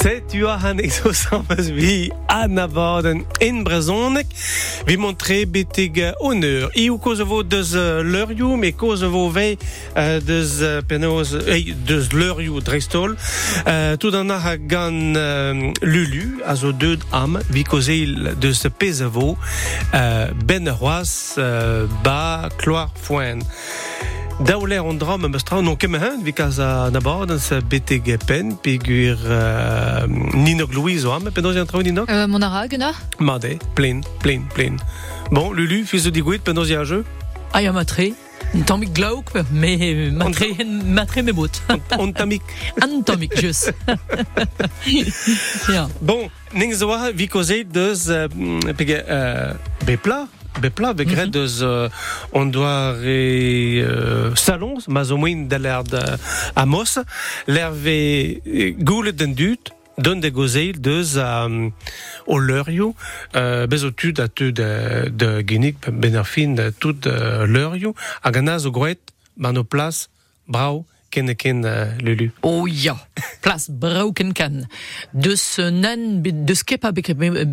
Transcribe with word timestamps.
C'est 0.00 0.32
Johan 0.32 0.78
exosamas 0.78 1.70
vi 1.74 2.12
anavaden 2.30 3.24
in 3.40 3.64
Brezonek. 3.64 4.26
Vi 4.86 4.96
montre 4.96 5.40
betig 5.50 5.98
honneur. 6.20 6.70
Iu 6.78 7.00
Kosovo 7.02 7.40
deus 7.42 7.72
uh, 7.74 7.98
leurioù, 8.06 8.54
me 8.56 8.70
Kosovo 8.78 9.24
vei 9.34 9.56
uh, 9.58 10.20
deus 10.22 10.62
penaos, 10.86 11.32
ei, 11.50 11.74
deus 11.88 12.12
leurioù 12.14 12.62
drestol. 12.62 13.16
Tout 13.98 14.14
an 14.14 14.30
a 14.30 14.54
gan 14.54 15.18
uh, 15.18 15.64
lulu, 15.82 16.44
a 16.46 16.54
zo 16.54 16.70
deud 16.70 17.02
am, 17.10 17.40
vi 17.50 17.66
kozeil 17.66 18.36
deus 18.38 18.62
pezavo, 18.78 19.34
ben 20.46 20.70
roas, 20.78 21.34
ba, 22.06 22.46
kloar 22.62 22.94
foen. 23.02 23.42
Daouler 24.38 24.78
an 24.86 24.98
dra 24.98 25.16
ma 25.16 25.38
stra 25.38 25.60
non 25.60 25.76
kem 25.76 25.94
han 25.98 26.22
vi 26.22 26.32
kaz 26.32 26.60
a 26.62 26.90
nabord 26.94 27.30
an 27.34 27.40
sa 27.42 27.58
beteg 27.58 28.06
pen 28.26 28.54
pegur 28.62 29.18
uh, 29.26 30.06
Ninog 30.06 30.70
Louise 30.74 31.06
o 31.06 31.10
am 31.10 31.26
penaos 31.34 31.58
an 31.58 31.66
trao 31.66 31.82
Ninog 31.82 32.06
Euh, 32.08 32.28
mon 32.28 32.42
ara, 32.42 32.68
Gunnar 32.68 32.94
Made, 33.18 33.58
plein, 33.74 34.00
plein, 34.22 34.46
plein. 34.54 34.76
Bon, 35.32 35.50
Lulu, 35.52 35.84
fils 35.84 36.04
de 36.04 36.10
digouit, 36.10 36.38
penaos 36.38 36.70
a 36.70 36.84
jeu? 36.84 37.04
Ya 37.60 37.72
matre. 37.72 38.14
Un 38.54 38.62
tamik 38.62 38.94
glauk, 38.94 39.34
mais 39.50 39.76
euh, 39.82 40.12
matre, 40.12 40.46
matre 40.86 41.22
me 41.22 41.32
bot. 41.32 41.50
On 41.98 42.12
tamik. 42.12 42.42
Un 42.82 43.02
tamik, 43.02 43.34
just. 43.36 43.72
ja. 45.74 45.88
Bon, 46.00 46.30
ning 46.54 46.72
zo 46.72 46.92
a 46.94 47.10
vi 47.10 47.26
kozeit 47.26 47.68
deus 47.74 48.06
uh, 48.08 48.30
pege 48.76 49.02
uh, 49.02 49.58
bepla 49.84 50.28
bepla 50.60 50.94
begret 50.94 51.34
mm 51.34 51.46
-hmm. 51.46 51.90
uh, 52.32 52.50
doit 52.50 52.92
re 53.02 53.82
uh, 53.82 54.34
salons 54.34 54.86
ma 54.88 55.04
zo 55.04 55.16
moin 55.16 55.48
da 55.48 55.58
l'air 55.58 55.84
de 55.84 56.02
amos 56.54 56.98
l'air 57.46 57.72
ve 57.72 58.40
euh, 58.46 58.74
goulet 58.78 59.12
den 59.12 59.34
dut 59.34 59.70
don 59.98 60.20
de 60.20 60.30
gozeil 60.30 60.80
deus 60.80 61.16
um, 61.16 61.72
o 62.26 62.38
leurioù 62.38 62.94
uh, 63.34 63.84
o 63.84 63.90
tud 63.90 64.20
a 64.20 64.28
tud 64.28 64.54
de, 64.54 65.10
de 65.10 65.42
benerfin 65.90 66.54
de 66.54 66.70
tout 66.78 67.06
uh, 67.06 67.44
leurioù 67.46 67.94
ban 69.38 69.56
o 69.56 69.64
plas 69.64 70.08
brau 70.46 70.84
ken 71.08 71.36
ken 71.36 71.64
uh, 71.64 71.96
lulu 71.98 72.30
Oh 72.40 72.68
ja, 72.68 72.96
place 73.40 73.72
Brauken 73.72 74.32
kan. 74.32 74.66
Dus 75.10 75.56
nen, 75.56 76.22
dus 76.44 76.64
kepa 76.64 76.92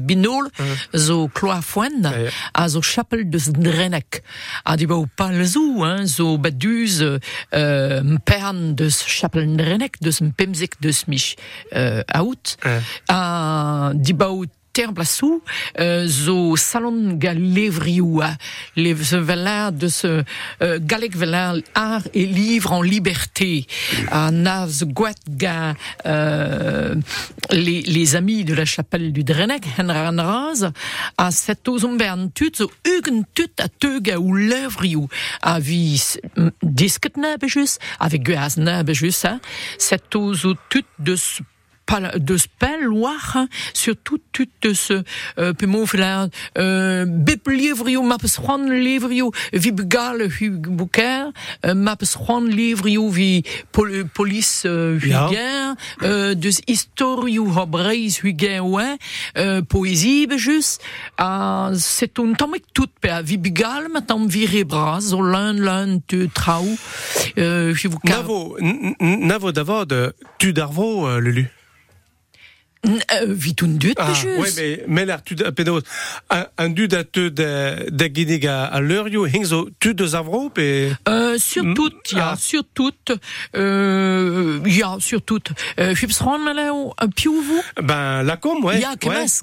binol, 0.05 0.49
zo 0.91 1.27
kloa 1.27 1.61
foen, 1.61 2.01
Ja, 2.01 2.15
ja. 2.15 2.29
a 2.51 2.67
zo 2.67 2.79
chapel 2.81 3.29
dus 3.29 3.49
drenek. 3.51 4.21
A 4.69 4.75
di 4.75 4.87
bau 4.87 5.05
pal 5.15 5.45
zo, 5.45 5.83
hein, 5.83 6.07
zo 6.07 6.37
baduz, 6.39 7.01
euh, 7.01 8.01
mpern 8.01 8.75
dus 8.75 9.03
chapel 9.05 9.55
drenek, 9.55 9.95
dus 9.99 10.19
mpemzik 10.19 10.75
dus 10.79 11.05
mich 11.05 11.35
euh, 11.69 11.99
out. 12.05 12.57
Ja. 12.61 12.79
A 13.11 13.93
di 13.95 14.15
bau 14.15 14.45
ter 14.75 14.91
blasou, 14.91 15.41
euh, 15.79 16.03
zo 16.05 16.57
salon 16.59 17.15
ga 17.17 17.31
levriou, 17.33 18.19
lev 18.75 19.01
ze 19.07 19.21
velar 19.23 19.71
de 19.71 19.87
ce 19.87 20.09
euh, 20.61 20.79
galek 20.83 21.15
velar 21.15 21.55
art 21.73 22.03
et 22.13 22.25
livre 22.25 22.73
en 22.73 22.81
liberté. 22.81 23.65
A 24.11 24.31
naz 24.31 24.83
gwet 24.83 25.21
ga 25.39 25.73
euh, 26.05 26.95
les, 27.51 27.81
les 27.87 28.15
amis 28.15 28.43
de 28.43 28.53
la 28.53 28.65
chapelle 28.65 29.13
du 29.13 29.23
Drenek, 29.23 29.63
Henran 29.77 30.19
Raz, 30.19 30.67
a 31.17 31.31
set 31.31 31.71
oz 31.71 31.87
ombern 31.87 32.27
tut, 32.35 32.59
zo 32.59 32.67
ugen 32.97 33.23
tut 33.33 33.63
a 33.63 33.69
teug 33.71 34.11
a 34.11 34.19
ou 34.19 34.35
levriou, 34.35 35.07
a 35.41 35.55
vis 35.63 36.17
disket 36.61 37.15
nebejus, 37.15 37.79
avec 37.99 38.27
guaz 38.27 38.59
nebejus, 38.59 39.23
hein, 39.23 39.39
set 39.79 40.19
oz 40.19 40.43
o 40.43 40.57
tut 40.67 40.87
de 40.99 41.15
ce 41.15 41.43
de 42.17 42.37
spell 42.37 42.89
war 42.89 43.35
hein, 43.35 43.47
surtout 43.73 44.19
tout 44.31 44.47
de 44.61 44.73
ce 44.73 45.03
euh, 45.37 45.53
pe 45.53 45.65
mo 45.65 45.85
fela 45.85 46.27
euh, 46.57 47.05
bep 47.05 47.47
livrio 47.47 48.01
map 48.03 48.25
swan 48.25 48.65
livrio 48.71 49.31
vi 49.53 49.71
begal 49.71 50.25
hu 50.39 50.49
bouquer 50.49 51.29
euh, 51.65 51.73
map 51.75 52.03
swan 52.03 52.47
livrio 52.49 53.09
vi 53.09 53.43
police 54.13 54.63
euh, 54.65 54.99
Ja. 55.05 55.27
huguer 55.27 56.35
dus 56.35 56.61
historio 56.67 57.45
hobreis 57.51 58.19
huguer 58.23 58.59
ouais 58.59 58.97
poésie 59.69 60.27
bejus 60.27 60.79
ah 61.17 61.71
c'est 61.77 62.17
un 62.19 62.33
tamek 62.33 62.63
tout 62.73 62.89
pe 62.99 63.09
a 63.09 63.21
vi 63.21 63.37
begal 63.37 63.89
matam 63.93 64.27
vi 64.27 64.63
bras 64.63 64.99
l'un 65.13 65.53
l'un 65.53 65.99
te 65.99 66.25
trau 66.33 66.65
vous 67.87 67.99
Navo, 68.03 68.57
navo 68.99 69.51
euh, 69.91 70.11
tu 70.37 70.53
d'arvo, 70.53 71.19
Lulu. 71.19 71.49
Euh, 72.87 73.33
Ah, 73.97 74.11
ouais, 74.39 74.49
mais, 74.57 74.83
mais 74.87 75.05
là, 75.05 75.19
tu 75.23 75.35
un, 76.57 76.69
du 76.69 76.87
d'ate 76.87 77.17
de, 77.17 77.89
de 77.89 78.47
à, 78.47 78.65
à 78.65 78.81
hingzo, 79.25 79.69
tu 79.79 79.93
de 79.93 80.05
zavro, 80.05 80.49
pe, 80.49 80.91
Euh, 81.07 81.37
sur 81.37 81.63
Mm. 81.63 81.73
toutes, 81.73 82.11
il 82.11 82.17
y 82.17 82.21
a 82.21 82.31
Ah. 82.31 82.35
sur 82.37 82.63
toutes, 82.73 83.11
euh, 83.55 84.59
il 84.65 84.77
y 84.77 84.83
a 84.83 84.95
sur 84.99 85.21
toutes. 85.21 85.51
Euh, 85.79 85.93
un 86.97 87.07
piouvu. 87.07 87.59
ben, 87.81 88.23
la 88.23 88.37
com, 88.37 88.63
ouais. 88.63 88.75
Il 88.75 88.81
y 88.81 88.85
a 88.85 88.95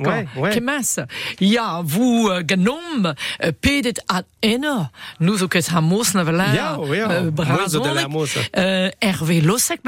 ouais, 0.06 0.26
ouais. 0.36 0.50
kemes. 0.54 1.06
Il 1.40 1.48
y 1.48 1.58
a 1.58 1.80
vous 1.84 2.28
euh, 2.30 2.42
ganom 2.42 2.78
euh, 3.06 3.52
pedet 3.60 3.94
at 4.08 4.24
ena. 4.42 4.90
Nous 5.20 5.42
au 5.42 5.48
kes 5.48 5.68
hamos 5.74 6.14
na 6.14 6.22
vala. 6.24 6.54
Ja, 6.54 6.78
ja. 6.94 7.22
Moizo 7.30 7.80
de 7.80 7.94
la 7.94 8.08
mosa. 8.08 8.40
Euh, 8.56 8.90
Hervé 9.00 9.40
Losek 9.40 9.80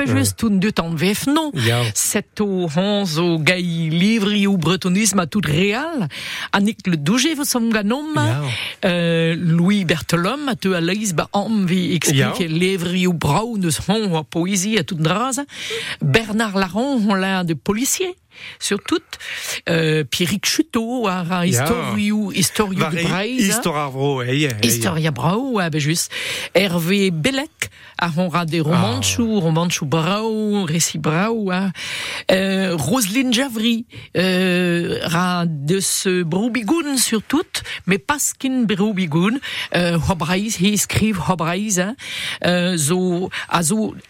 de 0.58 0.70
temps 0.70 0.90
vef 0.94 1.26
non. 1.26 1.52
C'est 1.94 2.40
au 2.40 3.38
gai 3.44 3.90
livri 3.90 4.46
ou 4.46 4.56
bretonisme 4.56 5.20
à 5.20 5.26
tout 5.26 5.42
réal. 5.44 6.08
Annick 6.52 6.86
le 6.86 6.96
douge 6.96 7.28
vous 7.36 7.44
som 7.44 7.70
ganom. 7.70 8.04
Euh, 8.84 9.36
Louis 9.38 9.84
Bertolom 9.84 10.48
a 10.48 10.56
te 10.56 10.68
Alice 10.68 11.14
ba 11.14 11.28
om 11.32 11.66
vi 11.66 11.94
explique 11.94 12.40
livri 12.48 13.06
ou 13.06 13.12
brau 13.12 13.58
de 13.58 13.70
son 13.70 14.10
ou 14.10 14.22
poésie 14.24 14.78
à 14.78 14.84
toute 14.84 14.98
drase. 14.98 15.42
Bernard 16.00 16.56
Laron 16.56 17.00
on 17.08 17.14
l'a 17.14 17.44
de 17.44 17.54
policier. 17.54 18.16
Sur 18.58 18.78
tout, 18.82 19.02
euh, 19.68 20.04
Pierrick 20.04 20.46
Chuteau, 20.46 21.06
a 21.06 21.24
Ja. 21.24 21.44
historio, 21.44 22.32
historio 22.32 22.84
de 22.90 22.98
eh. 22.98 24.66
Historia 24.66 25.10
Brau, 25.10 25.58
ah, 25.58 25.70
ben 25.70 25.80
juste. 25.80 26.10
Hervé 26.54 27.10
Bellec, 27.10 27.70
a 27.98 28.10
honra 28.16 28.44
des 28.44 28.60
romanchou, 28.60 29.40
romanchou 29.40 29.86
Brau, 29.86 30.64
récit 30.64 30.98
Brau, 30.98 31.50
ah. 31.52 31.70
euh, 32.30 32.76
Roselyne 32.76 33.32
Javry, 33.32 33.86
euh, 34.16 34.98
ra 35.04 35.44
de 35.46 35.80
ce 35.80 36.22
Broubigoun 36.22 36.98
sur 36.98 37.22
tout, 37.22 37.42
mais 37.86 37.98
pas 37.98 38.18
skin 38.18 38.64
Broubigoun, 38.64 39.38
euh, 39.74 39.98
Hobraïs, 40.08 40.60
he 40.60 40.74
écrive 40.74 41.20
Hobraïs, 41.28 41.78
hein, 41.78 41.94
euh, 42.44 42.76
zo, 42.76 43.30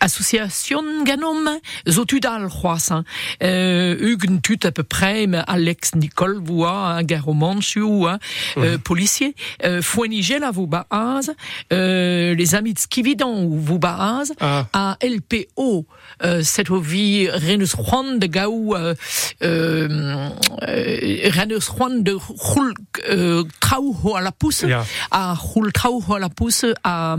association 0.01 0.83
ganom, 1.05 1.61
zo 1.89 2.05
tudal, 2.05 2.49
croissant, 2.49 3.05
euh, 3.43 3.97
Hugues 4.15 4.41
tut 4.43 4.61
à 4.65 4.71
peu 4.73 4.83
près, 4.85 5.27
mais 5.27 5.41
Alex 5.47 5.95
Nicole, 5.97 6.41
un 6.65 7.03
gars 7.03 7.21
romanchou, 7.21 8.07
hein, 8.07 8.19
euh, 8.57 8.79
policier, 8.79 9.35
euh, 9.65 9.83
Fouenigel 9.83 10.45
à 10.45 10.51
vous 10.53 10.67
baaz, 10.69 11.33
euh, 11.73 12.35
les 12.35 12.55
amis 12.55 12.75
de 12.75 12.79
Skividon 12.79 13.45
ou 13.45 13.59
vous 13.59 13.79
baaz, 13.79 14.33
Ah. 14.41 14.67
à 14.73 14.97
LPO, 15.03 15.87
euh, 16.23 16.43
cette 16.43 16.71
vie 16.71 17.29
Renus 17.31 17.75
Juan 17.77 18.19
de 18.19 18.27
Gaou, 18.27 18.75
euh, 18.75 18.95
euh, 19.43 20.29
euh, 20.69 21.31
Renus 21.37 21.67
Juan 21.67 22.03
de 22.03 22.13
Hul 22.13 22.75
euh, 23.09 23.45
Trauho 23.61 24.17
à 24.17 24.21
la 24.21 24.33
pousse, 24.33 24.65
à 25.11 25.35
Hul 25.57 25.73
Trauho 25.73 26.15
à 26.15 26.19
la 26.19 26.29
pousse, 26.29 26.65
à 26.85 27.17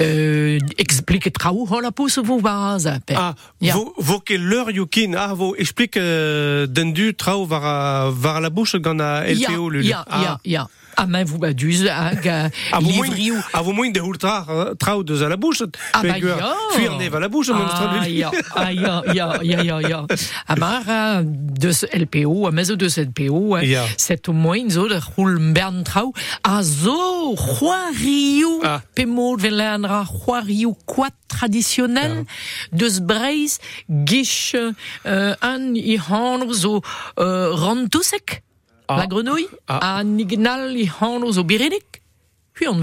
euh, 0.00 0.58
explique 0.78 1.32
Trauho 1.32 1.76
à 1.78 1.82
la 1.82 1.92
pousse, 1.92 2.18
vous 2.18 2.40
baaz. 2.40 2.88
Ah, 3.14 3.34
Ja. 3.60 3.72
vo, 3.74 3.94
vo 3.96 4.20
ke 4.20 4.34
l'heure 4.36 4.70
yukin, 4.70 5.14
ah, 5.16 5.32
vo, 5.34 5.54
explique, 5.56 5.96
euh, 5.96 6.66
den 6.66 6.92
du 6.92 7.14
var 7.48 7.64
a 7.64 8.40
la 8.40 8.50
bouche 8.50 8.76
gant 8.76 8.98
a 9.00 9.24
LPO. 9.26 9.72
Ja, 9.80 10.04
ja, 10.10 10.38
ja. 10.44 10.68
Ah, 10.96 11.06
mais 11.06 11.24
vous 11.24 11.38
baduz, 11.38 11.86
ah, 11.90 12.10
A 12.72 12.80
moin, 12.80 13.06
livriou. 13.06 13.36
a 13.52 13.62
vo 13.62 13.72
moin 13.72 13.90
de 13.90 14.74
trao 14.78 15.02
deus 15.02 15.22
a 15.22 15.28
la 15.28 15.36
bouche, 15.36 15.62
Ah, 15.92 16.02
bah, 16.02 16.18
ja. 16.18 16.54
fuir 16.72 16.96
nev 16.98 17.14
a 17.14 17.20
la 17.20 17.28
bouche, 17.28 17.48
mon 17.50 17.64
Ah, 17.64 18.06
ja, 18.08 18.30
ah, 18.54 18.72
ja, 18.72 19.02
ja, 19.12 19.38
ja, 19.42 19.62
ja, 19.62 19.80
ja. 19.80 20.06
Amara 20.46 21.22
de 21.24 21.70
ce 21.72 21.86
LPO, 21.92 22.46
a 22.46 22.50
mezo 22.50 22.76
de 22.76 22.88
ce 22.88 23.00
LPO, 23.00 23.56
c'est 23.96 24.28
au 24.28 24.32
moins 24.32 24.68
zo 24.70 24.88
de 24.88 24.98
roul 25.16 25.38
bern 25.52 25.82
trau, 25.84 26.12
a 26.42 26.62
zo, 26.62 27.34
Juariou, 27.36 28.60
Ah. 28.64 28.80
pemol 28.94 29.38
velanra, 29.40 30.04
Juariou, 30.04 30.74
quoi 30.86 31.08
traditionnel, 31.28 32.24
de 32.72 32.88
ce 32.88 33.00
breis, 33.00 33.58
gish, 34.06 34.54
euh, 35.06 35.34
an 35.42 35.74
i 35.74 35.98
hanr 35.98 36.52
zo, 36.52 36.82
rantusek, 37.16 38.42
Ah. 38.42 38.53
La 38.88 39.06
grenouille, 39.06 39.48
Ah. 39.66 39.98
a 39.98 40.02
nignal 40.04 40.76
i 40.76 40.86
hanr 40.86 41.32
zo 41.32 41.42
birinik, 41.44 42.02
Puis 42.54 42.68
on 42.68 42.78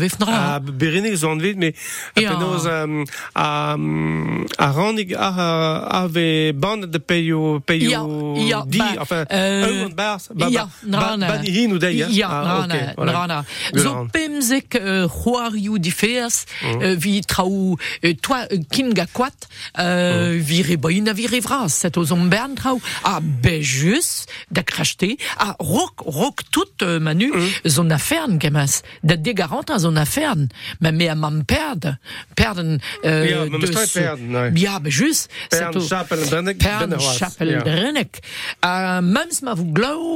penaos 2.27 2.65
um, 2.67 3.05
a, 3.33 3.73
um, 3.75 4.45
a 4.57 4.67
rannig 4.71 5.13
a, 5.15 5.29
a, 5.29 6.03
ave 6.03 6.51
band 6.53 6.87
de 6.91 6.97
peio, 6.99 7.61
peio 7.65 7.89
Ja, 7.89 8.01
ja, 8.49 8.63
di, 8.67 8.77
ba- 8.79 8.97
enfin, 8.99 9.23
euh, 9.31 9.63
un 9.71 9.85
an 9.85 9.93
bars, 9.95 10.27
ba, 10.35 10.49
ja, 10.51 10.65
ba, 10.83 10.97
ba, 10.99 11.05
nana. 11.15 11.27
ba 11.31 11.37
ni 11.39 11.51
hin 11.55 11.71
ou 11.71 11.79
ja? 11.95 12.09
Zo 13.79 13.93
pemzek 14.11 14.75
uh, 14.75 15.07
c'hoarioù 15.07 15.79
difeas, 15.79 16.43
Mhm. 16.61 16.81
uh, 16.83 16.95
vi 16.99 17.21
trao 17.23 17.47
uh, 17.77 18.13
toa 18.21 18.41
uh, 18.51 18.59
kinga 18.69 19.07
kwat, 19.11 19.47
uh, 19.79 19.83
Mhm. 19.85 20.41
vi 20.51 20.61
re 20.67 20.77
boin 20.77 21.07
a 21.07 21.13
vi 21.13 21.27
re 21.31 21.39
vras, 21.39 21.69
set 21.79 21.95
o 21.97 22.03
zon 22.03 22.27
bern 22.29 22.55
trao, 22.59 22.81
a 23.07 23.19
bejus 23.21 24.25
da 24.51 24.63
uh, 26.83 26.99
manu, 26.99 27.31
zon 27.63 27.87
da 27.87 27.97
degarant 29.61 29.75
a 29.75 29.79
zon 29.79 29.95
afern, 29.97 30.47
ma 30.79 30.89
a 30.89 31.15
mam 31.15 31.43
perd, 31.45 31.97
perden 32.35 32.79
ma 33.03 33.09
perden. 33.09 34.55
Ja, 34.55 34.79
ma 39.41 39.53
vous 39.53 39.71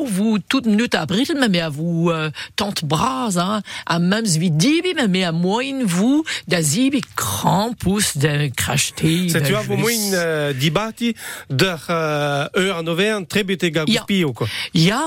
vous 0.06 0.40
minute 0.66 0.96
à 0.96 1.06
Britain, 1.06 1.48
mais 1.50 1.62
à 1.62 1.70
vous 1.70 2.12
uh, 2.12 2.30
tante 2.56 2.84
bras, 2.86 3.30
hein, 3.38 3.62
à 3.86 4.00
mems 4.00 4.26
vi 4.26 4.52
dibi, 4.52 4.94
mais 5.10 5.24
à 5.24 5.32
moyen 5.32 5.86
vous, 5.86 6.24
da 6.48 6.62
zibi 6.62 7.02
krampus 7.16 8.18
de 8.18 8.50
krachté. 8.56 9.30
Se 9.30 9.38
tu 9.40 9.56
as 9.56 9.62
au 9.70 9.78
moins 9.78 9.92
uh, 9.92 10.54
dibati 10.54 11.16
der 11.50 11.80
uh, 11.90 12.60
eur 12.60 12.78
an 12.78 12.88
Auvergne 12.88 13.26
tre 13.26 13.44
bete 13.44 13.72
ga 13.72 13.84
Ja. 13.88 14.02
guspio, 14.02 14.34
quoi? 14.34 14.48
Ja, 14.74 15.06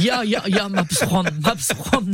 ja, 0.00 0.22
ja, 0.24 0.42
ja, 0.46 0.68
maps 0.68 1.02
ron, 1.02 1.24
maps 1.42 1.72
ron. 1.90 2.12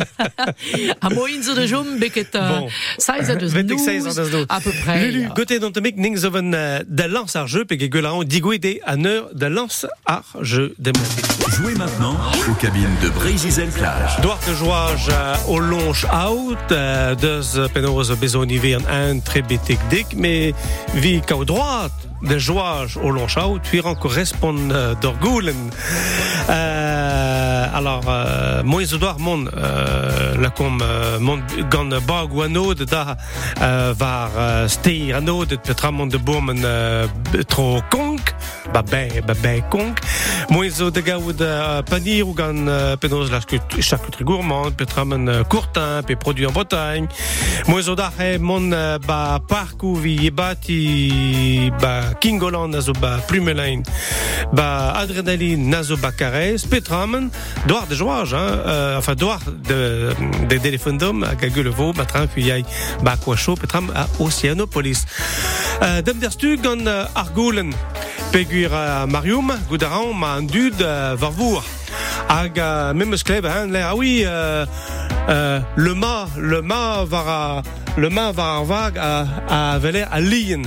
a 1.00 1.08
moyen 1.10 1.42
zo 1.42 1.54
de 1.60 1.66
jom 1.68 1.98
beket, 2.00 2.34
uh, 2.34 2.48
Bon. 2.48 2.68
seiz 2.98 3.30
a 3.30 3.36
deus 3.36 3.52
26 3.52 4.06
ans 4.08 4.14
nouz, 4.32 4.46
à 4.48 4.60
peu 4.60 4.72
près. 4.82 5.04
Lulu, 5.10 5.28
gote 5.36 5.58
d'an 5.60 5.72
temik 5.76 5.96
ning 6.00 6.16
zo 6.16 6.30
van 6.34 6.52
uh, 6.56 6.80
de 6.86 7.06
lance 7.12 7.36
ar 7.36 7.46
jeu 7.50 7.64
pe 7.68 7.76
ge 7.80 7.90
gwellaran 7.92 8.24
digouede 8.24 8.78
an 8.88 9.04
eur 9.04 9.28
de 9.34 9.46
lance 9.46 9.86
ar 10.06 10.24
jeu 10.40 10.74
de 10.78 10.92
monté. 10.96 11.22
Jouez 11.56 11.74
maintenant 11.74 12.16
aux 12.48 12.54
cabines 12.60 12.96
de 13.02 13.08
Brésil 13.10 13.68
Plage. 13.74 14.20
Doar 14.22 14.38
de 14.46 14.54
joaj 14.54 15.08
uh, 15.08 15.50
o 15.50 15.58
longe 15.58 16.06
out, 16.12 16.74
deus 17.20 17.58
penaos 17.74 18.12
bezoni 18.20 18.58
ve 18.58 18.76
an 18.78 18.86
un 18.90 19.20
tre 19.20 19.42
betek 19.42 19.78
dik, 19.90 20.14
me 20.16 20.52
vi 20.94 21.20
kao 21.26 21.44
droat 21.44 21.92
de 22.20 22.38
joaj 22.38 22.96
o 23.00 23.10
longe 23.10 23.36
out, 23.40 23.68
vi 23.70 23.80
ran 23.80 23.94
correspond 23.94 24.70
uh, 24.70 24.92
d'or 25.00 25.16
goulen. 25.20 25.70
Uh, 26.48 27.76
alors, 27.76 28.04
moiz 28.64 28.88
zo 28.88 28.98
doar 28.98 29.18
mon, 29.18 29.44
la 30.40 30.50
mon 31.18 31.38
gant 31.70 32.00
bag 32.06 32.32
ou 32.32 32.42
anod 32.42 32.82
var 33.96 34.30
uh, 34.36 34.68
steir 34.68 35.16
anod 35.16 35.54
petra 35.62 35.90
mon 35.90 36.08
de 36.08 36.18
bourmen 36.18 36.58
uh, 36.64 37.44
tro 37.46 37.80
konk, 37.88 38.34
ba 38.72 38.82
ben, 38.82 39.22
ben. 39.42 39.62
Moiz 40.48 40.76
zo 40.76 40.90
de 40.90 41.02
gaout 41.02 41.40
uh, 41.40 41.82
panir 41.88 42.26
ou 42.26 42.34
gant 42.34 42.68
uh, 42.68 42.96
penaos 42.98 43.30
la 43.30 43.40
charcuterie 43.80 44.24
gourmande, 44.24 44.74
petra 44.76 45.04
men 45.04 45.28
uh, 45.28 45.44
courtin, 45.48 46.02
pe 46.02 46.16
produit 46.16 46.46
en 46.46 46.52
Bretagne. 46.52 47.08
Zo 47.80 47.94
da 47.94 48.10
he 48.18 48.38
mon 48.38 48.70
ba 49.06 49.40
ebati 50.20 51.70
ba 51.80 52.09
kingolan 52.20 52.68
na 52.70 52.80
zo 52.80 52.92
ba 52.92 53.18
plumelain, 53.28 53.82
ba 54.52 54.92
adrenaline 54.96 55.68
na 55.68 55.82
de 57.86 57.94
joaj, 57.94 58.34
hein, 58.34 58.38
euh, 58.66 58.98
enfin 58.98 59.14
doar 59.14 59.40
de, 59.68 60.10
de 60.48 60.58
d'homme 60.98 61.24
à 61.24 61.34
Gagulevo, 61.34 61.92
ba 61.92 62.04
à 63.94 64.06
Oceanopolis. 64.18 65.04
Euh, 65.82 66.02
Dem 66.02 66.18
Marium, 69.06 69.52
goudaran, 69.68 70.12
ma 70.14 70.36
an 70.36 70.42
dud 70.42 70.80
uh, 70.80 71.16
varvour. 71.16 71.64
Hag 72.28 72.58
même 72.94 73.12
eus 73.12 73.24
klev, 73.24 73.44
hein, 73.46 73.66
le, 73.66 73.82
ah 73.82 73.96
oui, 73.96 74.22
euh, 74.24 74.64
euh, 75.28 75.60
le 75.74 75.94
ma, 75.94 76.28
le 76.36 76.62
ma 76.62 77.04
var 77.04 77.28
a, 77.28 77.62
le 77.96 78.08
ma 78.08 78.30
var 78.30 78.62
a, 78.96 79.26
a 79.48 79.78
a 80.10 80.20
lien. 80.20 80.62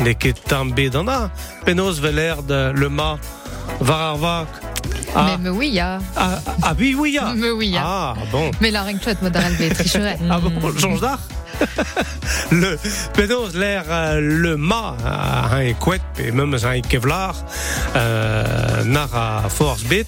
Ne 0.00 0.12
ket 0.14 0.42
tam 0.48 0.72
bet 0.74 0.94
an 0.94 1.08
a, 1.08 1.30
penos 1.64 2.00
veler 2.00 2.42
de 2.46 2.72
le 2.74 2.88
ma 2.88 3.16
var 3.80 4.00
ar 4.00 4.16
vag. 4.16 4.46
Ah, 5.14 5.38
Mais, 5.40 5.48
oui, 5.48 5.80
ah, 5.80 5.98
ah, 6.16 6.74
oui, 6.78 6.94
oui, 6.98 7.12
ya. 7.12 7.32
Mais 7.34 7.50
oui. 7.50 7.74
Ah, 7.78 8.14
bon. 8.30 8.50
Mais 8.60 8.70
la 8.70 8.84
moderne, 9.22 9.54
elle 9.60 9.74
tricherait. 9.74 10.18
Ah 10.30 10.38
bon, 10.38 10.78
change 10.78 11.00
d'art 11.00 11.20
Le 12.50 12.78
penaos 13.14 13.52
l'air 13.54 13.84
euh, 13.88 14.20
le 14.20 14.56
ma 14.56 14.96
a 15.04 15.56
un 15.56 15.72
couet 15.74 16.00
et 16.18 16.30
même 16.30 16.54
un 16.54 16.80
kevlar 16.80 17.34
euh, 17.94 18.84
nar 18.84 19.14
a 19.14 19.48
force 19.48 19.84
bit 19.84 20.06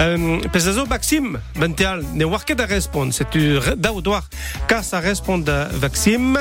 euh, 0.00 0.38
pez 0.52 0.68
a 0.68 0.72
zo 0.72 0.86
Maxim 0.86 1.38
benteal 1.56 2.02
ne 2.14 2.24
war 2.24 2.44
ket 2.44 2.60
a 2.60 2.66
respond 2.66 3.10
c'est 3.12 3.28
tu 3.30 3.58
daou 3.76 4.00
doar 4.00 4.24
kas 4.68 4.92
a 4.92 5.00
respond 5.00 5.44
Maxim 5.80 6.38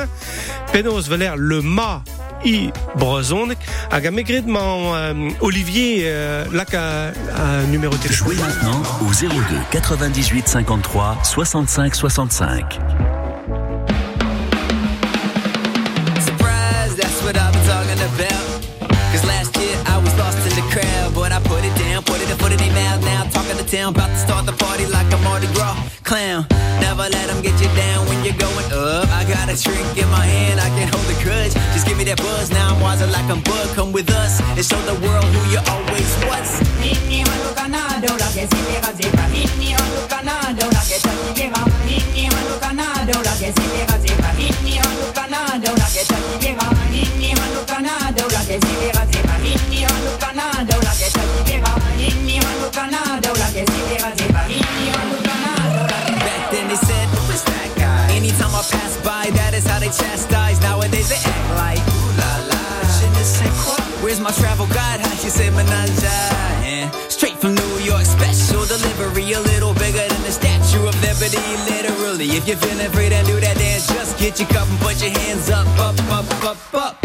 penaos 0.71 1.09
veler 1.09 1.33
le 1.35 1.61
ma 1.61 2.03
i 2.45 2.71
brezonnek 2.95 3.57
hag 3.89 4.05
a 4.05 4.11
megret 4.11 4.45
ma 4.45 4.59
euh, 4.59 5.31
Olivier 5.41 6.05
euh, 6.05 6.45
lak 6.53 6.73
a, 6.73 7.09
a 7.09 7.63
numéro 7.71 7.93
de 7.93 8.01
téléphone 8.01 8.33
Jouez 8.33 8.35
maintenant 8.35 8.81
au 9.01 9.11
02 9.11 9.29
98 9.71 10.49
53 10.49 11.17
65 11.23 11.95
65. 11.95 12.79
Surprise, 16.19 16.95
that's 16.95 17.21
what 17.23 17.35
I've 17.35 17.51
been 17.51 17.65
talking 17.65 17.99
about. 18.13 18.45
Cause 19.11 19.25
last 19.25 19.57
year 19.57 19.75
I 19.87 19.97
was 19.97 20.13
lost 20.17 20.37
in 20.45 20.55
the 20.55 20.65
crowd, 20.69 21.13
but 21.15 21.31
I 21.31 21.39
put 21.41 21.65
it 21.65 21.75
down, 21.75 22.03
put 22.03 22.21
it 22.21 22.29
in 22.29 22.37
foot 22.37 22.51
in 22.51 22.57
their 22.57 22.73
mouth. 22.73 23.01
Now 23.03 23.23
talking 23.31 23.57
to 23.57 23.65
town, 23.65 23.93
about 23.95 24.09
to 24.09 24.17
start 24.17 24.45
the 24.45 24.53
party 24.53 24.85
like 24.85 25.11
a 25.11 25.17
Mardi 25.23 25.47
Gras 25.53 25.75
clown. 26.03 26.45
Never 26.79 27.09
let 27.09 27.27
them 27.27 27.41
get 27.41 27.59
you 27.59 27.69
down 27.75 28.05
when 28.07 28.23
you're 28.23 28.37
going 28.37 28.69
up. 28.71 29.09
I 29.09 29.25
got 29.25 29.49
a 29.49 29.57
shrink 29.57 29.97
in 29.97 30.07
my 30.09 30.25
hand, 30.25 30.59
I 30.59 30.69
can't 30.77 30.93
hold 30.93 31.07
a 31.09 31.23
grudge. 31.23 31.64
That 32.05 32.17
buzz, 32.17 32.51
now 32.51 32.75
I'm 32.75 32.81
wiser 32.81 33.07
like 33.07 33.25
I'm 33.31 33.41
bug. 33.41 33.75
Come 33.75 33.91
with 33.91 34.11
us 34.11 34.39
and 34.39 34.63
show 34.63 34.79
the 34.81 34.93
world 35.07 35.25
who 35.25 35.41
you 35.49 35.59
always 35.67 36.25
was. 36.29 36.65
Of 71.37 71.65
literally. 71.69 72.27
If 72.37 72.47
you're 72.47 72.57
feeling 72.57 72.91
free, 72.91 73.09
then 73.09 73.25
do 73.25 73.39
that 73.39 73.57
dance. 73.57 73.87
Just 73.87 74.17
get 74.17 74.39
your 74.39 74.49
cup 74.49 74.67
and 74.67 74.79
put 74.79 75.01
your 75.01 75.11
hands 75.11 75.49
up, 75.49 75.67
up, 75.79 75.99
up, 76.11 76.43
up, 76.43 76.73
up. 76.73 77.04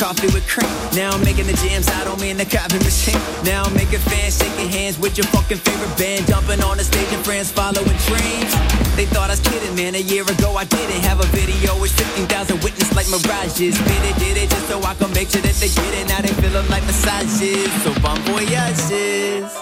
Coffee 0.00 0.32
with 0.32 0.48
cream. 0.48 0.72
Now 0.96 1.12
I'm 1.12 1.20
making 1.20 1.44
the 1.44 1.52
jams, 1.60 1.86
I 1.92 2.04
don't 2.04 2.18
mean 2.18 2.38
the 2.40 2.48
copy 2.48 2.80
machine. 2.80 3.20
Now 3.44 3.68
I'm 3.68 3.74
making 3.76 4.00
fans 4.08 4.40
shaking 4.40 4.72
hands 4.72 4.98
with 4.98 5.20
your 5.20 5.28
fucking 5.28 5.60
favorite 5.60 5.94
band, 6.00 6.26
jumping 6.26 6.64
on 6.64 6.80
the 6.80 6.84
stage 6.84 7.12
and 7.12 7.22
friends 7.22 7.52
following 7.52 8.00
dreams. 8.08 8.52
They 8.96 9.04
thought 9.04 9.28
I 9.28 9.36
was 9.36 9.44
kidding, 9.44 9.76
man. 9.76 9.94
A 9.94 10.00
year 10.00 10.24
ago 10.24 10.56
I 10.56 10.64
didn't 10.64 11.04
have 11.04 11.20
a 11.20 11.28
video 11.36 11.76
with 11.76 11.92
15,000 11.92 12.64
witnesses 12.64 12.96
like 12.96 13.12
mirages. 13.12 13.76
Did 13.76 14.02
it, 14.08 14.16
did 14.16 14.36
it 14.40 14.48
just 14.48 14.66
so 14.72 14.80
I 14.80 14.94
can 14.96 15.12
make 15.12 15.28
sure 15.28 15.44
that 15.44 15.56
they 15.60 15.68
get 15.68 15.92
it. 15.92 16.08
Now 16.08 16.24
they 16.24 16.32
feel 16.40 16.56
like 16.72 16.84
massages. 16.88 17.68
So 17.84 17.92
bon 18.00 18.16
voyages. 18.24 19.52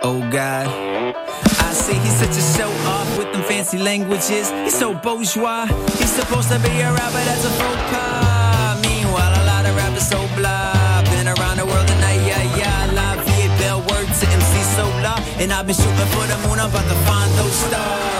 Oh 0.00 0.24
God. 0.32 0.64
I 1.60 1.70
see 1.76 1.92
he's 2.00 2.16
such 2.16 2.40
a 2.40 2.44
show 2.56 2.72
off 2.88 3.08
with 3.18 3.28
them 3.36 3.44
fancy 3.44 3.76
languages. 3.76 4.48
He's 4.64 4.78
so 4.78 4.94
bourgeois. 4.94 5.68
He's 6.00 6.12
supposed 6.16 6.48
to 6.48 6.58
be 6.64 6.72
a 6.80 6.88
rapper 6.88 7.22
that's 7.28 7.44
a 7.44 7.52
faux 7.60 7.76
pas. 7.92 8.59
And 15.40 15.50
I've 15.54 15.66
been 15.66 15.74
shooting 15.74 15.96
for 15.96 16.26
the 16.26 16.36
moon. 16.46 16.60
I'm 16.60 16.68
about 16.68 16.86
to 16.86 16.94
find 17.06 17.32
those 17.38 17.54
stars. 17.54 18.19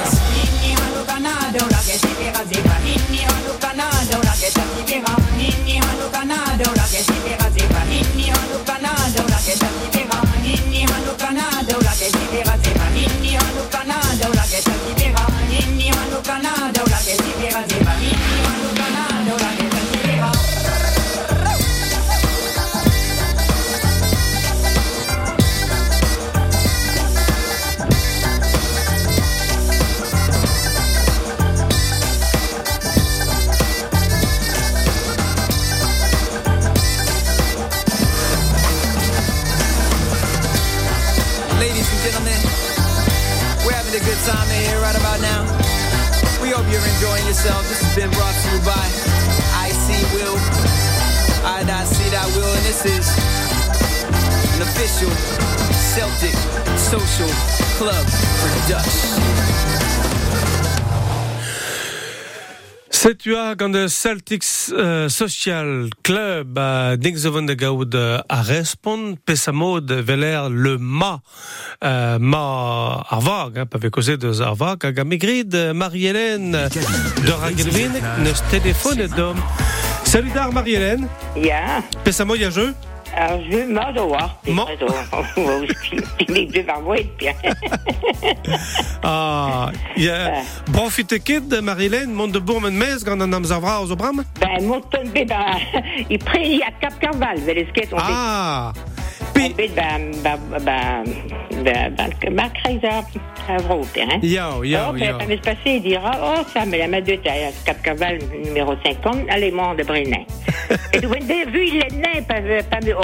Been 48.00 48.10
brought 48.12 48.32
to 48.32 48.50
you 48.56 48.60
by 48.64 48.86
IC 49.68 50.10
Will, 50.14 50.36
I 51.44 51.62
dot 51.66 51.86
C 51.86 52.10
dot 52.10 52.26
Will, 52.34 52.50
and 52.50 52.64
this 52.64 52.86
is 52.86 53.06
an 54.54 54.62
official 54.62 55.10
Celtic 55.74 56.34
Social 56.78 57.28
Club 57.76 58.06
production. 58.40 59.89
Setua 63.00 63.54
gant 63.56 63.72
de 63.72 63.86
Celtics 63.88 64.68
uh, 64.76 65.08
Social 65.08 65.88
Club 66.04 66.58
a 66.60 66.96
ding 67.00 67.16
zo 67.16 67.30
van 67.32 67.46
de 67.46 67.56
a 68.28 68.42
respond 68.42 69.16
pesamod 69.24 69.88
veler 70.04 70.50
le 70.50 70.76
ma 70.76 71.14
uh, 71.80 72.18
ma 72.18 73.00
ar 73.08 73.22
vag, 73.24 73.56
hein, 73.56 73.68
pa 73.72 73.78
ve 73.80 73.88
kozet 73.88 74.20
eus 74.22 74.44
ar 74.44 74.52
vag, 74.54 74.84
hag 74.84 75.00
a 75.00 75.04
megrid 75.04 75.56
Marie-Hélène 75.72 76.68
de 77.24 77.32
Ragelvin 77.32 77.96
neus 78.20 78.44
telefone 78.50 79.08
dom. 79.16 79.40
Salut 80.04 80.34
dar 80.34 80.52
Marie-Hélène, 80.52 81.08
Ja, 81.40 81.80
pesamod 82.04 82.36
ya 82.36 82.50
jeu? 82.50 82.68
alors 82.68 82.68
je 82.68 82.68
m'en 82.68 82.80
dois. 82.80 82.89
Mo-. 84.46 84.66
Ah, 89.02 89.70
ya 89.96 90.42
profite 90.72 91.18
ket 91.24 91.48
de 91.48 91.60
Marie-Hélène, 91.60 92.12
mont 92.12 92.28
de 92.28 92.38
bourmen 92.38 92.74
mez 92.74 93.02
gant 93.04 93.20
an 93.20 93.32
amzar 93.32 93.60
vra 93.60 93.80
o 93.82 93.96
bram 93.96 94.22
Ben, 94.38 94.66
mon 94.66 94.80
ton 94.80 95.08
prie 96.18 96.62
à 96.62 96.70
Cap 96.80 96.98
Carval, 97.00 97.38
vers 97.38 97.54
les 97.54 97.66
skates, 97.68 97.92
on 97.92 97.98
fait. 97.98 98.04
Ah, 98.06 98.72
pi, 99.40 99.54
fait, 99.54 99.68
ben, 99.74 100.10
ben, 100.22 100.38
ben, 100.50 101.04
ben, 101.64 101.94
ben, 101.96 102.34
Marc 102.34 102.58
Reiser, 102.64 102.88
à 103.48 103.56
Vrope, 103.58 103.86
hein. 103.96 104.06
Oh, 104.14 104.18
ben, 104.20 104.64
yao. 104.64 104.98
ça 104.98 105.24
va 105.26 105.36
se 105.36 105.40
passer, 105.40 105.58
il 105.66 105.82
dira, 105.82 106.12
oh, 106.22 106.42
ça, 106.52 106.64
mais 106.66 106.78
la 106.78 106.88
main 106.88 107.00
de 107.00 107.14
taille, 107.16 107.44
à 107.44 107.50
Cap 107.64 107.82
Carval, 107.82 108.18
numéro 108.44 108.74
50, 108.84 109.18
allez, 109.28 109.50
mon 109.50 109.74
de. 109.74 109.80
Et 110.92 111.00
tu 111.00 111.06
vois, 111.06 111.18
vu, 111.18 111.66
il 111.66 111.76
est 111.78 111.96
nain, 111.96 112.22
pas, 112.22 112.40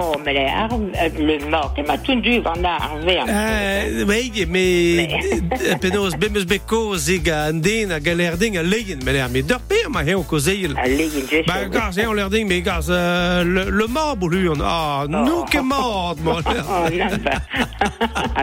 oh, 0.00 0.16
mais 0.24 0.34
les 0.34 0.46
armes, 0.46 0.90
euh, 0.96 1.08
le 1.18 1.50
mort, 1.50 1.74
il 1.76 1.84
m'a 1.84 1.98
tout 1.98 2.20
dû, 2.20 2.40
van 2.40 2.52
arver. 2.64 3.20
Euh, 3.28 4.04
oui, 4.06 4.46
mais 4.48 5.08
penos 5.80 6.16
bemes 6.16 6.44
beko 6.44 6.96
zig 6.96 7.30
a 7.30 7.48
andin 7.48 7.90
a 7.90 8.00
galerding 8.00 8.56
a 8.58 8.62
legen 8.62 9.00
mais 9.04 9.12
l'air 9.12 9.28
mais 9.30 9.42
d'or 9.42 9.60
pire 9.68 9.90
ma 9.90 10.02
hen 10.04 10.22
ko 10.24 10.38
zeil 10.38 10.74
Allez, 10.76 11.08
il 11.14 11.36
y 11.36 11.50
a 11.50 11.68
gars, 11.68 11.90
leur 12.14 12.30
dit, 12.30 12.44
mais 12.44 12.62
gars, 12.62 12.80
euh, 12.88 13.44
le, 13.44 13.86
ah, 14.62 15.04
a. 16.34 16.42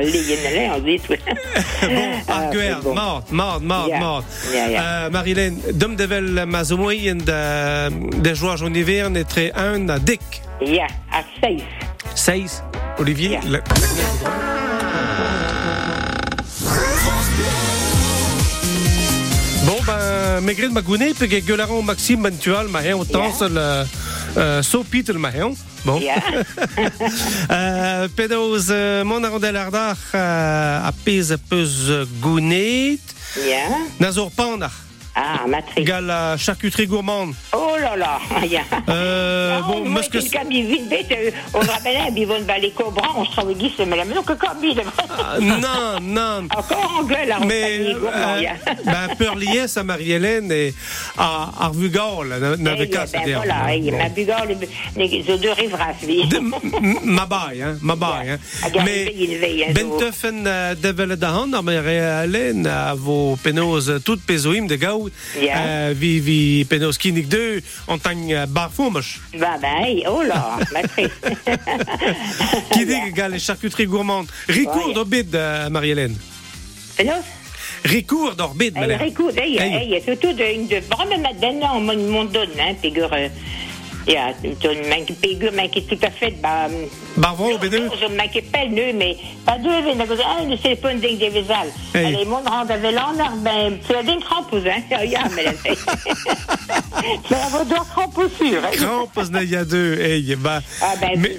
Bon, 1.82 2.12
Ah, 2.28 2.40
Arguer, 2.48 2.70
c'est 2.78 2.84
bon. 2.84 2.96
mort, 2.96 3.24
mort, 3.32 3.62
mort, 3.62 3.90
mort. 4.00 4.24
Euh, 4.56 5.10
Marilène, 5.10 5.60
dom 5.74 5.96
devel 5.96 6.46
ma 6.48 6.64
zomoyen 6.64 7.16
de, 7.16 8.20
de 8.22 8.34
joie 8.34 8.56
jaune 8.56 8.76
hiver, 8.76 9.10
netre 9.10 9.52
un 9.56 9.90
à 9.90 10.00
dick. 10.00 10.22
Ja, 10.62 10.88
à 11.12 11.22
seis. 11.42 11.64
Seis, 12.16 12.62
Olivier. 13.00 13.40
Ja. 13.44 13.50
la- 13.50 13.60
Bon, 19.66 19.78
ben, 19.86 20.42
maigret 20.42 20.68
de 20.68 20.74
magouné, 20.74 21.14
puis 21.18 21.28
gueularon 21.42 21.82
Maxime 21.84 22.22
Bentual, 22.24 22.68
ma 22.68 22.82
hen, 22.84 22.96
autant, 22.96 23.32
Ja. 23.40 23.48
le, 23.48 23.86
euh, 24.38 24.62
Bon. 25.86 26.00
Ja. 26.00 26.16
Euh, 27.52 28.08
pedoz, 28.16 28.68
euh, 28.72 29.04
mon 29.04 29.24
arrondel 29.24 29.56
ardach, 29.56 29.98
euh, 30.16 30.88
a 30.88 30.92
pez 31.04 31.32
a 31.32 31.38
peus 31.38 31.92
gounet, 32.22 32.98
Ja. 33.38 33.68
nazor 34.00 34.32
pandar, 34.32 34.72
Ah, 35.16 35.46
matrice. 35.48 35.86
gal 35.86 36.06
la 36.06 36.38
charcuterie 36.38 36.88
gourmande. 36.88 37.34
Oh 37.54 37.76
là 37.80 37.96
là. 37.96 38.20
Euh, 38.90 39.60
Non, 39.60 39.68
bon, 39.86 39.94
parce 39.94 40.10
que... 40.10 40.18
euh, 41.12 41.32
on 41.54 41.60
rappelle 41.60 41.98
un 42.08 42.12
bivon 42.12 42.40
de 42.40 42.62
les 42.62 42.72
cobras, 42.72 43.10
on 43.16 43.26
se 43.26 43.32
travaille 43.32 43.56
guise, 43.56 43.72
mais 43.88 43.96
la 43.96 44.06
maison 44.06 44.24
que 44.24 44.34
Ah, 45.20 45.38
non, 45.40 46.00
non. 46.02 46.48
Encore 46.58 46.98
en 47.00 47.04
gueule, 47.04 47.34
Mais, 47.48 47.80
euh, 47.94 47.96
ben, 48.86 49.16
peur 49.18 49.36
liée 49.36 49.66
à 49.76 49.84
Marie-Hélène 49.84 50.52
et 50.52 50.74
à 51.18 51.50
Arvugal, 51.60 52.58
n'avait 52.60 52.90
qu'à 52.90 53.06
ben 53.06 53.24
dire. 53.24 53.38
voilà, 53.38 53.74
il 53.76 53.92
m'a 53.92 54.10
bu 54.10 54.26
gars, 54.26 54.44
les 54.46 54.56
m- 56.38 57.00
ma 57.04 57.26
baille, 57.26 57.62
hein, 57.62 57.78
ma 57.82 57.96
baille, 57.96 58.32
hein. 58.32 58.38
Ah, 58.64 58.68
Mais 58.86 59.14
il 59.16 59.38
veille, 59.38 59.66
hein, 59.66 59.72
ben 59.74 59.88
zo. 59.90 59.98
tefen 59.98 60.46
uh, 60.46 60.76
devele 60.82 61.16
da 61.18 61.32
hand, 61.34 61.56
maar 61.64 61.86
Hélène 61.86 62.68
a 62.68 62.94
vos 62.96 63.38
penos 63.42 63.88
uh, 63.88 64.00
tout 64.04 64.20
pesoim 64.26 64.68
de 64.68 64.76
gau, 65.04 65.42
Ja. 65.42 65.90
uh, 65.90 65.94
vi, 65.98 66.20
vi 66.20 66.66
penos 66.70 66.98
kinik 66.98 67.28
2 67.28 67.62
en 67.88 67.98
tang 68.00 68.24
uh, 68.30 68.46
barfomers. 68.48 69.20
Bah, 69.40 69.58
ben, 69.62 70.04
oh 70.08 70.22
là, 70.24 70.58
matrice. 70.72 71.12
Qui 72.74 72.86
dit 72.86 73.14
que 73.16 73.30
les 73.32 73.40
charcuteries 73.40 73.86
gourmandes. 73.88 74.28
Ricourt 74.48 74.88
Ouais. 74.88 74.94
d'orbit, 74.94 75.26
uh, 75.34 75.70
Marie-Hélène. 75.70 76.16
Penos? 76.98 77.24
Ricourt 77.84 78.36
Hey, 78.76 78.80
Malène. 78.82 79.02
écoute, 79.02 79.38
hey, 79.38 79.58
Hey. 79.58 79.94
hey, 79.94 80.02
surtout 80.02 80.32
de, 80.32 80.68
de 80.70 80.80
vraiment 80.90 81.20
maintenant, 81.20 81.80
mon, 81.82 81.98
mon 81.98 82.24
donne, 82.26 82.50
hein, 82.60 82.74
euh, 83.14 83.28
ja, 84.06 84.34
toen 84.60 84.78
mijn 84.88 85.06
figuur, 85.22 85.54
mijn 85.54 85.70
tout 85.70 86.04
à 86.04 86.10
fait, 86.12 86.42
bah, 86.42 86.70
Barvon, 87.16 87.58
bedeu. 87.60 87.90
je 88.00 88.08
m'inquiète 88.16 88.52
pas, 88.52 88.66
nu, 88.68 88.94
mais 88.94 89.18
pas 89.46 89.58
deux, 89.58 89.82
mais 89.86 89.96
d'accord, 89.96 90.18
ah, 90.26 90.44
le 90.44 90.58
téléphone 90.58 91.00
ding 91.00 91.18
des 91.18 91.30
visal. 91.30 91.68
Hey. 91.94 92.06
Allez, 92.06 92.26
mon 92.26 92.42
de 92.42 93.44
ben, 93.44 93.80
tu 93.88 93.96
as 93.96 94.04
hein, 94.68 94.82
ja, 94.90 95.06
ja, 95.06 95.20
mais 95.36 95.44
la 95.44 95.52
Mais 97.04 97.66
deux 97.66 97.76
sûr, 98.38 98.64
hein? 98.64 98.72
Krampus 98.76 99.30
na 99.32 99.44
ya 99.44 99.64
deux, 99.66 100.00
hey, 100.00 100.36
bah, 100.36 100.62
Ah, 100.82 100.96
ben, 101.00 101.20
mais, 101.20 101.38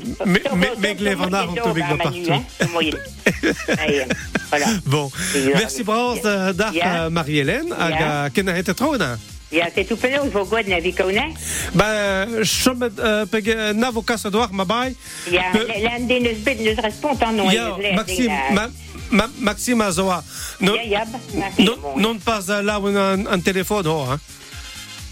mais, 0.78 0.94
les 1.00 1.16
partout. 1.16 2.30
hein, 2.30 2.42
euh, 2.62 4.04
voilà. 4.50 4.66
Bon, 4.86 5.10
euh, 5.36 5.50
merci 5.54 5.82
bras 5.82 6.14
ja. 6.22 6.52
d'ar 6.52 6.72
Ja. 6.74 7.06
uh, 7.08 7.10
Marie-Hélène. 7.10 7.74
Ja, 9.50 9.68
c'est 9.74 9.84
tout 9.84 9.96
penaud, 9.96 10.24
il 10.24 10.30
faut 10.30 10.44
quoi 10.44 10.62
de 10.62 10.70
la 10.70 10.80
vie 10.80 10.92
qu'on 10.92 11.14
a? 11.16 11.28
Ben, 11.74 12.44
chomet 12.44 12.90
uh, 12.98 13.26
peg 13.30 13.46
uh, 13.46 13.72
navokas 13.74 14.24
a 14.24 14.30
doar 14.30 14.52
ma 14.52 14.64
bai. 14.64 14.96
Ja, 15.30 15.52
nom. 17.36 17.50
Ja, 17.50 17.76
Maxime, 17.94 18.32
ma, 18.52 18.68
ma, 19.10 19.28
Maxime 19.38 19.84
a 19.84 19.90
zoa. 19.90 20.24
Non, 20.60 20.74
Ja, 20.74 20.82
ja, 20.82 21.04
pas 22.18 22.40
uh, 22.48 22.62
là 22.64 22.80
où 22.80 22.86
un, 22.86 23.26
un 23.26 23.40
téléphone, 23.40 23.86
oh, 23.86 24.06
hein. 24.10 24.18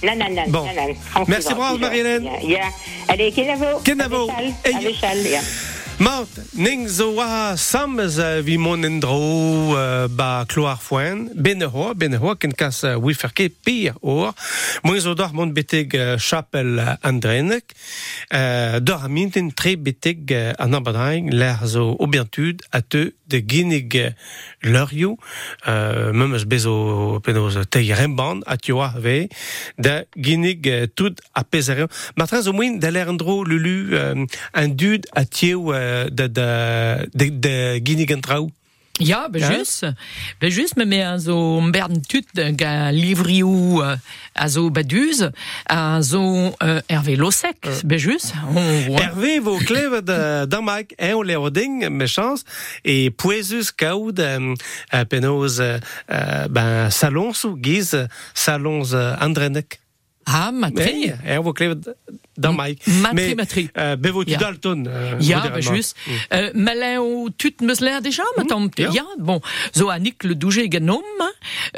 Non, 0.03 0.17
non, 0.17 0.35
non. 0.35 0.45
Bon. 0.49 0.67
non, 0.67 1.25
Merci 1.29 1.55
beaucoup, 1.55 1.79
Marie-Hélène. 1.79 2.25
Ja, 2.25 2.41
ja. 2.43 2.69
Allez. 3.09 3.33
Hey. 3.37 4.75
Avechal, 4.75 5.27
ja. 5.27 5.41
Mart, 6.02 6.35
neng 6.59 6.88
zo 6.90 7.12
a 7.23 7.54
samz 7.54 8.16
vi 8.42 8.56
mon 8.59 8.82
en 8.82 8.97
dro 8.99 9.76
uh, 9.76 10.09
ba 10.11 10.42
kloar 10.50 10.80
foen, 10.82 11.28
ben 11.38 11.62
ho, 11.62 11.92
ben 11.94 12.16
ho, 12.18 12.32
ken 12.35 12.50
kas 12.59 12.80
uh, 12.88 12.97
wifer 12.99 13.30
ket 13.30 13.54
pir 13.62 13.94
or, 14.00 14.32
mon 14.82 14.99
zo 14.99 15.14
dor 15.14 15.30
mon 15.30 15.52
beteg 15.54 15.94
uh, 15.94 16.16
chapel 16.18 16.80
uh, 16.82 16.97
andrenek, 17.06 17.71
uh, 18.35 18.80
dor 18.82 19.06
minten 19.14 19.52
tre 19.54 19.76
beteg 19.78 20.32
uh, 20.35 20.49
an 20.59 20.75
abadraig, 20.80 21.30
l'er 21.30 21.62
zo 21.71 21.92
obiantud 22.02 22.66
a 22.75 22.82
te 22.82 23.12
de 23.32 23.38
ginnig 23.49 23.94
leurioù, 24.66 25.14
uh, 25.14 26.11
memeus 26.12 26.49
bezo 26.50 27.21
penoz 27.25 27.61
tei 27.71 27.94
remban, 27.94 28.42
a 28.50 28.59
tio 28.59 28.82
a 28.82 28.90
ve, 28.99 29.28
da 29.78 30.02
ginnig 30.18 30.66
uh, 30.66 30.90
tout 30.99 31.23
a 31.38 31.47
pezareo. 31.47 31.87
Martin 32.18 32.42
zo 32.42 32.52
mouin 32.52 32.82
da 32.82 32.90
l'er 32.90 33.09
en 33.09 33.23
dro 33.23 33.38
lulu 33.47 33.94
uh, 33.94 34.26
un 34.26 34.76
dud 34.76 35.06
a 35.14 35.25
tio 35.25 35.71
uh, 35.71 35.91
de, 36.11 36.26
de, 36.32 36.49
de, 37.12 37.30
de 37.38 37.54
ginig 37.84 38.12
an 38.14 38.20
traoù. 38.20 38.50
Ja. 39.00 39.28
Bejus, 40.38 40.75
me 40.76 40.84
me 40.84 41.00
a 41.02 41.18
zo 41.18 41.61
mbern 41.61 42.00
tut 42.06 42.28
livriou 42.92 43.80
euh, 43.82 43.96
a 44.34 44.49
zo 44.49 44.70
baduz, 44.70 45.30
a 45.66 46.02
zo 46.02 46.20
euh, 46.62 46.80
Hervé 46.88 47.16
Losek, 47.16 47.66
bejus. 47.84 48.32
On 48.54 48.80
voit. 48.87 49.00
Hervé 49.00 49.38
vo 49.40 49.56
klevet 49.64 50.06
de 50.11 50.46
Damak 50.46 50.92
en 50.99 51.14
o 51.14 51.22
leo 51.22 51.50
ding 51.50 51.88
mechans 51.88 52.44
e 52.84 53.11
poezus 53.11 53.72
kaout 53.72 54.18
um, 54.20 54.52
uh, 54.92 55.04
penoz 55.08 55.58
uh, 55.58 55.80
uh, 56.08 56.46
ben 56.52 56.90
salons 56.90 57.44
ou 57.44 57.56
uh, 57.56 58.06
salons 58.34 58.92
andrenek. 59.18 59.80
Ah, 60.25 60.52
ma 60.52 60.68
Hey, 60.68 60.75
tri. 60.75 61.12
er 61.25 61.42
vo 61.42 61.52
klevet 61.52 61.88
dan 62.37 62.55
Mike. 62.57 62.83
Matri, 63.01 63.35
matri. 63.35 63.69
Uh, 63.77 63.97
bevo 63.97 64.25
tu 64.25 64.31
Ja. 64.33 64.39
Dalton. 64.39 64.89
Ja. 65.21 65.43
Euh, 66.33 66.51
Malin 66.55 66.99
o 67.01 67.29
tut 67.31 67.61
meus 67.61 67.81
l'air 67.81 68.01
déjà, 68.03 68.23
ma 68.37 68.45
tante. 68.45 68.79
ja. 68.81 69.05
Bon. 69.19 69.41
Zo 69.77 69.89
Annick 69.91 70.25
le 70.25 70.35
douge 70.35 70.62
ganom, 70.69 71.03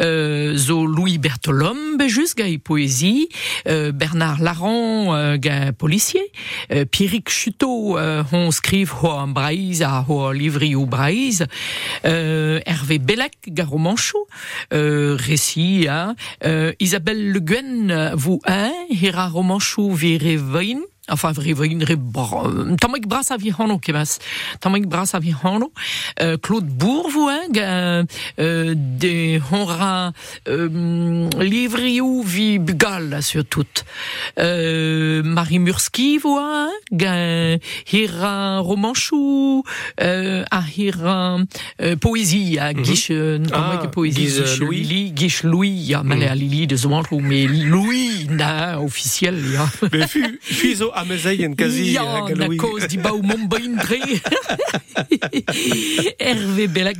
euh, 0.00 0.56
zo 0.56 0.86
Louis 0.86 1.18
Bertolom, 1.18 1.96
bejus, 1.98 2.34
ga 2.36 2.48
e 2.48 2.58
poésie, 2.58 3.28
euh, 3.66 3.92
Bernard 3.92 4.40
Laran, 4.40 5.14
euh, 5.14 5.36
ga 5.36 5.72
policier, 5.72 6.30
Pierrick 6.90 7.28
Chuteau, 7.30 7.98
on 7.98 8.50
skrive 8.50 8.92
ho 9.02 9.10
an 9.10 9.28
braiz, 9.28 9.82
a 9.82 10.04
ho 10.06 10.32
livri 10.32 10.74
ou 10.74 10.86
braiz, 10.86 11.44
euh, 12.04 12.60
Hervé 12.66 12.98
Bellec, 12.98 13.34
ga 13.48 13.64
romanchou, 13.64 14.18
euh, 14.72 15.16
récit, 15.18 15.86
hein, 15.88 16.14
Isabelle 16.80 17.30
Le 17.32 17.40
Guen, 17.40 18.12
vous, 18.14 18.40
hein, 18.46 18.72
hira 18.90 19.28
romanchou 19.28 19.92
vire 19.92 20.43
Wien 20.52 20.84
enfin 21.08 21.32
vire 21.32 21.56
vein, 21.56 21.78
re, 21.84 21.96
br- 21.96 22.76
tamek 22.80 23.06
bras 23.06 23.30
a 23.30 23.36
vi 23.36 23.52
hano 23.58 23.78
kemas, 23.78 24.18
tamek 24.60 24.86
bras 24.86 25.10
a 25.14 25.18
vi 25.20 25.32
hano, 25.42 25.70
euh, 26.20 26.36
Claude 26.38 26.66
Bourg, 26.66 27.08
vous, 27.10 27.28
hein, 27.28 27.42
euh, 28.38 28.74
de 28.74 29.40
honra, 29.52 30.12
euh, 30.48 31.28
livriou 31.40 32.22
vi 32.22 32.58
bugal, 32.58 33.10
là, 33.10 33.22
sur 33.22 33.44
tout. 33.44 33.64
Euh, 34.38 35.22
Marie 35.22 35.58
Murski, 35.58 36.18
vous, 36.18 36.38
hein, 36.40 36.70
hira 37.92 38.58
romanchou, 38.60 39.62
euh, 40.00 40.44
a 40.50 40.62
hira, 40.76 41.38
euh, 41.82 41.96
poésie, 41.96 42.58
à 42.58 42.72
guiche, 42.72 43.08
euh, 43.10 43.38
Ah, 43.52 43.80
poésie, 43.92 44.28
Louis. 44.60 44.80
Lili, 44.82 45.12
guiche 45.12 45.42
Louis, 45.42 45.92
malé 46.02 46.26
a 46.26 46.34
Lili 46.34 46.66
de 46.66 46.76
Zouantrou, 46.76 47.20
mais 47.20 47.46
Louis, 47.46 48.26
officiel. 48.80 49.36
Mais 49.92 50.06
fu, 50.06 50.38
fu 50.40 50.74
zo 50.74 50.90
amezeien 50.94 51.54
kazi. 51.54 51.92
Ja, 51.92 52.28
na 52.34 52.48
cause 52.56 52.88
di 52.88 52.98
bau 52.98 53.22
mon 53.22 53.46
bain 53.48 53.76
dre. 53.78 54.00
Hervé 56.18 56.68
Bellac 56.68 56.96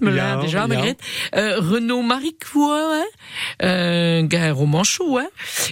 me 0.00 0.10
l'a 0.10 0.36
déjà. 0.36 0.66
Margrethe. 0.66 1.00
Euh, 1.34 1.60
Renaud 1.60 2.02
Maric, 2.02 2.42
ouais, 2.54 3.02
euh, 3.62 4.52
romanchou, 4.52 5.16
ouais. 5.16 5.28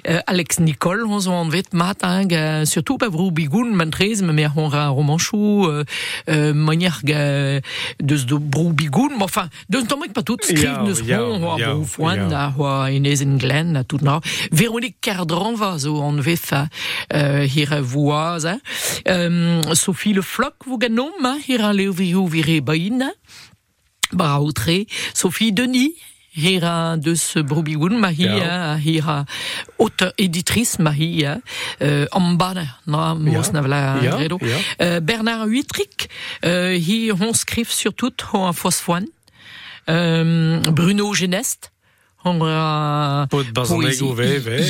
Euh, 0.08 0.20
Alex 0.26 0.60
Nicole, 0.60 1.04
on 1.06 1.20
s'en 1.20 1.48
vet 1.48 1.64
matin, 1.72 2.24
gars, 2.24 2.66
surtout 2.66 2.98
pas 2.98 3.08
vrou 3.08 3.30
bigoun, 3.30 3.74
mantrez, 3.74 4.14
on 4.22 4.72
a 4.72 4.88
romanchou, 4.88 5.66
euh, 5.66 5.84
euh, 6.28 6.54
manière, 6.54 7.00
de 7.04 8.16
ce 8.16 8.34
brou 8.34 8.72
bigoun, 8.72 9.12
mais 9.16 9.24
enfin, 9.24 9.48
de 9.70 9.80
ce 9.80 9.84
temps 9.84 9.98
pas 10.12 10.22
tout, 10.22 10.36
skrive 10.42 10.62
Ja, 10.62 10.82
ne 10.82 10.92
ja, 10.92 11.18
sont, 11.18 11.56
ja, 11.56 11.72
brou 11.72 11.84
foin, 11.84 12.30
ja. 12.30 12.52
wa 12.56 12.90
Inez 12.90 13.22
en 13.24 13.36
Glen, 13.36 13.84
tout 13.88 13.98
na. 14.02 14.20
Véronique 14.52 14.96
Cardran 15.00 15.54
va 15.54 15.78
zo 15.78 16.00
en 16.00 16.20
vefa, 16.20 16.68
euh, 17.12 17.46
voise, 17.80 18.46
hein. 18.46 18.58
Euh, 19.08 19.62
Sophie 19.74 20.12
Le 20.12 20.22
Floc, 20.22 20.54
vous 20.66 20.78
gagnons, 20.78 21.10
hein, 21.22 21.38
hier 21.48 21.60
en 21.62 21.72
léoviou 21.72 22.26
viré 22.26 22.60
baïna. 22.60 23.10
Brautré, 24.12 24.86
Sophie 25.14 25.52
Denis, 25.52 25.94
Hira 26.36 26.96
de 26.96 27.14
ce 27.14 27.38
Brobigoun, 27.38 28.00
Ja. 28.18 28.72
hein, 28.74 28.78
Hira, 28.84 29.24
auteur, 29.78 30.12
éditrice, 30.18 30.78
Mahi, 30.78 31.24
hein, 31.24 31.40
euh, 31.82 32.06
Ambana, 32.12 32.66
na, 32.86 33.14
mos 33.14 33.52
na 33.52 33.60
vla 33.62 33.96
Ja, 34.02 34.16
redo. 34.16 34.38
ja. 34.42 34.56
Euh, 34.82 35.00
Bernard 35.00 35.46
Huitric, 35.46 36.08
euh, 36.44 36.74
hi, 36.76 37.10
on 37.18 37.32
scrive 37.34 37.70
surtout, 37.70 38.12
en 38.32 38.52
phosphone. 38.52 39.06
Euh, 39.88 40.60
Bruno 40.72 41.12
Genest, 41.14 41.70
on 42.24 42.40
a 42.42 43.26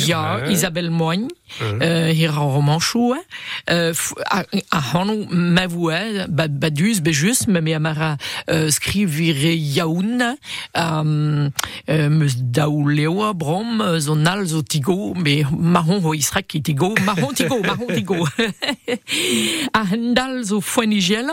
Ja, 0.07 0.37
ouais. 0.37 0.51
Isabelle 0.53 0.89
Moigne, 0.91 1.27
euh, 1.61 2.11
hier 2.13 2.39
en 2.41 2.49
romanchou, 2.49 3.13
hein. 3.13 3.21
euh, 3.69 3.93
f- 3.93 4.13
a, 4.29 4.43
a 4.71 4.79
hano 4.97 5.25
mavoué, 5.29 6.25
ba, 6.27 6.47
badus, 6.47 7.01
bejus, 7.01 7.47
me 7.47 7.59
me 7.61 7.73
amara, 7.75 8.17
euh, 8.49 8.69
scrivire 8.71 9.53
yaoun, 9.55 10.35
euh, 10.77 11.49
euh, 11.89 12.09
meus 12.09 12.37
daouleoa, 12.37 13.33
brom, 13.33 13.81
euh, 13.81 13.99
zonal, 13.99 14.45
zo 14.45 14.61
tigo, 14.61 15.13
mais 15.15 15.43
marron 15.57 15.99
ho 16.03 16.13
isra 16.13 16.41
ki 16.43 16.61
tigo, 16.61 16.93
marron 17.05 17.33
tigo, 17.33 17.59
marron 17.61 17.87
tigo. 17.87 18.27
a 19.73 19.83
hendal 19.91 20.43
zo 20.43 20.61
foinigel, 20.61 21.29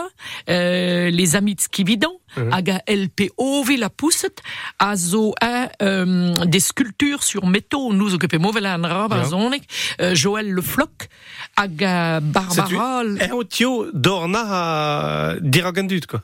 euh, 0.49 1.09
les 1.11 1.35
amis 1.35 1.55
de 1.55 1.61
skividon, 1.61 2.13
aga 2.51 2.79
LPO 2.87 3.63
vi 3.63 3.77
la 3.77 3.89
pousset, 3.91 4.33
a 4.79 4.95
zo 4.95 5.35
a, 5.39 5.69
euh, 5.83 6.33
des 6.45 6.59
sculptures 6.59 7.21
sur 7.23 7.45
métaux, 7.45 7.93
nous 7.93 8.13
occupons 8.15 8.39
mauvais 8.39 8.59
rabazonek, 8.63 9.63
euh, 10.01 10.02
Joël 10.13 10.49
Le 10.51 10.61
Floc, 10.61 11.07
aga 11.55 12.19
Barbara, 12.19 13.03
Er 13.19 13.33
o 13.33 13.43
tio 13.43 13.87
dorna 13.93 14.43
uh, 15.35 15.39
diragandut, 15.41 16.05
quoi. 16.07 16.21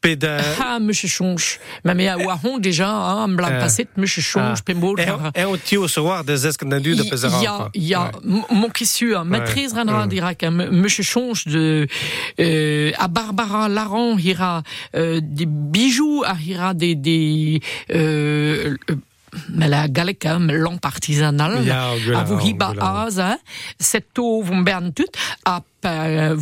Pe 0.00 0.14
de... 0.14 0.28
ah, 0.64 0.78
monsieur 0.78 1.08
Chonche, 1.08 1.58
ma 1.84 1.92
mea 1.92 2.16
wahon 2.18 2.58
déjà, 2.60 2.86
ah, 2.88 3.26
m'la 3.26 3.48
Ah. 3.50 3.58
passet, 3.58 3.88
pembo, 4.62 4.94
Er, 4.96 5.18
er 5.34 5.46
o 5.50 5.56
tio 5.56 5.88
se 5.88 5.98
war 5.98 6.22
des 6.22 6.46
eskandandu 6.46 6.94
de 6.94 7.02
ja, 7.74 8.02
Ouais. 8.04 8.10
m- 8.24 8.44
mon 8.54 8.68
kissu, 8.70 9.16
hein, 9.16 9.24
maîtrise 9.24 9.72
Ouais. 10.02 10.06
Dirac, 10.06 10.44
hein, 10.44 10.54
m- 10.56 10.68
monsieur 10.70 11.02
Chonche 11.02 11.48
de, 11.48 11.88
euh, 12.38 12.92
à 12.96 13.08
Barbara 13.08 13.68
Laran, 13.68 14.16
ira, 14.18 14.62
euh, 14.94 15.18
des 15.20 15.46
bijoux, 15.46 16.22
à 16.24 16.36
ira 16.46 16.74
des, 16.74 16.94
des, 16.94 17.60
euh, 17.90 18.76
euh, 18.90 18.94
la 19.68 19.88
galek, 19.88 20.26
hein, 20.26 20.38
mais 20.38 20.56
lampe 20.56 20.84
artisanale, 20.84 21.64
Ja, 21.64 21.90
gula, 22.04 22.20
à 22.20 22.24
vous 22.24 22.40
hiba 22.40 22.72
gula. 22.72 23.02
az, 23.04 23.20
hein, 23.20 23.38
cette 23.78 24.18
eau, 24.18 24.42
vous 24.42 24.54
euh, 25.86 26.34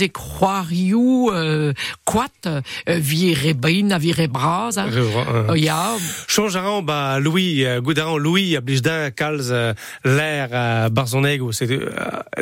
et 0.00 0.08
croiriou, 0.08 1.30
euh, 1.32 1.72
quat, 2.04 2.30
euh, 2.46 2.60
vire 2.88 3.54
bain, 3.54 3.98
vire 3.98 4.28
bras, 4.28 4.70
hein. 4.76 4.88
Uh, 4.88 5.56
Ja, 5.56 5.96
Changeran, 6.26 6.82
ba, 6.82 7.18
Louis, 7.20 7.64
uh, 7.64 7.80
Goudaran, 7.80 8.16
Louis, 8.16 8.56
a 8.56 8.60
blijdin, 8.60 9.10
kalz, 9.10 9.50
uh, 9.52 9.74
l'air, 10.04 10.48
uh, 10.52 10.90
Barzoneg, 10.90 11.42
ou 11.42 11.52
c'est, 11.52 11.68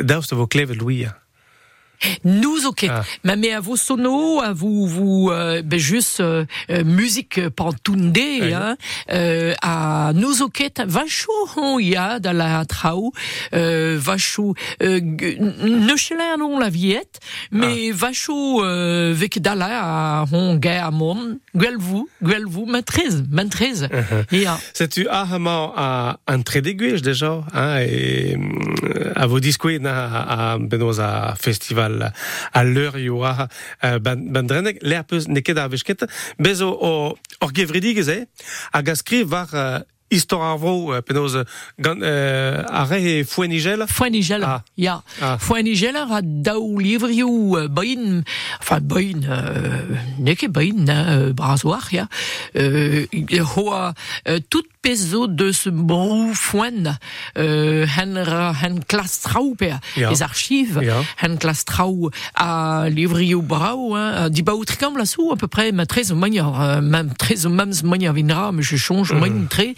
daoust 0.01 0.33
vo 0.33 0.47
klevet 0.47 0.75
Louis. 0.75 1.05
Nous, 2.23 2.65
ok. 2.65 2.85
Ah. 2.89 3.03
Mais, 3.23 3.35
mais 3.35 3.51
à 3.51 3.59
vos 3.59 3.75
sonos, 3.75 4.41
à 4.41 4.53
vous, 4.53 4.87
vous, 4.87 5.29
euh, 5.31 5.61
ben 5.63 5.79
juste 5.79 6.19
euh, 6.19 6.45
euh, 6.69 6.83
musique 6.83 7.47
pantunde, 7.49 8.17
hein, 8.17 8.75
euh, 9.11 9.53
à 9.61 10.11
nous, 10.13 10.41
ok. 10.41 10.71
Vachou, 10.85 11.31
on 11.57 11.79
y 11.79 11.95
a 11.95 12.19
dans 12.19 12.35
la 12.35 12.65
trau, 12.65 13.13
euh, 13.53 13.97
vachou, 13.99 14.53
euh, 14.83 14.99
g- 15.19 15.37
ne 15.39 15.95
chelin 15.95 16.37
non 16.37 16.59
la 16.59 16.69
viette, 16.69 17.19
mais 17.51 17.91
vachou, 17.91 18.61
euh, 18.63 19.13
vec 19.15 19.39
dala, 19.39 20.25
on 20.31 20.55
gay 20.55 20.77
à 20.77 20.91
mon, 20.91 21.37
gueule 21.55 21.77
vous, 21.79 22.09
gueule 22.23 22.45
vous, 22.45 22.65
maîtrise, 22.65 23.23
maîtrise. 23.31 23.87
Ah, 24.47 24.57
C'est-tu 24.73 25.07
ahama 25.07 25.71
a 25.75 26.17
un 26.27 26.41
trait 26.41 26.61
d'aiguille 26.61 27.01
déjà, 27.01 27.43
hein, 27.53 27.77
et 27.79 28.37
euh, 28.83 29.13
à 29.15 29.27
vos 29.27 29.39
discours 29.39 29.71
à, 29.85 30.53
à 30.53 30.57
Benoza 30.57 31.35
Festival 31.39 31.90
al, 31.91 32.11
al 32.51 32.73
leur 32.73 32.97
yo 32.99 33.21
a 33.23 33.47
bandrennek, 33.99 34.81
leer 34.81 35.05
peus 35.07 35.27
neket 35.27 35.59
a 35.59 35.67
vechket, 35.71 36.07
bezo 36.41 36.71
o, 36.71 36.93
or 37.41 37.55
gevridig 37.55 38.01
eze, 38.01 38.25
a 38.71 38.83
skriv 38.95 39.29
var 39.31 39.51
histoire 40.11 40.41
arvro, 40.43 40.93
euh, 40.93 41.01
penaos, 41.01 41.35
euh, 41.35 41.43
gant, 41.79 41.97
euh, 42.01 42.63
are 42.69 42.93
e 42.93 43.23
Fouenigel 43.23 43.85
Fouenigel, 43.87 44.43
Ah. 44.45 44.63
ja. 44.77 45.01
Ah. 45.21 45.37
Fouenigel 45.39 45.95
a 45.95 46.21
daou 46.21 46.79
livrioù 46.79 47.57
euh, 47.57 47.67
boin, 47.67 48.21
enfin 48.59 48.79
boin, 48.81 49.23
euh, 49.29 49.81
neke 50.19 50.47
boin, 50.49 50.87
euh, 50.89 51.33
brasoir, 51.33 51.87
ja. 51.91 52.07
Euh, 52.55 53.05
hoa 53.55 53.93
euh, 54.27 54.39
tout 54.49 54.63
peso 54.81 55.27
de 55.27 55.51
ce 55.51 55.69
brou 55.69 56.33
fouen, 56.33 56.97
euh, 57.37 57.85
hen, 57.97 58.17
hen 58.63 58.83
klastrau 58.87 59.55
per, 59.55 59.79
Ja. 59.95 60.09
les 60.09 60.21
archives, 60.23 60.79
Ja. 60.81 61.03
hen 61.21 61.37
klastrau 61.37 62.09
a 62.35 62.87
livrioù 62.89 63.41
brau, 63.41 63.95
hein, 63.95 64.29
di 64.29 64.41
baou 64.41 64.65
tricam 64.65 64.97
la 64.97 65.05
sou, 65.05 65.31
à 65.31 65.37
peu 65.37 65.47
près, 65.47 65.71
ma 65.71 65.85
très 65.85 66.11
manière, 66.13 66.59
euh, 66.59 66.81
même 66.81 67.13
très 67.13 67.47
même 67.47 67.71
manière 67.83 68.13
vinra, 68.13 68.51
mais 68.51 68.63
je 68.63 68.75
change, 68.75 69.13
mm. 69.13 69.47
très, 69.49 69.75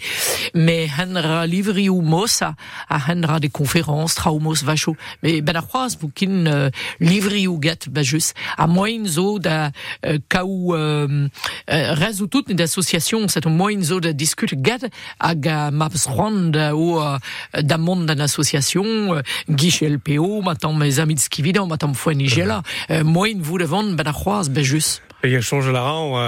mais 0.54 0.88
hen 0.98 1.16
ra 1.16 1.46
livrioù 1.46 2.00
mos 2.02 2.42
a, 2.42 2.54
a 2.88 2.98
hen 3.08 3.24
ra 3.24 3.40
des 3.40 3.48
conférences, 3.48 4.14
trau 4.14 4.38
mos 4.38 4.62
vacho, 4.62 4.96
mais 5.22 5.40
ben 5.40 5.56
a 5.56 5.62
c'hoaz, 5.62 5.96
vous 6.00 6.10
kin 6.14 6.46
euh, 6.46 6.70
livrioù 7.00 7.58
get, 7.60 7.88
ben 7.90 8.02
juste, 8.04 8.34
a 8.56 8.66
moyen 8.66 9.06
zo 9.06 9.38
da, 9.38 9.70
euh, 10.06 10.18
kaou, 10.28 10.74
euh, 10.74 11.28
euh, 11.70 11.94
rez 11.94 12.20
ou 12.20 12.26
toutes 12.26 12.52
d'associations, 12.52 13.26
c'est 13.28 13.46
moyen 13.46 13.82
zo 13.82 14.00
da 14.00 14.12
discute 14.12 14.54
get, 14.64 14.88
hag 15.20 15.48
a 15.48 15.70
maps 15.70 16.06
rwand 16.06 16.52
ou 16.74 17.00
euh, 17.00 17.18
da 17.62 17.78
monde 17.78 18.06
d'une 18.06 18.20
association, 18.20 19.14
euh, 19.14 19.22
Guiche 19.48 19.82
LPO, 19.82 20.42
matam 20.42 20.78
mes 20.78 20.98
amis 21.00 21.14
de 21.14 21.20
skividan, 21.20 21.66
matam 21.66 21.94
fouen 21.94 22.16
nigela, 22.16 22.62
euh, 22.90 23.04
moyen 23.04 23.38
vous 23.40 23.58
le 23.58 23.64
vendre, 23.64 23.94
ben 23.96 24.06
a 24.06 24.12
c'hoaz, 24.12 24.48
ben 24.48 24.62
juste. 24.62 25.02
Et 25.22 25.30
il 25.32 25.40
change 25.40 25.70
la 25.70 25.80
rang, 25.80 26.18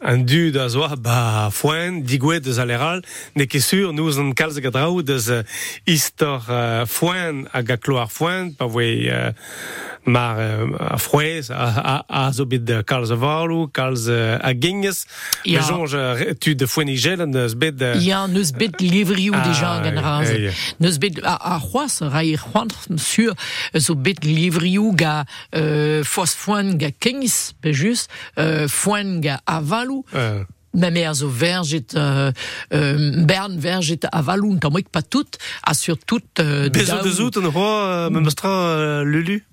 an 0.00 0.24
du 0.26 0.50
da 0.54 0.68
zoa 0.70 0.96
ba 0.96 1.48
foen 1.50 2.02
digwet 2.06 2.44
de 2.46 2.54
aleral 2.60 3.02
ne 3.34 3.46
ket 3.46 3.62
sur 3.64 3.92
nous 3.92 4.18
an 4.18 4.32
kalz 4.38 4.60
gadraou 4.62 5.02
deus 5.02 5.26
istor 5.86 6.44
uh, 6.46 6.84
foen 6.86 7.46
hag 7.52 7.72
a 7.74 7.76
kloar 7.76 8.10
foen 8.12 8.52
pa 8.58 8.68
voe 8.70 8.86
uh, 9.10 9.32
mar 10.08 10.38
uh, 10.40 10.74
a 10.94 10.98
frouez, 10.98 11.50
a, 11.52 12.04
a, 12.08 12.32
zo 12.32 12.46
bet 12.48 12.64
de 12.66 12.80
kalz 12.88 13.10
a 13.12 13.16
varlou, 13.20 13.68
kalz 13.68 14.08
uh, 14.08 14.38
a 14.40 14.52
gengez, 14.56 15.04
Ja. 15.44 15.60
jonge 15.62 15.94
uh, 15.94 16.32
tu 16.40 16.54
de 16.56 16.66
foenigel, 16.66 17.20
an 17.22 17.32
deus 17.34 17.54
bet 17.56 17.76
de... 17.78 17.92
Ja, 18.04 18.26
neus 18.26 18.50
bet 18.56 18.80
livrioù 18.80 19.34
Ah, 19.36 19.44
déjà 19.48 19.72
gant 19.84 19.94
ouais, 19.96 20.00
raz. 20.00 20.28
ouais, 20.28 20.46
ouais. 20.48 20.54
Neus 20.80 20.98
bet 20.98 21.20
a, 21.22 21.36
a 21.54 21.58
c'hoaz, 21.60 22.00
ra 22.02 22.24
e 22.24 22.36
c'hoant 22.36 22.72
sur 22.96 23.34
zo 23.76 23.94
bet 23.94 24.24
livrioù 24.24 24.92
ga 24.96 25.24
euh, 25.54 26.02
foas 26.04 26.34
foan 26.34 26.76
ga 26.80 26.90
kengis, 26.90 27.52
be 27.62 27.72
just, 27.72 28.08
euh, 28.38 28.66
foan 28.68 29.20
ga 29.20 29.40
avalou, 29.46 30.04
Uh, 30.14 30.44
Ma 30.74 30.90
mère 30.90 31.14
zo 31.14 31.28
verget, 31.28 31.94
euh, 31.96 32.30
euh, 32.74 33.24
Bern 33.24 33.58
verget 33.58 34.00
tout, 35.10 35.26
a 35.64 35.74
sur 35.74 35.96
tout, 35.98 36.20
euh, 36.38 36.68
Bezo 36.68 37.02
de 37.02 37.10
zout 37.10 37.36
an 37.38 37.42
me 38.10 38.20
lulu? 39.04 39.44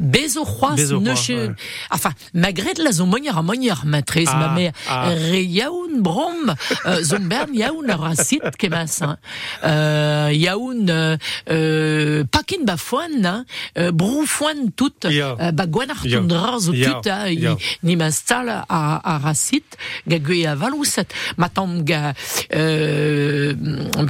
Bezo 0.00 0.44
c'hoaz 0.44 0.76
Bezo 0.76 1.00
ne 1.00 1.10
c'hoaz, 1.14 1.26
che... 1.26 1.32
ouais. 1.34 1.54
Enfin, 1.90 2.12
magret 2.34 2.78
la 2.78 2.92
zo 2.92 3.06
moigner 3.06 3.36
a 3.36 3.42
moigner, 3.42 3.74
matrez, 3.84 4.24
Ah, 4.28 4.36
ma 4.36 4.48
mère. 4.54 4.72
ah. 4.88 5.10
Re 5.10 5.42
yaoun 5.44 6.00
brom, 6.00 6.54
euh, 6.86 7.02
zo 7.02 7.18
bern 7.18 7.52
yaoun 7.54 7.88
ar 7.90 8.00
rasit 8.00 8.56
kemas. 8.58 9.00
Hein. 9.02 9.16
Euh, 9.64 10.30
yaoun, 10.32 10.88
euh, 10.90 11.16
euh, 11.50 12.24
pakin 12.30 12.64
ba 12.64 12.76
foan, 12.76 13.24
hein, 13.24 13.44
euh, 13.78 13.90
brou 13.92 14.24
foan 14.26 14.70
tout, 14.76 14.92
euh, 15.04 15.52
ba 15.52 15.66
gwan 15.66 15.90
ar 15.90 16.02
tundra 16.02 16.58
zo 16.58 16.72
Ya. 16.72 16.90
tout, 16.90 17.08
hein, 17.08 17.26
i- 17.28 17.56
ni 17.82 17.96
ma 17.96 18.10
stal 18.10 18.48
a, 18.48 18.64
a 19.04 19.18
rasit, 19.18 19.64
ga 20.08 20.18
gwe 20.18 20.46
a 20.46 20.54
valouset. 20.54 21.06
Matam 21.36 21.82
ga, 21.84 22.14
euh, 22.54 23.54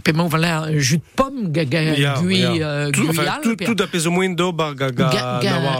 pement 0.05 0.29
voilà, 0.29 0.66
jus 0.79 0.98
de 0.98 1.03
pomme, 1.16 1.50
ga, 1.50 1.64
ga 1.64 2.14
gwe, 2.20 2.37
ya. 2.38 2.53
euh, 2.62 2.90
Tout, 2.90 3.09
enfin, 3.09 3.38
tout, 3.42 3.74
da 3.74 3.87
pezo 3.87 4.11
bar 4.53 4.74
ga, 4.74 4.90
ga, 4.90 5.11
Ga- 5.11 5.40
ga- 5.42 5.79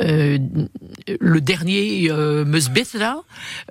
euh, 0.00 0.38
le 1.20 1.40
dernier 1.40 2.08
euh, 2.10 2.44
là, 2.94 3.22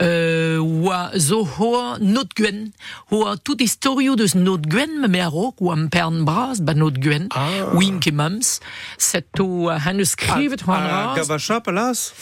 euh, 0.01 0.57
oa 0.59 1.11
zo 1.17 1.43
hoa 1.45 1.97
not 1.99 2.33
gwen, 2.35 2.71
hoa 3.11 3.37
tout 3.37 3.57
historio 3.61 4.15
deus 4.15 4.35
not 4.35 4.67
gwen, 4.67 5.07
me 5.07 5.19
a 5.21 5.27
rok, 5.29 5.61
oa 5.61 5.73
am 5.73 5.89
pern 5.89 6.23
bras, 6.25 6.59
ba 6.61 6.73
not 6.73 6.99
gwen, 6.99 7.27
Ah. 7.31 7.71
mams, 8.11 8.59
setto 8.97 9.69
uh, 9.69 9.77
hende 9.85 10.05
skrivet 10.05 10.61
hon 10.67 10.73
Ah, 10.75 11.13
raz. 11.13 11.15
Gavacha, 11.17 11.61
palas 11.61 12.13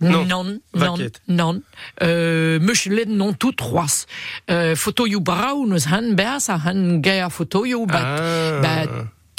Non, 0.00 0.24
Non, 0.26 0.60
non, 0.74 0.98
non. 1.28 1.62
Euh, 2.02 2.58
non 3.06 3.32
tout 3.32 3.52
trois. 3.52 4.06
Euh, 4.50 4.74
photo 4.74 5.06
you 5.06 5.20
brau 5.20 5.66
nos 5.66 5.86
han 5.86 6.14
bers 6.14 6.48
han 6.48 7.00
gaya 7.00 7.28
photo 7.30 7.64
you 7.64 7.86
bat 7.86 8.02
Ah. 8.04 8.60
bat 8.60 8.88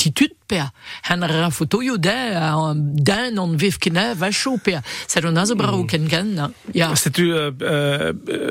titud 0.06 0.34
per 0.48 0.70
han 1.10 1.24
ra 1.26 1.50
photo 1.50 1.82
you 1.82 1.98
da 1.98 2.63
dan 3.08 3.39
on 3.39 3.58
kina 3.58 4.13
va 4.13 4.32
chaud. 4.32 4.62
Ça 5.08 5.22
donne 5.22 5.38
az 5.38 5.54
brau 5.54 5.86
ken 5.86 6.08
ken. 6.08 6.52
Ja. 6.74 6.94
C'est 6.96 7.12
tu 7.12 7.34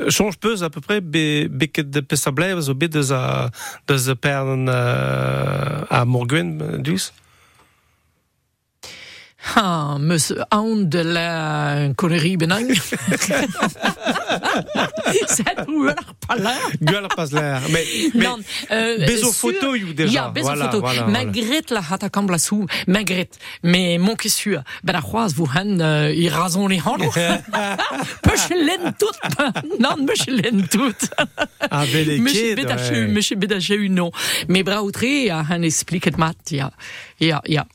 change 0.09 0.37
peu 0.37 0.55
à 0.61 0.69
peu 0.69 0.81
près 0.81 1.01
be 1.01 1.47
de 1.47 2.73
bit 2.73 2.91
de 2.91 3.01
za 3.01 3.49
de 3.87 3.97
za 3.97 4.15
perden 4.15 4.67
à 4.69 6.05
Morguen 6.05 6.81
dus. 6.81 7.11
Ha, 9.53 9.97
meus 9.99 10.33
aoun 10.49 10.89
de 10.89 10.99
la 10.99 11.89
connerie 11.95 12.35
benang. 12.35 12.65
C'est 15.27 15.45
où 15.67 15.87
ar 15.87 15.95
pala. 16.27 16.53
Gueule 16.81 17.07
pas 17.15 17.25
l'air. 17.31 17.61
Mais 17.71 17.85
mais 18.15 18.25
non, 18.25 18.37
euh, 18.71 19.17
sur- 19.17 19.33
photo 19.33 19.75
you 19.75 19.93
déjà. 19.93 20.11
Ja, 20.11 20.29
bezo 20.29 20.47
Voilà, 20.47 20.65
foto. 20.65 20.79
voilà. 20.81 21.05
Magret 21.07 21.63
la 21.69 21.81
hata 21.89 22.09
kambla 22.09 22.37
sou, 22.37 22.65
magret. 22.87 23.29
Mais 23.63 23.97
mon 23.99 24.15
que 24.15 24.29
sûr, 24.29 24.61
ben 24.83 24.99
croise 25.01 25.33
vous 25.35 25.47
han 25.53 25.79
euh, 25.79 26.11
i 26.13 26.27
razon 26.29 26.67
les 26.67 26.79
hands. 26.79 26.97
Tout. 28.99 29.05
Non, 29.79 29.95
tout. 30.71 30.93
Ah, 31.71 31.83
Monsieur 32.19 32.55
monsieur 33.07 33.37
non. 33.89 34.11
Mais 34.47 34.63
brautré 34.63 35.29
a 35.29 35.43
han 35.49 35.61
expliqué 35.63 36.11
mat, 36.17 36.35
ja. 36.51 36.71
Ja, 37.19 37.41
ja. 37.47 37.65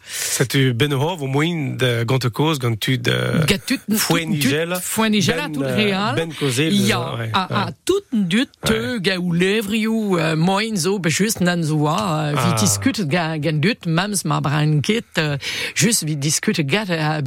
Tu 0.48 0.72
Benohov 0.72 1.22
au 1.22 1.26
moins 1.26 1.76
de 1.76 2.04
gante 2.04 2.28
cause 2.30 2.58
quand 2.58 2.78
tu 2.78 2.98
de 2.98 3.44
Gatut, 3.46 3.80
Fouenigel. 3.96 4.76
Fouenigel 4.80 5.38
a 5.38 5.48
Ben, 5.48 5.52
tout 5.52 5.62
euh, 5.62 5.76
real. 5.76 6.14
Ben 6.14 6.32
Cosel, 6.32 6.72
Ja, 6.74 7.14
ouais, 7.16 7.30
a, 7.34 7.68
tout 7.84 8.00
dut 8.12 8.48
te 8.64 8.98
ga 8.98 9.18
ou 9.18 9.32
levriou 9.32 10.18
moin 10.36 10.76
zo 10.76 10.98
nan 11.40 11.62
vi 11.62 12.54
diskut 12.60 13.02
ga 13.08 13.36
dut 13.38 13.86
mams 13.86 14.24
ma 14.24 14.40
branket 14.40 15.18
uh, 15.18 15.36
just 15.74 16.04
vi 16.04 16.16
diskut 16.16 16.60
ga 16.60 16.84
uh, 16.88 17.22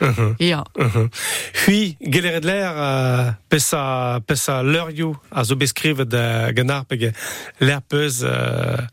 Uh-huh. 0.00 0.34
Ja. 0.38 0.64
Mhm. 0.76 1.08
Puis 1.52 1.96
geleret 2.00 2.44
l'air 2.44 2.72
euh, 2.76 3.30
pesa 3.48 4.20
pesa 4.26 4.62
a 5.30 5.44
zo 5.44 5.56
beskrive 5.56 6.04
de 6.06 6.52
ganar 6.52 6.84
pege 6.86 7.12
l'air 7.60 7.82
peus 7.82 8.24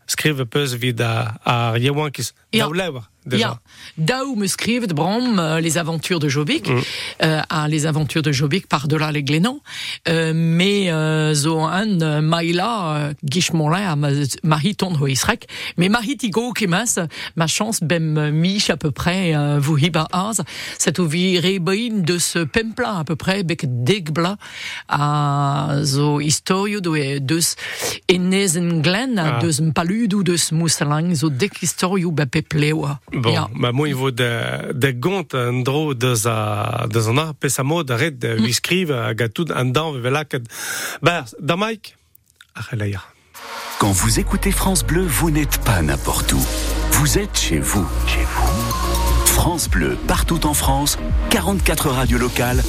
skrive 0.05 0.45
peus 0.45 0.73
vid 0.75 1.01
a 1.01 1.39
a 1.45 1.71
riewankis 1.71 2.33
Ja. 2.51 2.67
da 2.67 2.73
lewer 2.73 3.03
déjà. 3.27 3.39
Ja, 3.39 3.59
Daou 3.97 4.35
me 4.35 4.47
skrivet 4.47 4.87
euh, 5.39 5.59
les 5.59 5.77
aventures 5.77 6.19
de 6.19 6.29
Jobbik, 6.29 6.69
euh, 7.23 7.41
les 7.67 7.85
aventures 7.85 8.21
de 8.21 8.31
Jobbik 8.31 8.67
par-delà 8.67 9.11
les 9.11 9.23
Glénans, 9.23 9.59
euh, 10.07 10.31
mais 10.33 10.91
euh, 10.91 11.33
zo 11.33 11.59
an 11.59 11.99
euh, 12.01 12.21
maïla 12.21 12.95
euh, 12.95 13.13
gish 13.23 13.51
molin 13.51 13.91
a 13.91 13.95
ma, 13.95 14.09
ma 14.43 14.57
hiton 14.63 14.95
ho 14.99 15.07
isrek, 15.07 15.47
mais 15.77 15.89
ma 15.89 15.99
hitigo 16.01 16.53
kemas, 16.53 16.99
ma 17.35 17.47
chance 17.47 17.81
bem 17.83 18.31
mich 18.31 18.69
à 18.69 18.77
peu 18.77 18.91
près 18.91 19.35
euh, 19.35 19.59
az, 20.13 20.41
au 20.99 21.05
vireboin 21.05 22.01
de 22.03 22.17
ce 22.17 22.39
pempla 22.43 22.99
à 22.99 23.03
peu 23.03 23.15
près 23.15 23.43
bec 23.43 23.65
degbla 23.65 24.37
a 24.87 25.79
zo 25.83 26.19
historio 26.19 26.79
de 26.81 27.19
deus 27.19 27.55
enezen 28.09 28.81
glen 28.81 29.17
Ah. 29.19 29.39
deus 29.41 29.61
mpaludu 29.61 30.23
deus 30.23 30.51
moussalang 30.51 31.13
zo 31.15 31.29
dek 31.29 31.57
historio 31.61 32.11
be 32.11 32.25
peplewa. 32.25 32.99
Bon, 33.13 33.31
Ja. 33.31 33.47
bah 33.55 33.71
moi 33.71 33.87
de 34.11 34.73
de 34.73 34.91
gont 34.91 35.27
un 35.33 35.63
dro 35.63 35.93
de 35.93 36.15
za 36.15 36.87
de 36.89 36.99
zona 36.99 37.33
pesa 37.39 37.63
mod 37.63 37.89
red 37.89 38.19
de 38.19 38.35
lui 38.35 38.53
skrive 38.53 39.13
ga 39.15 39.27
tout 39.29 39.47
un 39.55 39.65
dan 39.65 39.99
vela 40.01 40.25
que 40.25 40.37
bah 41.01 41.25
da 41.39 41.55
Mike 41.55 41.95
Arelaya. 42.55 43.01
Quand 43.79 43.91
vous 43.91 44.19
écoutez 44.19 44.51
France 44.51 44.83
Bleu, 44.83 45.03
vous 45.05 45.29
n'êtes 45.29 45.59
pas 45.63 45.81
n'importe 45.83 46.33
où. 46.33 46.43
Vous 46.93 47.19
êtes 47.19 47.37
chez 47.37 47.59
vous. 47.59 47.87
Chez 48.07 48.23
vous. 48.35 48.46
France 49.37 49.69
Bleu, 49.69 49.95
partout 50.07 50.47
en 50.47 50.55
France, 50.55 50.97
44 51.29 51.91
radios 51.91 52.17
locales, 52.17 52.63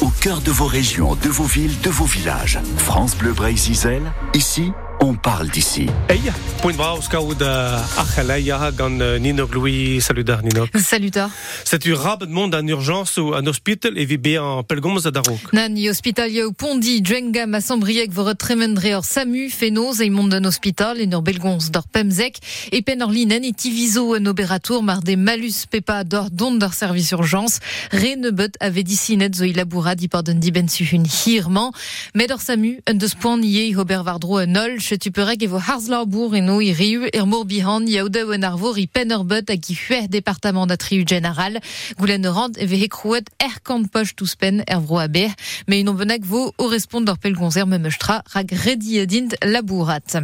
au 0.00 0.08
cœur 0.08 0.40
de 0.40 0.50
vos 0.50 0.64
régions, 0.64 1.16
de 1.16 1.28
vos 1.28 1.44
villes, 1.44 1.78
de 1.82 1.90
vos 1.90 2.06
villages. 2.06 2.58
France 2.78 3.14
Bleu 3.14 3.32
Bray-Zizel, 3.32 4.02
ici, 4.32 4.72
on 5.02 5.14
parle 5.14 5.48
d'ici. 5.48 5.86
Eia, 6.08 6.32
point 6.62 6.74
braus 6.78 7.08
kaout 7.10 7.40
uh, 7.42 7.82
achaleia 7.98 8.70
gant 8.76 9.00
uh, 9.00 9.18
Ninog 9.18 9.52
Louis, 9.54 10.00
salut 10.00 10.22
dar 10.22 10.42
Ninog. 10.44 10.68
Salut 10.78 11.10
toi. 11.10 11.28
C'est 11.64 11.86
un 11.88 11.94
rabet 11.96 12.26
monde 12.26 12.54
en 12.54 12.64
urgence 12.68 13.16
ou 13.18 13.34
en 13.34 13.44
hôpital 13.44 13.98
et 13.98 14.04
vibé 14.04 14.38
en 14.38 14.62
pelgomz 14.62 15.06
a 15.06 15.10
darouk. 15.10 15.52
Nan 15.52 15.74
i 15.76 15.88
hospitalier 15.90 16.46
Pondi, 16.56 17.00
Djenga, 17.02 17.46
Massambriek, 17.46 18.12
vor 18.12 18.30
tremendre 18.38 18.94
or 18.94 19.04
Samu, 19.04 19.48
Fenoz, 19.50 20.00
e 20.00 20.08
mond 20.10 20.32
an 20.34 20.46
hospital, 20.46 21.02
en 21.02 21.18
ur 21.18 21.22
belgons 21.22 21.70
d'or 21.74 21.88
Pemzek, 21.90 22.38
e 22.70 22.80
pen 22.86 23.02
or 23.02 23.10
linen 23.10 23.42
et 23.42 23.52
tiviso 23.52 24.14
en 24.14 24.26
opérateur 24.26 24.84
mar 24.84 25.02
des 25.02 25.16
malus 25.16 25.66
pepa 25.68 26.04
d'or 26.04 26.30
don 26.30 26.54
d'or 26.54 26.74
service 26.74 27.10
urgence, 27.10 27.58
re 27.90 28.14
ne 28.16 28.30
bet 28.30 28.54
avait 28.60 28.84
d'ici 28.84 29.16
net 29.16 29.34
zo 29.34 29.44
ilaboura 29.44 29.96
di 29.96 30.06
pardon 30.06 30.38
di 30.38 30.52
ben 30.52 30.68
suhun 30.68 31.02
hirman, 31.10 31.72
met 32.14 32.30
or 32.30 32.40
Samu, 32.40 32.78
un 32.86 32.94
deus 32.94 33.16
point 33.18 33.36
nié 33.36 33.74
Robert 33.74 34.04
Vardro 34.04 34.38
en 34.38 34.54
ol, 34.54 34.78
chetuperek 34.92 35.42
e 35.42 35.46
vo 35.48 35.56
Harzlaurbourg 35.56 36.34
en 36.36 36.50
o 36.52 36.58
i 36.60 36.74
riu, 36.76 37.06
mor 37.24 37.46
bihan, 37.48 37.86
yaouda 37.88 38.26
en 38.34 38.42
arvor 38.44 38.76
i 38.76 38.84
or 38.92 39.24
a 39.48 39.56
ki 39.56 39.74
huer 39.74 40.06
département 40.08 40.66
d'atriu 40.66 41.04
général, 41.08 41.60
goulen 41.98 42.26
rand 42.26 42.58
e 42.58 42.66
ve 42.66 42.76
hekrouet 42.76 43.24
er 43.40 43.56
kant 43.64 43.88
poch 43.88 44.14
tous 44.14 44.34
pen 44.36 44.62
er 44.68 44.80
vro 44.80 44.98
a 44.98 45.08
ber, 45.08 45.30
mais 45.66 45.80
une 45.80 45.88
au 45.88 46.66
respond 46.66 47.00
d'or 47.00 47.16
pelgonzer 47.16 47.66
me 47.66 47.78
meustra 47.78 48.22
rag 48.34 48.52
redi 48.52 49.06
dint 49.06 49.34
labourat. 49.42 50.18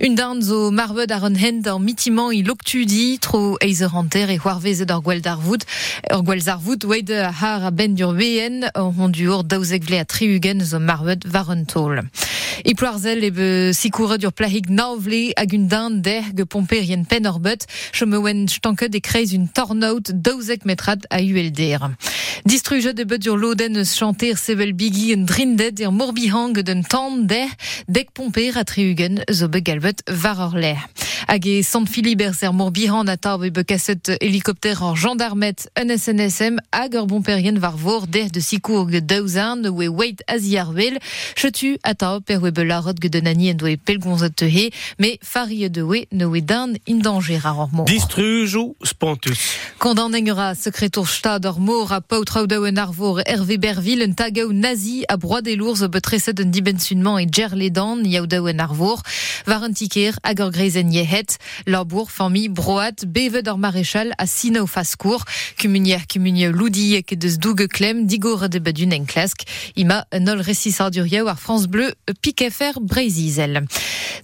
Une 0.00 0.14
dinde 0.14 0.42
zo 0.42 0.70
marbed 0.70 1.12
ar 1.12 1.24
an 1.24 1.36
hent 1.36 1.66
en 1.66 1.78
mitiment 1.78 2.30
i 2.30 2.42
loctudi 2.42 3.18
tro 3.18 3.58
eizer 3.60 3.92
hanter 3.92 4.30
e 4.30 4.38
c'hoarveze 4.38 4.86
d'or 4.86 5.02
ur 5.04 6.22
gwell 6.22 6.40
zarvoud 6.40 6.84
weide 6.84 7.20
a 7.20 7.32
har 7.32 7.64
a 7.64 7.70
ben 7.70 7.94
dur 7.94 8.14
ween 8.16 8.64
on 8.74 9.12
du 9.12 9.28
ur 9.28 9.44
daouzek 9.44 9.84
vle 9.84 10.00
a 10.00 10.04
triugen 10.04 10.64
zo 10.64 10.78
marbed 10.78 11.26
var 11.26 11.50
an 11.50 11.66
tol. 11.66 12.00
E 12.64 12.72
ploarzel 12.74 13.24
e 13.24 13.30
be 13.30 13.72
ur 14.06 14.32
plahig 14.32 14.68
naovle 14.70 15.32
hag 15.36 15.52
un 15.54 15.66
dinde 15.68 16.02
der 16.02 16.24
ge 16.34 16.44
pomper 16.44 16.84
pen 17.04 17.26
ur 17.26 17.38
bet, 17.40 17.66
chome 17.92 18.18
oen 18.18 18.46
stanket 18.48 18.94
e 18.94 19.00
kreiz 19.00 19.34
un 19.34 19.48
tornout 19.48 20.10
daouzek 20.12 20.64
metrat 20.64 21.06
a 21.10 21.18
ULDR. 21.20 21.90
Distruge 22.44 22.92
de 22.94 23.04
bet 23.04 23.26
loden 23.26 23.76
eus 23.76 23.96
chanter 23.98 24.36
sevel 24.38 24.72
bigi 24.74 25.16
drindet 25.26 25.80
er 25.80 25.90
morbihang 25.90 26.54
den 26.62 26.84
tan 26.84 27.26
der 27.26 27.50
dek 27.88 28.12
pomper 28.14 28.56
a 28.56 28.64
triugen 28.64 29.22
zo 29.32 29.48
be 29.48 29.60
galvet 29.60 30.02
var 30.22 30.38
ur 30.46 30.56
e 31.46 31.62
Sant 31.62 31.88
Philibert 31.88 32.42
er 32.42 32.52
morbihan 32.52 33.08
a 33.08 33.16
e 33.16 34.18
helikopter 34.20 34.82
ar 34.82 34.96
gendarmet 34.96 35.66
un 35.80 35.90
SNSM 35.98 36.58
hag 36.72 36.94
ur 36.94 38.06
der 38.06 38.28
de 38.30 38.40
sikour 38.40 38.90
ge 38.90 39.00
daouzan 39.00 39.66
we 39.74 39.88
wait 39.88 40.22
aziar 40.26 40.72
vel, 40.72 40.98
chetu 41.34 41.78
a 41.82 41.94
per 41.94 42.40
pelgonzet 43.76 43.95
te 44.34 44.44
he, 44.44 44.70
me 44.98 45.18
fari 45.22 45.70
de 45.70 45.82
we 45.82 46.06
ne 46.10 46.24
we 46.24 46.40
dan 46.44 46.76
in 46.86 46.98
danger 46.98 47.40
mor. 47.72 47.84
Distruge 47.84 48.56
ou 48.56 48.74
spontus? 48.82 49.38
Kondamnengera 49.78 50.54
sekretour 50.54 51.08
stad 51.08 51.44
ur 51.46 51.58
mor 51.60 51.92
a 51.92 52.00
pautrao 52.00 52.46
daou 52.46 52.66
en 52.66 52.76
arvor 52.76 53.20
Hervé 53.26 53.58
Berville 53.58 54.02
un 54.02 54.14
tagaou 54.14 54.52
nazi 54.52 55.04
a 55.08 55.16
broa 55.16 55.42
des 55.42 55.56
lourds 55.56 55.82
o 55.82 55.88
betreset 55.88 56.40
un 56.40 56.50
dibensunman 56.50 57.18
e 57.18 57.26
gerledan 57.30 58.04
yaou 58.04 58.26
daou 58.26 58.48
en 58.48 58.58
arvor 58.58 59.02
var 59.46 59.62
un 59.62 59.72
tiker 59.72 60.18
hag 60.22 60.40
ur 60.40 60.50
greizen 60.50 60.92
yehet 60.92 61.38
labour 61.66 62.10
fami 62.10 62.48
broat 62.48 63.06
bevet 63.06 63.48
ur 63.48 63.58
maréchal 63.58 64.14
a 64.18 64.26
sina 64.26 64.62
o 64.62 64.66
faskour 64.66 65.24
kumunier 65.58 66.06
kumunier 66.06 66.52
loudi 66.52 66.96
ek 66.96 67.16
deus 67.16 67.38
douge 67.38 67.68
klem 67.68 68.06
digor 68.06 68.48
de 68.48 68.58
badun 68.58 68.92
en 68.92 69.06
klask 69.06 69.44
ima 69.76 70.04
un 70.12 70.28
ol 70.28 70.42
resisar 70.42 70.90
duriaou 70.90 71.28
ar 71.28 71.38
France 71.38 71.66
Bleu 71.68 71.92
pik 72.22 72.44
FR. 72.50 72.80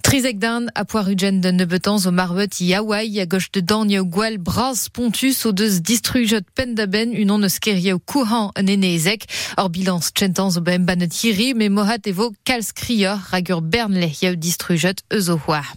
Trizek 0.01 0.39
dan 0.41 0.69
a 0.75 0.83
poarugen 0.83 1.41
de 1.41 1.51
nebetanz 1.51 2.05
o 2.05 2.11
marbet 2.11 2.59
i 2.61 2.73
Hawaii 2.73 3.21
a 3.21 3.25
goch 3.25 3.49
de 3.51 3.61
dan 3.61 3.89
yaou 3.89 4.05
gwal 4.05 4.37
bras 4.37 4.89
pontus 4.89 5.45
o 5.45 5.51
deus 5.51 5.81
distrujet 5.81 6.45
pendaben 6.55 7.13
un 7.21 7.29
on 7.35 7.43
eus 7.43 7.59
keriaou 7.59 7.99
kouhan 7.99 8.51
un 8.59 8.67
enezek 8.67 9.25
or 9.57 9.69
bilans 9.69 10.11
tchentanz 10.13 10.57
o 10.57 10.61
ben 10.61 10.85
banet 10.85 11.13
hiri 11.13 11.53
me 11.53 11.69
mohat 11.69 12.07
evo 12.07 12.31
kalskrior 12.45 13.19
ragur 13.31 13.61
bern 13.61 13.99
le 13.99 14.09
yaou 14.21 14.35
distrujet 14.35 15.03
eus 15.11 15.29
o 15.29 15.37
c'hoar. 15.37 15.67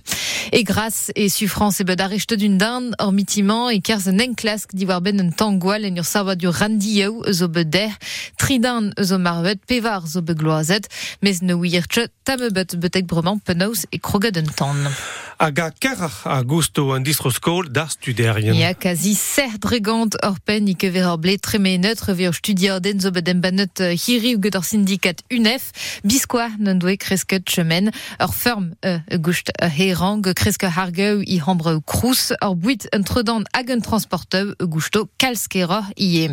E 0.52 0.62
gras 0.62 1.10
e 1.16 1.28
sufrance 1.28 1.80
e 1.80 1.84
bet 1.84 2.00
arrechte 2.00 2.36
d'un 2.36 2.58
dan 2.58 2.94
or 3.00 3.12
mitiman 3.12 3.72
e 3.74 3.80
kerz 3.80 4.06
un 4.06 4.20
enklask 4.22 4.70
di 4.72 4.86
war 4.86 5.00
ben 5.00 5.18
un 5.20 5.32
tangwal 5.32 5.84
en 5.84 5.98
ur 5.98 6.06
sarva 6.06 6.36
du 6.36 6.50
randi 6.50 7.00
yaou 7.00 7.24
eus 7.26 7.42
o 7.42 7.48
bet 7.48 7.70
der 7.72 7.92
tridan 8.38 8.92
eus 8.96 9.10
o 9.10 9.18
marbet 9.18 9.58
pevar 9.66 10.06
zo 10.06 10.22
be 10.22 10.34
gloazet 10.34 10.86
mez 11.22 11.42
ne 11.42 11.54
ouirtche 11.54 12.06
tamebet 12.24 12.76
betek 12.78 13.08
bremañ 13.10 13.42
penaos 13.42 13.65
e 13.90 13.98
krogad 13.98 14.36
un 14.36 14.46
tan. 14.54 14.76
Hag 15.38 15.58
a 15.60 15.70
kerach 15.70 16.24
a 16.24 16.42
gusto 16.42 16.92
an 16.94 17.02
distroskol 17.02 17.68
da 17.68 17.86
studerien. 17.88 18.54
Ya 18.56 18.72
quasi 18.72 19.14
ser 19.14 19.58
dregant 19.60 20.16
ur 20.24 20.38
pen 20.44 20.68
i 20.68 20.74
kever 20.74 21.10
ur 21.10 21.18
ble 21.20 21.36
treme 21.36 21.74
neutre 21.76 22.14
ve 22.16 22.30
ur 22.30 22.36
studiaden 22.36 23.00
zo 23.04 23.10
bedem 23.12 23.42
banet 23.44 23.82
uh, 23.84 23.92
hiri 23.92 24.32
ou 24.36 24.40
gant 24.40 24.56
ur 24.56 24.64
syndikat 24.64 25.20
UNEF 25.28 25.72
biskoa 26.08 26.48
n'en 26.56 26.80
doe 26.80 26.96
kresket 26.96 27.44
chemen 27.44 27.92
ur 27.92 28.32
ferm 28.32 28.70
uh, 28.80 29.02
goucht 29.20 29.52
uh, 29.52 29.68
herang 29.68 30.24
kreske 30.32 30.70
hargeu 30.72 31.20
i 31.20 31.36
hambre 31.44 31.76
krous 31.84 32.32
ur 32.40 32.56
buit 32.56 32.88
un 32.96 33.04
tredan 33.04 33.44
hag 33.52 33.74
un 33.76 33.84
transporteu 33.84 34.54
gousto 34.64 35.04
kalskera 35.20 35.82
ie. 36.00 36.32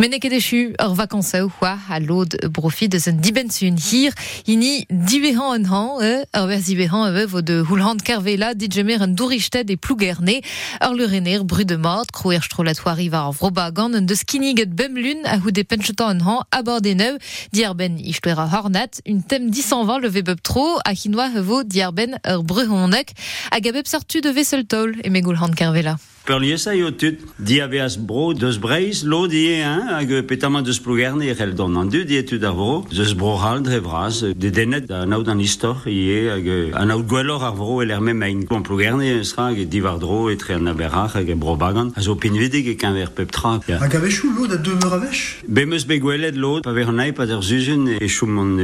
Men 0.00 0.16
ket 0.16 0.32
echu 0.32 0.72
ur 0.80 0.96
vakanseu 0.96 1.50
hua 1.58 1.76
a 1.92 2.00
lod 2.00 2.38
brofi 2.48 2.88
de 2.88 3.02
un 3.12 3.20
dibensun 3.20 3.76
hir 3.76 4.16
ini 4.48 4.86
dibehan 4.88 5.60
an 5.60 5.68
han 5.68 5.92
euh, 6.00 6.24
ur 6.40 6.48
euh, 6.68 7.26
vo 7.26 7.40
de 7.40 7.62
hulhand 7.62 8.02
kervela 8.02 8.54
dijemer 8.54 9.00
un 9.02 9.14
douristed 9.14 9.70
e 9.70 9.76
plougerne 9.76 10.42
ur 10.82 10.94
lurener 10.94 11.44
bru 11.44 11.64
de 11.64 11.76
mort 11.76 12.10
kroer 12.12 12.42
strolatoari 12.42 13.08
var 13.08 13.28
ur 13.28 13.34
vrobagan 13.34 13.94
un 13.94 14.06
deus 14.06 14.24
kiniget 14.24 14.74
bemlun 14.76 15.24
a 15.24 15.38
hou 15.38 15.50
de 15.50 15.62
penchetan 15.62 16.10
an 16.10 16.20
han 16.26 16.44
a 16.50 16.62
bord 16.62 16.86
neu 16.86 17.18
diarben 17.52 17.98
istouer 17.98 18.38
a 18.38 18.46
hornat 18.52 19.00
un 19.06 19.22
tem 19.22 19.50
120 19.52 20.00
leve 20.02 20.22
beb 20.22 20.42
tro 20.42 20.78
a 20.84 20.94
chinois 20.94 21.32
hevo 21.34 21.62
diarben 21.64 22.18
ur 22.28 22.42
bruhonek 22.44 23.16
hag 23.50 23.66
a 23.66 23.72
beb 23.72 23.86
sortu 23.86 24.20
de 24.20 24.32
vesel 24.32 24.66
tol 24.66 24.92
e 25.04 25.08
me 25.10 25.20
goulhand 25.20 25.54
kervela. 25.54 26.09
Perliesa 26.26 26.74
io 26.76 26.90
tut 26.92 27.16
diabeas 27.40 27.96
bro 27.96 28.34
deus 28.36 28.58
breiz 28.60 29.02
lo 29.04 29.26
die 29.26 29.54
hein 29.64 29.88
hag 29.88 30.10
petama 30.28 30.60
deus 30.62 30.78
plougerne 30.78 31.24
e 31.24 31.34
c'hell 31.34 31.54
don 31.56 31.76
an 31.80 31.88
du 31.88 32.04
die 32.04 32.20
tud 32.22 32.44
ar 32.44 32.52
vro 32.52 32.84
deus 32.90 33.14
brohal 33.16 33.62
dre 33.64 33.80
vraz 33.80 34.20
de 34.42 34.50
denet 34.50 34.90
an 34.92 35.14
aout 35.16 35.30
an 35.32 35.40
istor 35.40 35.80
ie 35.88 36.28
hag 36.28 36.76
an 36.76 36.92
aout 36.92 37.08
gwellor 37.08 37.40
ar 37.48 37.54
vro 37.56 37.80
el 37.80 37.90
er 37.90 38.00
memein 38.00 38.44
bon 38.50 38.62
plougerne 38.62 39.08
estra 39.14 39.46
hag 39.48 39.64
divar 39.72 39.98
dro 39.98 40.28
e 40.28 40.36
tre 40.36 40.58
an 40.60 40.68
aberach 40.68 41.16
hag 41.16 41.30
e 41.30 41.34
brobagan 41.44 41.94
a 41.96 42.02
zo 42.02 42.14
pinvedig 42.14 42.68
e 42.68 42.76
kan 42.76 42.92
ver 42.94 43.08
pep 43.16 43.32
tra 43.32 43.56
Hag 43.66 43.96
avechou 43.96 44.30
lo 44.36 44.46
da 44.46 44.60
avech 44.98 45.86
be 45.88 45.98
gwelet 46.04 46.36
lo 46.36 46.60
pa 46.60 46.72
ver 46.72 46.88
an 46.88 47.00
aip 47.00 47.18
a 47.18 47.26
der 47.26 47.40
e 47.40 48.08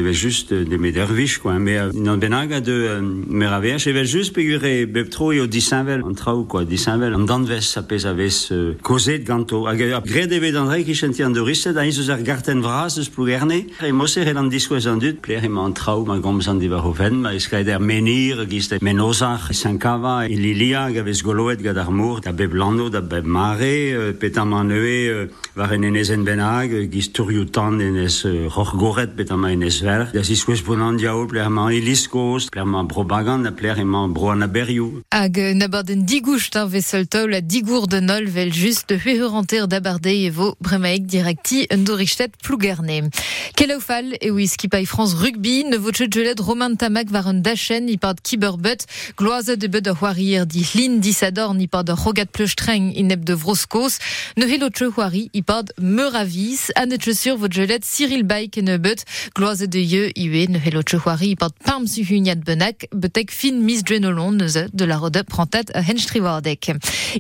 an 0.05 0.13
just 0.13 0.51
de 0.51 1.39
quoi 1.41 1.59
me 1.59 1.79
an 1.79 2.21
benag 2.21 2.53
a 2.53 2.61
de 2.61 3.01
mer 3.01 3.53
avech 3.59 3.87
evel 3.87 4.07
just 4.07 4.35
bep 4.35 5.11
tro 5.11 5.33
eo 5.33 5.47
disanvel 5.47 6.05
an 6.05 6.15
trao 6.15 6.45
quoi 6.45 6.67
disanvel 6.67 7.15
an 7.15 7.25
danves 7.25 7.46
a 7.51 7.83
pez 7.83 8.05
avez 8.05 8.51
uh, 8.51 8.75
kozet 8.83 9.25
ganto. 9.25 9.67
Hag 9.67 9.81
a 9.81 10.01
gred 10.01 10.33
evet 10.33 10.55
an 10.57 10.69
reik 10.69 10.89
an 11.21 11.33
de 11.33 11.41
risset 11.41 11.77
a 11.77 11.87
isos 11.87 12.09
ar 12.09 12.23
garten 12.23 12.63
vraz 12.63 12.97
eus 12.99 13.09
plougerne 13.09 13.67
e 13.83 13.93
moser 13.93 14.27
el 14.27 14.37
an 14.37 14.49
diskouez 14.49 14.87
an 14.87 14.99
dut 14.99 15.21
pler 15.21 15.45
ema 15.45 15.65
an 15.65 15.73
trao 15.73 16.05
ma 16.05 16.19
gomz 16.19 16.49
an 16.49 16.59
ma 16.59 17.33
er 17.33 17.81
menir 17.81 18.47
gist 18.49 18.73
e 18.73 18.79
menozar 18.81 19.53
sankava 19.53 20.27
e 20.27 20.37
lilia 20.37 20.91
goloet 21.23 21.63
gad 21.63 21.79
ar 21.79 21.91
mour 21.91 22.21
da 22.21 22.33
beb 22.33 22.55
lando 22.55 22.89
da 22.89 23.01
beb 23.01 23.25
mare 23.25 23.77
uh, 23.97 24.13
petam 24.13 24.53
an 24.55 24.71
eue 24.71 25.29
uh, 25.29 25.29
war 25.55 25.73
en 25.73 25.85
enezen 25.85 26.25
benag 26.25 26.71
uh, 26.73 26.87
gist 26.91 27.13
turiotan 27.15 27.81
enes 27.81 28.25
uh, 28.25 28.49
roch 28.49 28.75
goret 28.75 29.17
petam 29.17 29.45
a 29.45 29.51
enes 29.51 29.81
ver. 29.81 30.11
Da 30.13 30.23
ziskouez 30.23 30.63
bonan 30.63 30.97
diao 30.97 31.27
pler 31.27 31.49
ma 31.51 31.71
iliskos 31.71 32.51
pler 32.51 32.67
ma 32.67 32.83
brobagan 32.83 33.55
pler 33.55 33.79
ema 33.79 34.07
bro 34.09 34.31
an 34.31 34.43
aberioù 34.43 35.03
Hag 35.11 35.39
euh, 35.39 35.93
en 35.93 36.05
digoucht 36.05 36.57
ar 36.57 36.69
vesel 36.69 37.07
a 37.37 37.41
digour 37.43 37.87
de 37.87 38.01
nol 38.01 38.25
vel 38.33 38.51
just 38.51 38.89
de 38.89 38.97
huehuranter 38.97 39.69
d'abardei 39.69 40.25
e 40.25 40.31
vo 40.31 40.55
bremaik 40.61 41.05
directi 41.05 41.67
un 41.71 41.85
dourichtet 41.85 42.33
plougerne. 42.43 43.11
Kelaufal 43.57 44.17
e 44.23 44.31
oui 44.31 44.47
skipai 44.49 44.87
France 44.87 45.13
Rugby 45.13 45.65
ne 45.65 45.77
vo 45.77 45.93
tchetchelet 45.93 46.41
Romain 46.41 46.75
Tamak 46.77 47.11
var 47.13 47.27
un 47.29 47.43
dachen 47.45 47.91
i 47.93 47.99
part 47.99 48.23
kiberbut 48.25 48.87
gloaze 49.19 49.59
de 49.61 49.69
bud 49.69 49.87
a 49.87 49.93
c'hoarier 49.93 50.47
di 50.47 50.65
lin 50.75 50.97
disador 50.99 51.53
ni 51.55 51.69
part 51.69 51.85
de 51.85 51.93
rogat 51.93 52.33
pleustreng 52.33 52.95
in 52.97 53.13
eb 53.13 53.25
de 53.25 53.35
vroskos 53.35 53.99
ne 54.37 54.49
helo 54.49 54.71
tche 54.71 54.89
c'hoari 54.89 55.29
i 55.35 55.43
part 55.43 55.75
meuravis 55.77 56.73
an 56.75 56.89
et 56.91 57.13
sur 57.13 57.37
vo 57.37 57.49
tchelet 57.49 57.85
Cyril 57.85 58.25
Baik 58.25 58.57
en 58.57 58.79
but 58.79 59.05
gloaze 59.35 59.69
de 59.69 59.85
ye 59.85 60.11
iwe 60.17 60.47
ne 60.49 60.59
helo 60.59 60.81
tche 60.83 60.97
c'hoari 60.97 61.35
i 61.35 61.37
part 61.37 61.53
pam 61.65 61.85
suhuniat 61.85 62.41
benak 62.49 62.89
betek 62.95 63.31
fin 63.31 63.61
mis 63.61 63.85
drenolon 63.85 64.41
neuze 64.41 64.69
de 64.73 64.85
la 64.85 64.97
rode 64.97 65.23
prantat 65.29 65.69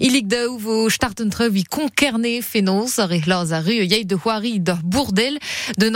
a 0.06 0.08
henstrivardek. 0.08 0.16
Ilig 0.16 0.26
daou 0.28 0.58
vo 0.58 0.88
startentre 0.88 1.48
vi 1.50 1.64
konkerné 1.64 2.40
fenos 2.42 2.98
ar 2.98 3.10
a 3.52 3.60
rue 3.60 3.86
de 4.06 4.14
bourdel 4.84 5.38
de 5.78 5.88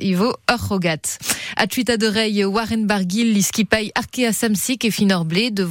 ur 0.00 0.34
rogat. 0.68 1.18
A 1.56 1.66
de 1.96 2.10
Warren 2.46 2.86
Bargil 2.86 3.32
li 3.32 3.42
skipai 3.42 3.90
Arkea 3.94 4.32
Samsik 4.32 4.84
e 4.84 4.90
finor 4.90 5.24
ble 5.24 5.50
de 5.50 5.64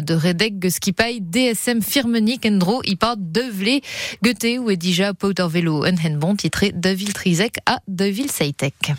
de 0.00 0.16
redek 0.16 0.60
ge 0.62 0.70
skipai 0.70 1.20
DSM 1.20 1.82
firmenik 1.82 2.46
endro 2.46 2.80
devle 3.16 3.80
gete 4.22 4.58
ou 4.58 4.70
e 4.70 4.76
dija 4.76 5.12
ar 5.12 5.48
velo 5.48 5.84
un 5.84 6.36
titré 6.36 6.72
Davil 6.72 7.12
Trizek 7.12 7.60
a 7.66 7.80
Davil 7.86 8.30
Seitek. 8.30 8.94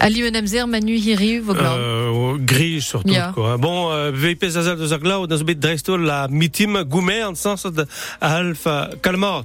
Ali 0.00 0.22
Menemzer, 0.22 0.66
Manu 0.66 0.94
Hiri, 0.96 1.38
Voglan. 1.38 1.76
Euh, 1.76 2.36
gris 2.38 2.80
surtout 2.80 3.12
Ja. 3.12 3.32
quoi. 3.34 3.56
Bon, 3.58 3.90
euh, 3.92 4.10
VP 4.12 4.48
Zazel 4.50 4.76
de 4.78 4.86
Zaglau, 4.86 5.26
dans 5.26 5.36
ce 5.38 5.44
bit 5.44 5.58
dresto 5.58 5.96
la 5.96 6.26
mitim 6.28 6.82
goumet 6.84 7.22
en 7.22 7.34
sens 7.34 7.66
de 7.66 7.86
alpha 8.20 8.90
calmort. 9.02 9.44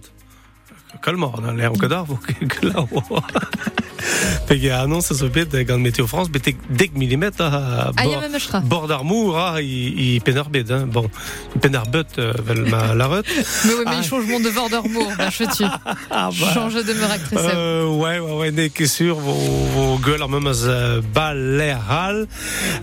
Calmort, 1.03 1.41
dans 1.41 1.51
l'air 1.51 1.73
au 1.73 1.77
cadavre, 1.77 2.17
glau. 2.41 2.87
Pege 4.47 4.69
annonce 4.69 5.13
ce 5.13 5.25
bit 5.25 5.55
gant 5.55 5.77
Météo 5.77 6.07
France, 6.07 6.29
bete 6.29 6.55
deg 6.69 6.95
millimètres 6.95 7.41
à 7.41 7.91
Ah, 7.97 8.05
ya 8.05 8.19
bord, 8.19 8.21
même 8.29 8.63
bord 8.63 8.87
d'armour, 8.87 9.37
ah, 9.37 9.61
i, 9.61 10.15
i 10.15 10.19
penarbed, 10.19 10.71
hein. 10.71 10.85
Bon, 10.87 11.09
i 11.55 11.59
penarbet, 11.59 12.05
euh, 12.19 12.33
vel 12.45 12.63
ma 12.69 12.93
larret. 12.99 13.21
Mais 13.65 13.73
oui, 13.73 13.83
mais 13.85 13.91
Ah. 13.95 13.99
il 14.01 14.03
changement 14.03 14.39
de 14.39 14.49
Vordermour, 14.49 15.11
ben, 15.17 15.29
je 15.29 15.43
tu. 15.55 15.63
Ah, 16.11 16.29
bah. 16.39 16.53
Change 16.53 16.75
de 16.75 16.93
me 16.93 17.03
actrice. 17.03 17.39
Euh, 17.41 17.87
ouais, 17.87 18.19
ouais, 18.19 18.31
ouais, 18.39 18.51
ne 18.51 18.67
ket 18.67 18.87
sur 18.87 19.15
vos, 19.15 19.33
vos 19.33 19.97
gueules 19.97 20.21
ar 20.21 20.29
memeus 20.29 20.65
euh, 20.65 21.01
baleral. 21.13 22.27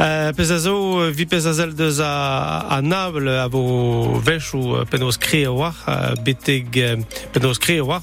Euh, 0.01 0.33
pez 0.33 0.51
a 0.51 0.59
zo, 0.59 1.01
euh, 1.01 1.11
vi 1.11 1.27
pez 1.27 1.47
a 1.47 1.53
zel 1.53 1.75
deus 1.75 2.01
a, 2.01 2.59
a 2.71 2.83
nabel 2.83 3.29
a 3.29 3.47
vo 3.49 4.19
vechou 4.21 4.75
euh, 4.77 4.85
penaos 4.85 5.17
kre 5.19 5.47
a 5.47 5.53
war, 5.53 5.75
euh, 5.89 6.15
euh, 6.77 6.97
penaos 7.33 7.59
kre 7.59 7.79
a 7.79 7.85
war, 7.85 8.03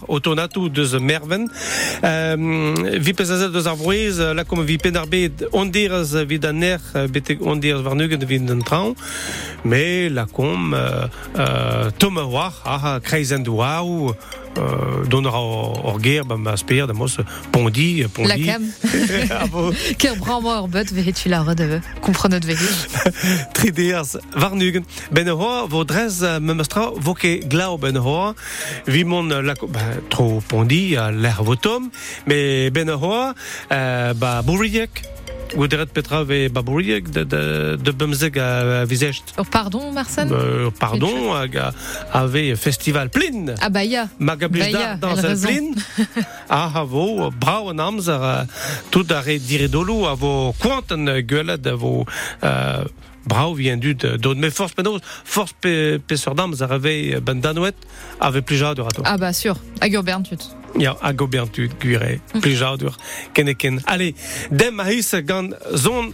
deus 0.69 0.97
merven. 0.99 1.47
Euh, 2.03 2.99
vi 3.09 3.13
pez 3.17 3.31
a 3.33 3.37
zel 3.41 3.49
deus 3.49 3.65
ar 3.65 3.77
vrouez, 3.79 4.19
euh, 4.21 4.35
la 4.37 4.43
kom 4.45 4.59
vi 4.61 4.75
pen 4.77 4.97
ar 4.99 5.07
bet 5.09 5.41
ondirez 5.57 6.11
vid 6.29 6.45
an 6.45 6.61
er, 6.61 6.81
euh, 6.93 7.07
beteg 7.09 7.41
ondirez 7.41 7.81
varnugen 7.81 8.21
vid 8.29 8.51
an 8.53 8.61
traun. 8.61 8.93
Mais 9.63 10.09
la 10.13 10.27
kom, 10.29 10.75
euh, 10.77 11.07
euh, 11.37 11.89
tom 11.97 12.19
a 12.21 12.25
war, 12.29 12.61
a 12.65 12.99
kreizen 13.01 13.41
euh, 14.59 15.05
donnera 15.07 15.41
or 15.41 15.99
guerre, 15.99 16.25
bah, 16.25 16.37
ma 16.37 16.55
speer, 16.57 16.87
da 16.87 16.93
mos 16.93 17.17
pondi, 17.51 18.05
pondi. 18.13 18.45
La 18.45 18.53
cam. 18.53 18.65
Bo, 19.51 19.71
Ker 19.97 20.17
bramo 20.19 20.53
ur 20.61 20.67
bet 20.67 20.91
la 21.25 21.41
redeve. 21.43 21.81
Comprenez 22.01 22.45
vehet. 22.45 22.87
tri 23.53 23.71
dears 23.71 24.17
varnugen. 24.33 24.85
Ben 25.11 25.29
ho, 25.29 25.67
vo 25.67 25.83
drez 25.83 26.21
euh, 26.21 26.39
me 26.39 26.53
mestra, 26.53 26.91
vo 26.95 27.13
ke 27.13 27.39
glau 27.47 27.77
ben 27.77 27.97
ho, 27.97 28.33
vi 28.87 29.03
mon 29.03 29.29
euh, 29.31 29.41
la, 29.41 29.53
bah, 29.67 29.79
tro 30.09 30.41
pondi, 30.47 30.95
l'air 30.95 31.43
votom, 31.43 31.89
mais 32.25 32.69
ben 32.69 32.89
ho, 32.89 33.33
euh, 33.71 34.13
ba 34.13 34.41
ou 35.55 35.67
deret 35.67 35.87
petra 35.93 36.23
ve 36.23 36.49
ba 36.49 36.61
bourriek 36.61 37.09
de, 37.09 37.23
de, 37.23 37.41
de 37.81 37.91
bemzeg 37.91 38.37
a, 38.39 38.81
a 38.81 38.85
vizecht. 38.85 39.33
Oh, 39.37 39.43
pardon, 39.43 39.91
Marsan 39.91 40.29
Euh, 40.31 40.69
pardon, 40.79 41.33
hag 41.33 41.57
a- 41.57 41.73
ave 42.13 42.55
festival 42.55 43.09
plin. 43.09 43.55
Ah 43.61 43.69
bah 43.69 43.83
ya. 43.83 44.09
Magablus 44.19 44.59
Bah, 44.59 44.69
ya, 44.69 44.95
dans 44.95 45.15
brau 53.25 53.53
an 53.53 53.77
amzer, 53.77 54.05
euh, 54.05 54.17
tout 54.17 54.19
a 54.19 54.19
re 54.19 54.19
diredolo, 54.19 54.19
a 54.19 54.19
vo 54.19 54.19
kwanten 54.19 54.19
guelet, 54.19 54.19
a 54.19 54.19
vo 54.19 54.19
euh, 54.19 54.19
brau 54.19 54.19
vien 54.19 54.21
dud 54.21 54.21
d'od. 54.21 54.37
Mais 54.37 54.49
force 54.49 54.73
penaos, 54.73 54.99
force 55.25 55.53
pe, 55.53 55.99
peseur 56.07 56.35
d'amzer 56.35 56.71
ave 56.71 57.19
ben 57.21 57.39
danouet, 57.39 57.75
ave 58.19 58.41
plija 58.41 58.73
dur 58.75 58.87
ato. 58.87 59.03
Ah 59.05 59.17
bah 59.17 59.33
sûr. 59.33 59.55
Agur 59.81 60.03
Berntut. 60.03 60.39
Ja, 60.77 60.97
bien 61.27 61.47
tu 61.47 61.69
gure, 61.79 62.19
plija 62.41 62.77
dur, 62.77 62.97
keneken. 63.33 63.81
Allez, 63.87 64.15
dem 64.51 64.79
a 64.79 64.89
his 64.89 65.13
gant 65.25 65.53
zon 65.75 66.13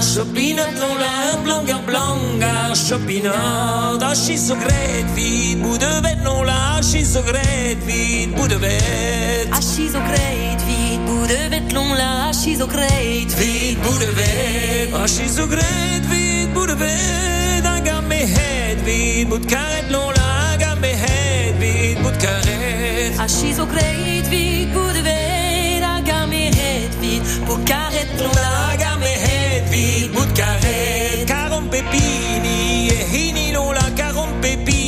lon 0.00 0.08
la, 0.08 0.08
sistre 0.08 0.78
la 0.78 0.86
ourak, 0.86 0.96
chizon 0.96 1.04
ma, 1.04 1.24
der 1.24 1.38
blanger 1.44 1.80
blanger. 1.86 2.74
Chopinat 2.74 3.34
lon 3.34 4.00
la. 4.00 4.10
A 4.10 4.14
chizo 4.14 4.54
gret 4.56 5.06
vid, 5.14 5.62
bout 5.62 5.78
de 5.78 6.00
vet 6.02 6.24
lon 6.24 6.44
la, 6.44 6.80
chizo 6.82 7.22
gret 7.22 7.78
vid, 7.86 8.34
bout 8.34 8.48
de 8.48 8.58
vet. 8.58 9.52
A 9.52 9.60
chizo 9.60 10.00
greit 10.00 10.60
vid, 10.66 11.00
bout 11.06 11.28
de 11.28 11.48
vetlon 11.50 11.96
la, 11.96 12.28
a 12.28 12.32
chizo 12.32 12.66
greit 12.66 13.34
vid, 13.34 13.78
bout 13.82 13.98
de 13.98 14.12
vet. 14.14 14.94
A 14.94 15.06
chizo 15.06 15.46
gret 15.46 16.04
vid, 16.08 16.52
bout 16.54 16.66
de 16.66 16.76
vet. 16.76 17.64
A 17.64 17.80
gam 17.84 18.06
me 18.06 18.24
het 18.26 18.82
vid, 18.84 19.28
bout 19.28 19.44
karet 19.46 19.90
lon 19.90 20.12
la, 20.16 20.54
a 20.54 20.58
gam 20.58 20.80
me 20.80 20.92
het 21.04 21.58
vid, 21.58 21.98
karet. 22.18 23.18
A 23.18 23.26
chizo 23.26 23.66
greit 23.66 24.28
vid, 24.28 24.72
bout 24.72 24.92
de 24.92 25.02
vet, 25.02 25.82
a 25.82 26.00
game 26.04 26.48
het 26.48 26.94
vid, 27.00 27.22
bout 27.46 27.62
karet 27.64 28.08
lon 28.20 28.34
la, 28.34 28.72
A 28.72 28.89
gam 29.80 29.88
me 29.88 29.96
het 29.96 30.04
vid, 30.04 30.12
bout 30.12 30.32
karet. 30.32 31.24
Carom 31.26 31.68
pepini, 31.68 32.88
e 32.88 33.04
hini 33.12 33.52
lon 33.52 33.74
la, 33.74 33.92
carom 33.94 34.28
pepini, 34.40 34.79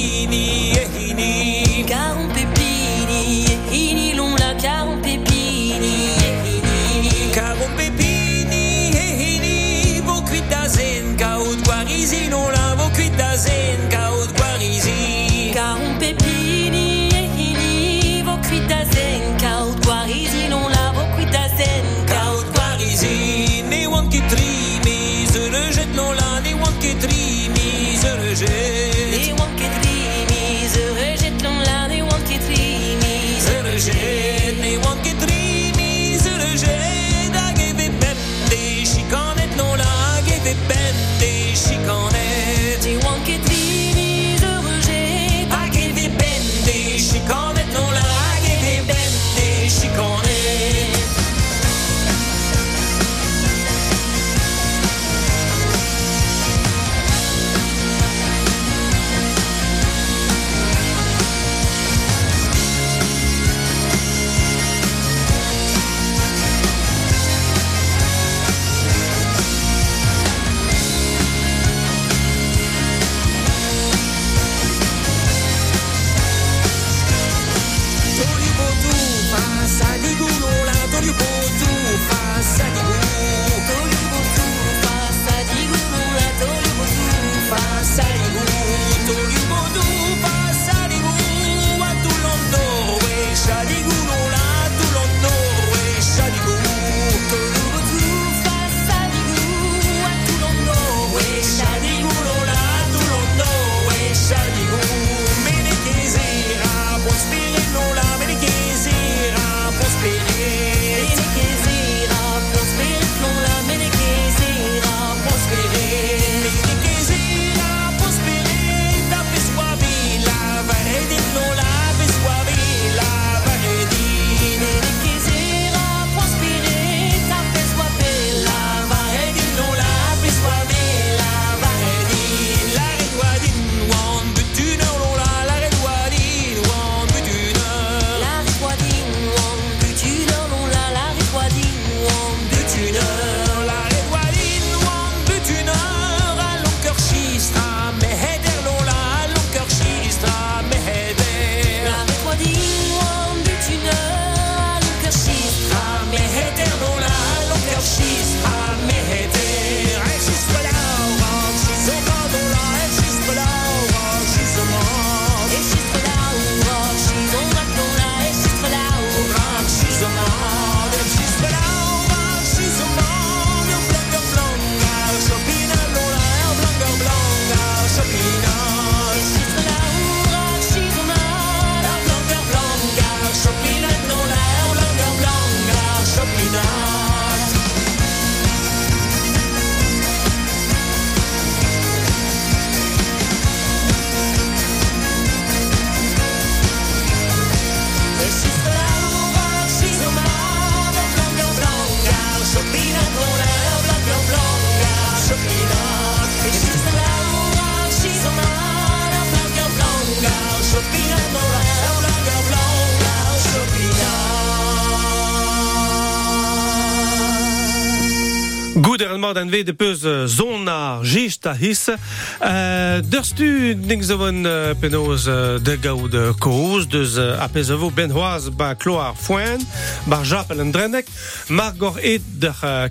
Goed 219.32 219.40
er 219.40 219.46
mat 219.46 219.52
en 219.52 219.58
weet 219.58 219.66
de 219.66 219.84
peus 219.84 220.02
uh, 220.04 220.24
zon 220.24 220.62
naar 220.62 221.04
jicht 221.04 221.46
a 221.46 221.54
his. 221.54 221.88
Uh, 221.88 223.00
Dust 223.08 223.38
u 223.38 223.74
ning 223.74 224.04
zo 224.04 224.18
een 224.26 224.44
uh, 224.44 224.70
penoz 224.80 225.26
uh, 225.26 225.54
de 225.62 225.78
gao 225.80 226.08
de 226.08 226.34
koos, 226.38 226.88
dus 226.88 227.16
a 227.16 227.48
pez 227.48 227.70
avo 227.70 227.90
ben 227.90 228.10
hoaz 228.10 228.50
ba 228.56 228.76
foen, 229.16 229.66
ba 230.04 230.20
japel 230.22 230.58
en 230.58 230.70
drennek, 230.70 231.08
mar 231.48 231.72
gor 231.78 231.96
et 231.98 232.20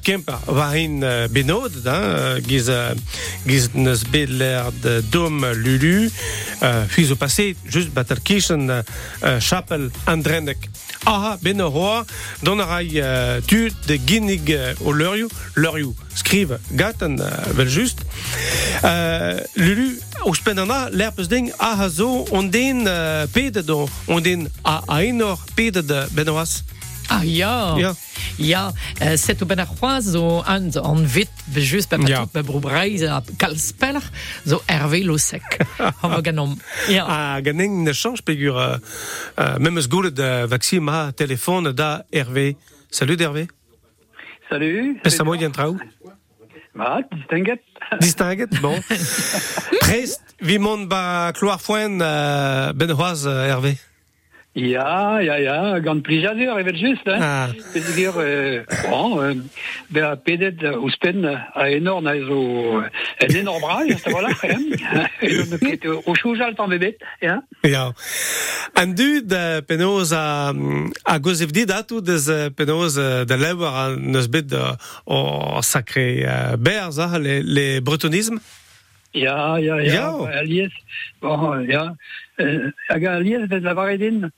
kemper 0.01 0.39
warin 0.45 1.03
uh, 1.03 1.29
benod, 1.29 1.71
uh, 1.85 2.33
giz, 2.47 2.69
giz 3.45 3.67
lulu, 5.53 6.09
uh, 6.61 6.83
fi 6.87 7.05
zo 7.05 7.15
passé, 7.15 7.53
just 7.69 7.93
bat 7.93 8.09
er 8.09 8.21
kichen 8.21 8.69
uh, 8.69 8.81
uh, 9.23 9.35
chapel 9.39 9.91
en 10.05 10.21
drennek. 10.21 10.69
Aha, 11.03 11.37
ben 11.41 11.61
o 11.61 11.69
hoa, 11.69 12.05
don 12.41 12.59
a 12.59 12.65
rai 12.65 13.01
uh, 13.01 13.41
tu 13.45 13.71
de 13.87 13.97
ginnig 14.05 14.49
uh, 14.53 14.85
o 14.85 14.91
leurioù, 14.93 15.29
leurioù, 15.55 15.95
skrive 16.13 16.59
gaten 16.77 17.17
uh, 17.19 17.25
vel 17.57 17.69
just. 17.69 18.03
Uh, 18.83 19.41
Lulu, 19.53 19.97
o 20.23 20.33
spennana, 20.33 20.89
l'erpes 20.91 21.27
ding, 21.27 21.49
a 21.57 21.73
ha 21.75 21.89
zo, 21.89 22.25
on 22.29 22.51
den 22.53 22.85
uh, 22.85 23.25
pedet 23.33 23.65
do, 23.65 23.87
on 24.07 24.21
den 24.21 24.45
a, 24.61 24.81
a 24.85 25.01
enor 25.03 25.41
pedet 25.55 25.87
de 25.87 26.05
benoas. 26.13 26.61
Ah 27.11 27.23
ja. 27.23 27.75
Ja. 27.77 27.91
Ja, 28.37 28.71
uh, 29.03 29.17
ben 29.45 29.59
zo 30.01 30.41
Ja. 32.07 32.25
kalspeller 33.37 34.03
zo 34.45 34.61
hervé 34.65 35.03
lo 35.03 35.17
sec. 35.17 35.43
Ha 36.01 36.07
va 36.07 36.21
ganom. 36.21 36.55
Ja. 36.87 37.05
A 37.05 37.41
ganing 37.41 37.83
ne 37.83 37.93
change 37.93 38.21
pegur, 38.23 38.55
uh, 38.55 38.77
uh, 39.37 39.57
même 39.59 39.81
de 40.13 40.45
vaccin 40.47 40.79
ma 40.81 41.11
telefon 41.11 41.73
da 41.73 42.05
Hervé. 42.11 42.55
Salut 42.89 43.19
Hervé. 43.25 43.47
Salut. 44.49 45.03
Distinguet. 47.11 47.61
Distinguet, 47.99 48.61
bon. 48.61 48.79
Prest, 49.79 50.21
vi 50.39 50.57
mont 50.57 50.87
ba 50.87 51.31
kloar 51.35 51.59
foen 51.59 51.99
uh, 52.01 52.71
benoaz 52.73 53.25
uh, 53.25 53.43
Hervé. 53.51 53.75
Ya, 54.53 55.21
ya, 55.23 55.39
ya, 55.39 55.79
gant 55.79 56.01
plizadeur 56.03 56.59
evel 56.59 56.75
just, 56.75 57.07
hein. 57.07 57.19
Ah. 57.21 57.47
Pez 57.71 57.79
dire, 57.95 58.11
euh, 58.17 58.63
bon, 58.89 59.21
euh, 59.21 59.33
be 59.89 59.99
a 60.03 60.17
pedet 60.17 60.59
ouspen 60.75 61.23
a 61.23 61.69
enor 61.71 62.01
na 62.01 62.17
ezo, 62.17 62.81
en 62.83 63.35
enor 63.39 63.61
bra, 63.61 63.87
just 63.87 64.09
voilà, 64.09 64.27
hein. 64.43 64.59
Et 65.21 65.37
donc, 65.37 65.59
ket 65.61 65.85
o 65.87 66.15
choujal 66.15 66.55
tan 66.55 66.67
bebet, 66.67 66.97
hein. 67.21 67.43
Ya. 67.63 67.93
An 68.75 68.91
du 68.91 69.21
da 69.23 69.61
penoz 69.61 70.11
a, 70.11 70.51
a 71.05 71.19
gozef 71.19 71.53
dit 71.53 71.71
atu 71.71 72.01
des 72.01 72.27
penoz 72.57 72.99
de 72.99 73.39
lewer 73.39 73.71
a 73.71 73.95
neus 73.95 74.27
bet 74.27 74.51
o 75.05 75.61
sacré 75.61 76.27
berz, 76.59 76.99
ah, 76.99 77.19
les, 77.19 77.41
les 77.41 77.79
bretonismes? 77.79 78.41
Ya, 79.13 79.59
ya, 79.59 79.79
ya, 79.79 80.11
alies, 80.43 80.75
bon, 81.21 81.63
ya, 81.67 81.95
hag 82.89 83.05
a 83.05 83.15
alies 83.15 83.47
vez 83.47 83.59
la 83.59 83.73
varedin, 83.73 84.29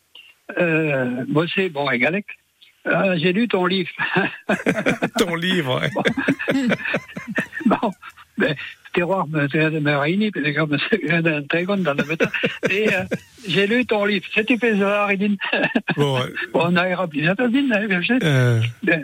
euh, 0.58 1.26
bosse, 1.28 1.60
bon, 1.72 1.90
e 1.90 1.98
galek, 1.98 2.26
Ah, 2.86 3.16
j'ai 3.18 3.32
lu 3.32 3.48
ton 3.48 3.66
livre. 3.66 3.90
Ton 5.18 5.36
livre, 5.36 5.80
ouais. 5.80 5.90
bon, 7.66 7.92
ben, 8.38 8.56
terroir 8.94 9.28
me 9.28 9.48
me 9.80 9.96
réunir, 9.98 10.32
parce 10.34 10.46
que 10.46 10.66
me 10.66 10.78
secret 10.78 11.22
d'un 11.22 11.42
dragon 11.42 11.78
dans 11.78 11.94
la 11.94 12.04
bête. 12.04 12.24
Et 12.70 12.94
euh, 12.94 13.04
j'ai 13.48 13.68
lu 13.68 13.86
ton 13.86 14.06
livre. 14.06 14.26
C'était 14.34 14.58
fait 14.58 14.78
ça, 14.78 15.06
Ridin. 15.06 15.36
Bon, 15.98 16.20
ouais. 16.20 16.30
Bon, 16.54 16.62
on 16.66 16.76
a 16.76 16.96
rappelé 16.96 17.26
ça, 17.26 17.36
sûr. 17.36 18.18
Euh, 18.24 18.62
Ben. 18.84 19.04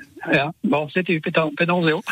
Bon, 0.64 0.88
c'était 0.94 1.20
pétant 1.20 1.52
zéro. 1.84 2.04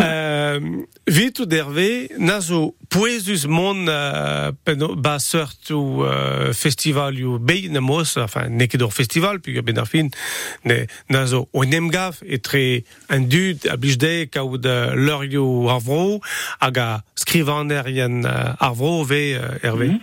Euh, 0.00 0.60
vitou 1.06 1.46
d'Hervé, 1.46 2.10
nazo 2.18 2.74
poezus 2.88 3.46
mon 3.46 3.86
uh, 3.86 4.52
peno, 4.64 4.94
ba 4.96 5.18
seurt 5.18 5.70
ou 5.70 6.04
uh, 6.04 6.52
festival 6.52 7.18
you 7.18 7.38
be 7.38 7.68
ne 7.70 7.80
mos, 7.80 8.16
enfin, 8.16 8.48
ne 8.48 8.66
ket 8.66 8.80
ur 8.80 8.92
festival, 8.92 9.40
puis 9.40 9.60
ben 9.62 9.78
ar 9.78 9.88
fin, 9.88 10.08
ne, 10.64 10.84
nazo 11.10 11.48
o 11.52 11.64
nemgaf 11.64 12.22
etre 12.26 12.82
un 13.08 13.28
dud 13.28 13.68
a 13.70 13.76
blijde 13.76 14.28
kaout 14.32 14.64
uh, 14.66 14.94
leur 14.96 15.24
you 15.24 15.68
arvro, 15.70 16.20
hag 16.60 16.78
a 16.78 16.97
skrivanerien 17.14 18.24
uh, 18.24 18.54
arvro 18.58 19.04
ve 19.08 19.38
uh, 19.38 19.58
Hervé. 19.62 19.98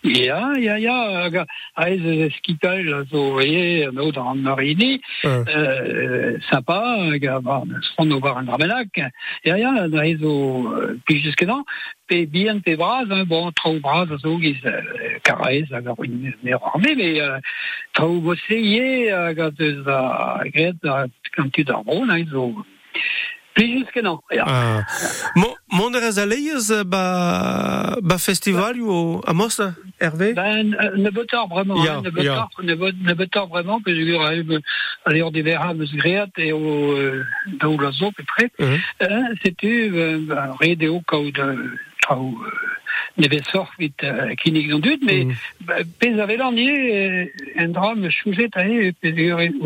Ja, 0.00 0.54
ja, 0.54 0.76
ja, 0.78 0.94
hag 1.24 1.34
a 1.36 1.44
aiz 1.82 2.04
euh, 2.06 2.30
skipel 2.30 2.86
zo 3.10 3.40
e 3.40 3.88
no 3.90 4.10
an 4.14 4.42
marini, 4.42 5.00
Euh. 5.24 5.44
euh, 5.48 6.38
sympa, 6.50 7.10
ba, 7.42 7.62
son 7.96 8.12
o 8.12 8.20
war 8.20 8.38
an 8.38 8.46
dramenak. 8.46 8.96
Ja, 9.44 9.56
ja, 9.56 9.88
da 9.88 10.04
o 10.22 11.00
pij 11.04 11.22
deus 11.24 11.34
kenan, 11.34 11.64
pe 12.06 12.26
bien 12.26 12.62
pe 12.62 12.76
braz, 12.76 13.08
hein, 13.10 13.26
bon, 13.26 13.50
trao 13.52 13.80
braz 13.80 14.10
a 14.10 14.18
zo 14.18 14.38
giz 14.38 14.62
euh, 14.64 15.18
karaez 15.24 15.68
hag 15.70 15.86
a 15.88 15.94
ruin 15.94 16.32
ne 16.42 16.52
arme, 16.52 16.94
euh, 17.18 17.40
trao 17.92 18.20
bosse 18.20 18.54
hag 19.10 19.38
a 19.40 19.50
deus 19.50 19.86
a 19.86 20.44
gret 20.44 20.84
a 20.84 21.06
kantud 21.32 21.70
ar 21.70 21.82
bron, 21.82 22.08
aiz 22.10 22.32
o 22.32 22.64
pij 23.58 23.74
deus 23.74 23.90
kenan, 23.90 24.22
ja. 24.28 24.44
Ah. 24.44 24.86
Mo, 25.40 25.56
mon 25.66 25.94
er 25.94 26.02
az 26.02 26.18
a 26.18 26.24
leiez 26.26 26.70
uh, 26.70 26.80
ba, 26.86 27.04
ba 28.02 28.18
festival 28.18 28.74
a 29.24 29.32
mos, 29.32 29.58
uh, 29.58 29.66
Hervé? 29.98 30.32
Ben, 30.32 30.74
euh, 30.78 30.96
ne 30.96 31.10
betar 31.10 31.46
vraiment, 31.48 31.82
Ja, 31.84 31.94
hein, 31.94 32.02
ne 32.02 32.10
vraiment, 33.48 33.80
parce 33.80 33.96
que 33.96 34.02
euh, 34.14 34.44
euh, 34.50 34.60
aller 35.04 35.22
hors 35.22 35.32
des 35.32 35.42
zgreat, 35.86 36.30
et 36.36 36.52
au, 36.52 36.96
euh, 36.96 37.24
peu 38.12 38.24
près, 38.24 38.50
Mhm. 38.58 38.78
euh, 39.02 39.22
c'était, 39.42 39.88
euh, 39.92 40.18
ben, 40.28 40.54
rédéo, 40.60 41.02
quand 41.06 41.24
euh, 41.38 41.56
euh, 44.04 44.34
dud, 44.78 45.00
mais, 45.04 45.26
ben, 45.60 45.84
pez 45.98 46.10
euh, 46.14 47.24
hein, 48.56 48.68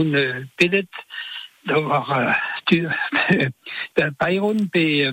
une 0.02 0.16
euh, 0.16 0.44
euh, 4.76 5.12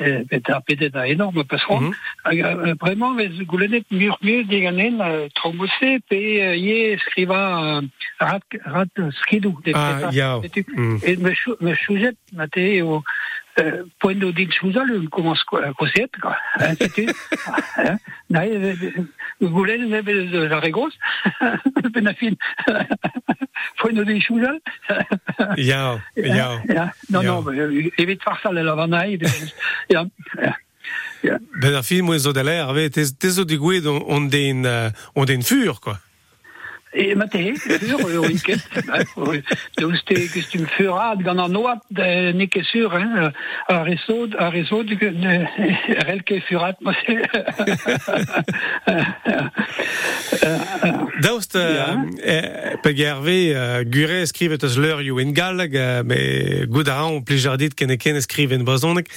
euh, 0.00 0.22
peut-être 0.30 0.62
peut-être 0.66 0.96
un 0.96 1.04
énorme 1.04 1.44
passeron. 1.44 1.80
Mhm. 1.80 1.94
Euh, 2.26 2.74
Vraiment, 2.80 3.12
mais 3.12 3.28
goulenet 3.28 3.82
murmure 3.90 4.44
diganen 4.44 5.28
trombose 5.34 5.70
pe 5.80 6.14
euh, 6.14 6.54
ye 6.56 6.96
skriva 6.98 7.78
euh, 7.78 7.82
rat 8.20 8.40
rat 8.64 8.86
skidou. 9.22 9.58
Ah, 9.74 10.10
ja. 10.12 10.40
Au 14.24 15.86
euh. 15.86 16.36
Hein, 16.60 16.74
C'était 16.80 17.06
hein, 17.76 17.98
naï 18.30 18.50
goulen 19.42 19.88
mais 19.90 20.02
de 20.02 22.00
la. 22.00 22.86
Point 23.78 23.92
de 23.92 24.04
dit 24.04 24.20
chouzal. 24.20 24.60
Ja, 25.56 26.00
ja. 26.16 26.60
Non, 27.10 27.22
non, 27.22 27.44
euh, 27.48 27.90
évite 27.98 28.22
faire 28.22 28.38
ça, 28.42 28.52
la 28.52 28.74
vanaille. 28.74 29.18
Ben 31.60 31.74
ar 31.74 31.84
film 31.84 32.06
moez 32.06 32.22
zo 32.22 32.32
da 32.32 32.42
l'air, 32.42 32.68
Hervé, 32.68 32.90
te, 32.90 33.02
te 33.02 33.28
zo 33.28 33.44
digouet 33.44 33.86
on, 33.86 34.04
on 34.08 34.28
den, 34.30 34.64
uh, 34.64 34.90
on 35.14 35.24
den 35.26 35.42
fur, 35.42 35.80
quoi. 35.80 35.98
Feras? 40.66 41.16
Dans 41.16 41.38
un 41.38 41.48
noix 41.48 41.76
de 41.90 42.32
n'est 42.32 42.48
que 42.48 42.62
sûr, 42.62 42.94
hein, 42.94 43.30
un 43.68 43.82
réseau, 43.82 44.28
un 44.38 44.48
réseau 44.48 44.82
de, 44.82 44.94
de, 44.94 46.06
relke 46.06 46.40
furat, 46.46 46.74
Daoust, 51.20 51.54
yeah. 51.54 51.96
euh, 52.26 52.76
peg 52.82 53.00
Hervé, 53.00 53.52
euh, 53.54 53.82
gure 53.84 54.26
skrivet 54.26 54.62
eus 54.62 54.78
leur 54.78 55.02
you 55.02 55.18
en 55.20 55.32
galleg, 55.32 55.76
euh, 55.76 56.04
me 56.04 56.66
gout 56.66 56.88
a 56.88 57.00
ran 57.00 57.20
plijardit 57.22 57.74
ken 57.74 57.96
ken 57.98 58.16
eskrive 58.16 58.54
en 58.54 58.62
brezoneg. 58.62 59.08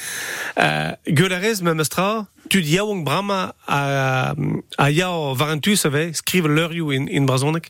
Euh, 0.57 0.91
Gularez, 1.07 1.61
me 1.61 1.73
mestra, 1.73 2.25
tu 2.49 2.61
diaouang 2.61 3.03
brama 3.05 3.53
a, 3.67 4.33
a 4.77 4.89
yao 4.89 5.35
varentus 5.35 5.85
ave, 5.85 6.13
skrive 6.13 6.47
leur 6.47 6.73
you 6.73 6.91
in 6.91 7.25
en? 7.25 7.69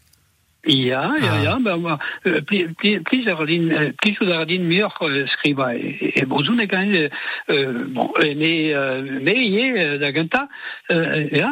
Ja, 0.68 1.58
ben, 1.60 1.78
moi, 1.78 1.98
euh, 2.28 2.42
pli, 2.42 2.68
pli, 2.78 3.00
pli, 3.00 3.24
Zardine, 3.24 3.94
pli 4.00 4.14
sous 4.14 4.28
Zardine, 4.28 4.64
mieux, 4.64 4.86
euh, 5.02 5.26
scriva, 5.28 5.76
et, 5.76 6.14
et 6.16 6.26
Brozounek, 6.26 6.72
hein, 6.74 6.88
euh, 6.94 7.10
euh, 7.50 7.86
bon, 7.88 8.12
mais, 8.20 8.74
euh, 8.74 9.02
mais, 9.22 9.44
y 9.44 9.58
est, 9.58 9.80
euh, 9.80 9.98
d'Aganta, 9.98 10.48
euh, 10.92 11.28
ja, 11.32 11.50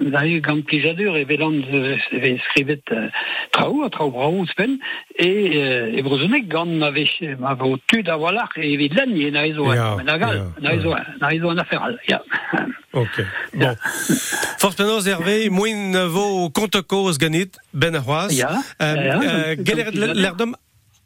d'ailleurs, 0.00 0.42
quand 0.44 0.64
pli 0.64 0.80
jadur, 0.80 1.16
et 1.16 1.24
Véland, 1.24 1.62
scrivet, 2.50 2.82
trao, 3.52 3.88
trao 3.88 4.10
bravo, 4.10 4.44
spen, 4.46 4.78
euh, 5.22 6.02
m'avait 6.64 7.06
tu 7.86 8.02
d'avoir 8.02 8.32
et 8.56 8.76
Vidlan, 8.76 9.10
y 9.14 9.26
est, 9.26 9.30
naïzo, 9.30 9.72
Ja, 9.72 9.96
nagal, 10.04 10.36
ja, 10.60 10.70
naïzo, 10.70 10.94
naïzo, 11.20 11.50
en 11.50 11.58
affaire, 11.58 11.88
ja. 12.08 12.22
Ok, 12.94 13.26
bon. 13.52 13.74
Force 14.60 14.76
penoz 14.78 15.06
Hervé, 15.10 15.50
moin 15.50 15.96
vo 16.14 16.50
kontakoz 16.54 17.18
ganit, 17.18 17.58
ben 17.72 17.94
a 17.98 18.00
c'hoaz. 18.00 18.30
Ja, 18.38 18.62
Euh, 18.78 18.94
ja, 18.94 19.18
euh, 19.22 19.56
Galeret 19.58 19.94
l'erdom 19.94 20.54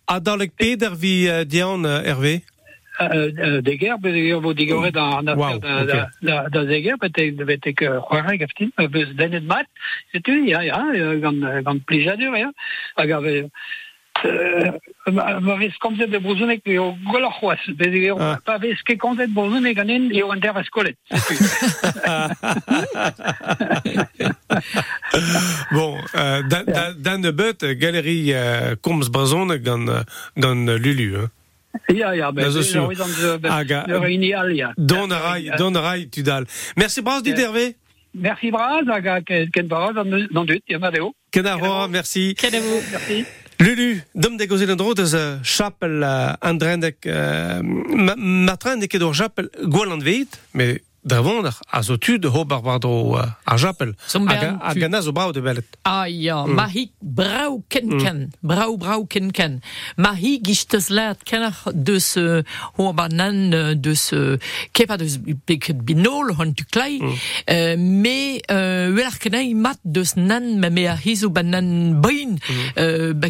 a 0.06 0.20
dalek 0.20 0.52
peder 0.56 0.94
vi 0.96 1.28
dian, 1.48 1.84
uh, 1.84 2.02
Hervé? 2.04 2.42
Gaftin, 8.36 8.72
mat, 9.46 9.66
plejadur 11.86 12.36
ja, 12.36 12.52
agave 14.24 15.40
ma 15.40 15.56
vis 15.56 15.76
kom 15.78 15.96
de 15.96 16.18
bozonek 16.20 16.66
yo 16.66 16.94
golachwas, 17.10 17.60
ben 17.78 17.92
yo 17.94 18.16
Ah. 18.18 18.38
pas 18.44 18.58
vis 18.58 18.82
que 18.82 18.96
kom 18.96 19.16
de 19.16 19.26
bozonek 19.26 19.78
anen 19.78 20.10
inter 20.34 20.56
escolet. 20.58 20.96
bon, 25.70 25.96
euh, 26.14 26.42
dan, 26.48 26.64
dan, 26.66 26.94
dan 26.98 27.20
de 27.20 27.32
but, 27.32 27.62
uh, 27.62 27.74
galerie 27.78 28.32
uh, 28.32 28.74
Koms 28.80 29.08
Brazon 29.10 29.46
gan, 29.62 29.88
uh, 29.88 30.00
gan 30.34 30.68
uh, 30.68 30.78
Lulu. 30.78 31.16
Hein. 31.16 31.30
Ja 31.86 32.12
ja, 32.14 32.32
ben 32.32 32.50
ja. 34.54 34.72
Don 34.76 35.10
Rai, 35.10 35.50
Don 35.56 35.76
Rai 35.76 36.08
Tudal. 36.08 36.46
Merci 36.74 37.02
Bras 37.02 37.22
du. 37.22 37.32
Merci 38.10 38.50
aga 38.50 39.20
ken 39.22 39.68
dut. 39.68 41.14
Kenaro, 41.30 41.88
merci. 41.88 42.34
Merci. 42.34 43.26
Lulu, 43.58 44.02
dom 44.14 44.36
de 44.38 44.46
gozel 44.46 44.70
an 44.70 44.78
dro 44.78 44.92
deus 44.94 45.12
uh, 45.18 45.40
chapel 45.42 46.04
uh, 46.06 46.36
an 46.46 46.60
drendek 46.62 47.06
uh, 47.10 47.58
ma, 47.62 48.14
ma 48.14 48.54
drendek 48.54 48.94
edo 48.94 49.10
chapel 49.10 49.48
gwal 49.66 49.96
an 49.96 50.04
vet, 50.06 50.38
me 50.54 50.76
Davon 51.08 51.44
a 51.76 51.80
zo 51.82 51.96
tu 51.96 52.18
de 52.18 52.28
ho 52.28 52.44
barbardro 52.44 53.16
a 53.44 53.56
chapel. 53.56 53.94
Som 54.06 54.28
A, 54.28 54.32
bern 54.32 54.58
ga- 54.58 54.64
a 54.68 54.72
tu. 54.72 54.78
gana 54.80 55.00
zo 55.00 55.12
brau 55.12 55.32
de 55.32 55.40
belet. 55.40 55.64
Ah 55.82 56.04
ja, 56.06 56.44
Mm. 56.44 56.54
ma 56.54 56.66
hi 56.68 56.90
brau 57.00 57.62
ken 57.68 57.88
ken, 58.02 58.18
brau 58.40 58.76
brau 58.76 59.06
ken 59.06 59.30
ken. 59.32 59.62
Ma 59.96 60.12
hi 60.14 60.38
gistes 60.42 60.88
laat 60.88 61.18
kennach 61.24 61.62
dus 61.74 62.16
uh, 62.16 62.42
ho 62.76 62.92
banan 62.92 63.52
uh, 63.54 63.72
dus 63.76 64.12
uh, 64.12 64.36
kepa 64.72 64.96
binol 65.84 66.34
hon 66.36 66.52
tu. 66.54 66.64
Mm. 66.78 67.14
Uh, 67.48 67.76
me 67.78 68.40
uh, 68.50 69.10
kenai 69.18 69.54
mat 69.54 69.78
nan 70.16 70.58
me 70.60 70.68
me 70.70 70.86
a 70.86 70.94
hizo 70.96 71.28
banan 71.30 72.00
bain 72.00 72.38
Mm. 72.38 72.54
uh, 72.76 73.12
ba 73.14 73.28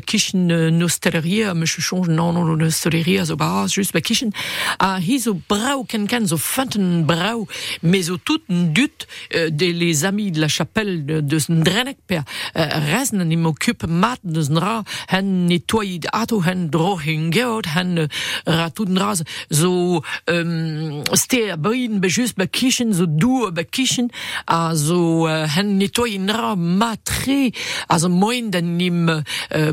uh, 0.51 0.71
nosteria 0.71 1.55
me 1.55 1.67
change 1.67 2.09
non 2.09 2.35
non 2.35 2.57
nosteria 2.59 3.25
zo 3.25 3.37
ba 3.37 3.67
just 3.69 3.93
ba 3.93 4.01
kishen 4.01 4.33
a 4.79 4.99
hizo 5.01 5.33
brau 5.49 5.85
ken 5.87 6.07
ken 6.07 6.27
zo 6.27 6.37
fanten 6.37 7.07
brau 7.07 7.47
mais 7.83 8.03
zo 8.09 8.17
tout 8.17 8.43
dut 8.49 9.07
uh, 9.35 9.51
de 9.51 9.67
les 9.67 10.05
amis 10.05 10.31
de 10.33 10.41
la 10.41 10.49
chapelle 10.49 11.05
de, 11.07 11.21
de 11.21 11.39
Ndrenek 11.49 11.99
per 12.07 12.23
uh, 12.23 12.67
resnen 12.91 13.31
im 13.33 13.47
occupe 13.47 13.87
mat 13.89 14.21
de 14.23 14.43
ra 14.59 14.83
hen 15.13 15.47
nettoyer 15.49 16.09
ato 16.13 16.41
hen 16.45 16.69
dro 16.71 16.97
hingeot 16.99 17.67
hen 17.75 18.05
uh, 18.05 18.09
ratun 18.45 18.99
raz 18.99 19.23
zo 19.51 20.03
um, 20.31 21.03
ste 21.13 21.51
a 21.53 21.57
bain 21.57 22.01
be 22.01 22.09
kishen 22.51 22.93
zo 22.93 23.07
du 23.07 23.51
ba 23.53 23.65
kishen 23.65 24.11
a 24.47 24.75
uh, 24.75 25.47
hen 25.55 25.77
nettoyer 25.79 26.27
ra 26.29 26.55
matre 26.57 27.51
a 27.89 27.99
zo 27.99 28.09
moin 28.09 28.51
den 28.51 28.77
nim 28.77 29.09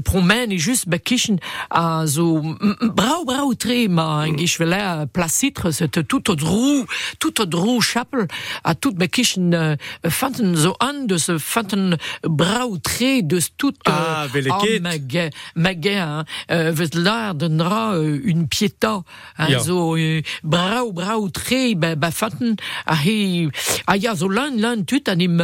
promen 0.04 0.52
e 0.52 0.58
just 0.58 0.88
ba 0.90 0.98
kishen 1.00 1.40
a 1.70 2.06
m- 2.06 2.92
brau 2.96 3.26
brau 3.26 3.54
tre 3.56 3.88
ma 3.88 4.26
mm. 4.26 4.36
gishvela 4.38 5.06
placitre 5.08 5.72
c'est 5.72 6.08
tout 6.08 6.30
au 6.32 6.36
drou 6.36 6.86
tout 7.20 7.42
au 7.42 7.46
drou 7.46 7.82
chapel 7.92 8.26
a 8.64 8.74
tout 8.76 8.96
ba 9.00 9.08
kishen 9.08 9.54
uh, 9.54 9.76
fanten 10.18 10.56
zo 10.64 10.74
an 10.80 11.06
de 11.10 11.18
se 11.26 11.38
fanten 11.40 11.98
brau 12.42 12.78
tre 12.82 13.22
de 13.22 13.40
tout 13.58 13.78
Ah, 13.86 14.26
vele 14.34 14.50
ket. 14.62 14.82
ma 14.82 14.94
ma 15.56 15.72
hein, 15.74 16.26
uh, 16.50 16.72
vet 16.80 16.96
lar 16.96 17.34
den 17.36 17.62
ra 17.62 17.84
une 18.00 18.48
pieta 18.48 18.94
hein, 19.38 19.50
Ja. 19.50 19.60
zo 19.60 19.96
uh, 19.96 20.22
brau 20.44 20.92
brau 20.94 21.30
tre 21.30 21.76
ba, 21.76 21.96
ba 21.96 22.10
fanten 22.12 22.56
a 22.86 22.96
he 22.96 23.50
a 23.88 23.96
ja 23.98 24.16
zo 24.16 24.28
lan 24.28 24.58
lan 24.64 24.86
tut 24.86 25.08
an 25.10 25.22
im 25.22 25.38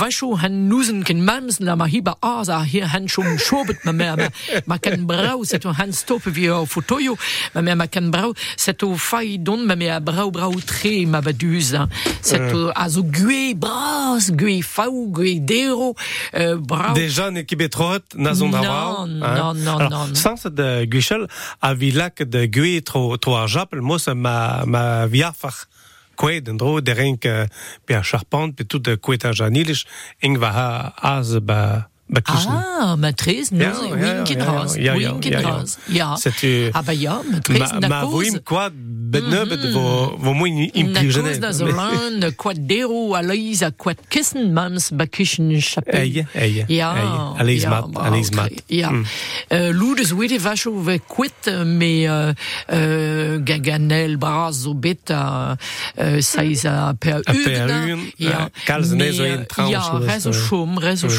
vacho 0.00 0.34
han 0.42 0.68
nusen 0.70 1.02
ken 1.04 1.20
mams 1.28 1.60
la 1.60 1.76
ma 1.76 1.86
hiba 1.86 2.16
as 2.22 2.48
a 2.48 2.62
hier 2.64 2.86
han 2.92 3.08
schon 3.08 3.38
schobet 3.38 3.84
ma 3.84 3.92
mer 3.92 4.16
ma, 4.16 4.28
ma 4.66 4.78
ken 4.78 5.04
brau 5.06 5.44
c'est 5.44 5.66
un 5.66 5.72
han 5.78 5.92
stop 5.92 6.22
vi 6.26 6.48
au 6.48 6.66
fotoyo 6.66 7.16
ma 7.54 7.60
mer 7.62 7.76
ma 7.76 7.86
ken 7.86 8.10
brau 8.10 8.32
c'est 8.56 8.82
au 8.82 8.94
fai 8.96 9.38
don 9.38 9.60
ma 9.66 9.76
mer 9.76 10.00
brau 10.00 10.30
brau 10.30 10.54
tre 10.72 10.94
ma 11.06 11.20
baduz 11.20 11.63
hein. 11.72 11.88
c'est 12.20 12.40
Euh. 12.40 12.68
au 12.68 12.72
a 12.74 12.88
zo 12.88 13.02
gwe 13.02 13.54
bras 13.54 14.30
gwe 14.30 14.60
fau 14.62 15.06
gwe 15.08 15.40
dero 15.40 15.94
uh, 16.34 16.54
brau 16.58 16.94
Deja 16.94 17.30
ne 17.30 17.42
kibetrot 17.42 18.14
na 18.16 18.34
zon 18.34 18.50
Non, 18.50 18.60
dra 18.60 19.06
non, 19.06 19.54
non, 19.54 19.54
non, 19.54 19.88
non. 19.88 20.14
Sans 20.14 20.46
de 20.46 20.84
Guichel 20.84 21.26
a 21.60 21.74
vilak 21.74 22.22
de 22.22 22.46
gwe 22.46 22.82
tro 22.82 23.16
tro 23.16 23.36
a 23.36 23.46
chapel 23.46 23.80
mo 23.80 23.98
se 23.98 24.14
ma 24.14 24.64
ma 24.66 25.06
viafach 25.06 25.64
kwe 26.20 26.40
den 26.44 26.56
dro 26.60 26.80
de 26.80 26.92
renk 26.94 27.24
uh, 27.24 27.46
pe 27.86 27.96
a 27.96 28.02
charpente 28.02 28.56
pe 28.56 28.64
tout 28.64 28.82
de 28.82 28.96
kwe 28.96 29.18
a 29.24 29.32
janilish 29.32 29.86
ing 30.22 30.38
va 30.38 30.52
ha 30.52 30.68
az 31.14 31.38
ba 31.40 31.88
ba 32.08 32.20
kishn. 32.20 32.50
Ah, 32.50 32.96
matrice, 32.96 33.50
nous, 33.50 33.62
Ja, 33.64 33.72
ja, 33.96 34.14
Winkin 34.16 34.36
ja, 34.36 34.44
ja, 34.76 34.98
ja, 35.88 36.16
Ah, 36.74 36.82
bah, 36.82 36.92
ma 37.88 38.04
voim 38.04 38.42
bet 39.10 39.24
nebet 39.28 39.72
vo 39.72 40.16
vo 40.18 40.32
mo 40.34 40.46
Na 40.46 40.66
impligene. 40.74 41.38
da 41.38 41.52
Zolan, 41.52 42.34
quad 42.36 42.58
dero, 42.66 43.14
quad 43.76 43.96
kissen, 44.08 44.52
mams, 44.52 44.90
eie, 45.86 46.26
Ja, 46.68 46.92
mat, 47.70 47.90
bah, 47.92 48.10
mat. 48.34 48.52
Ja. 48.66 48.90
Wede 50.12 50.38
vacho 50.40 50.72
ve 50.84 50.98
quit, 51.06 51.46
euh, 52.72 53.38
gaganel 53.44 54.16
bras 54.18 54.52
zo 54.62 54.74
bet 54.74 55.10
a 55.10 55.56
euh, 55.98 56.20
saiz 56.20 56.64
a 56.64 56.92
per 56.98 57.20
ugna. 57.28 57.96
Ja. 58.16 58.48
kalz 58.64 58.90
Mais, 58.90 58.96
ne 58.96 59.12
zo 59.12 59.22
euh, 59.22 59.32
in 59.34 59.44
Ja, 59.70 59.80
rezo 60.78 61.08
que- 61.08 61.14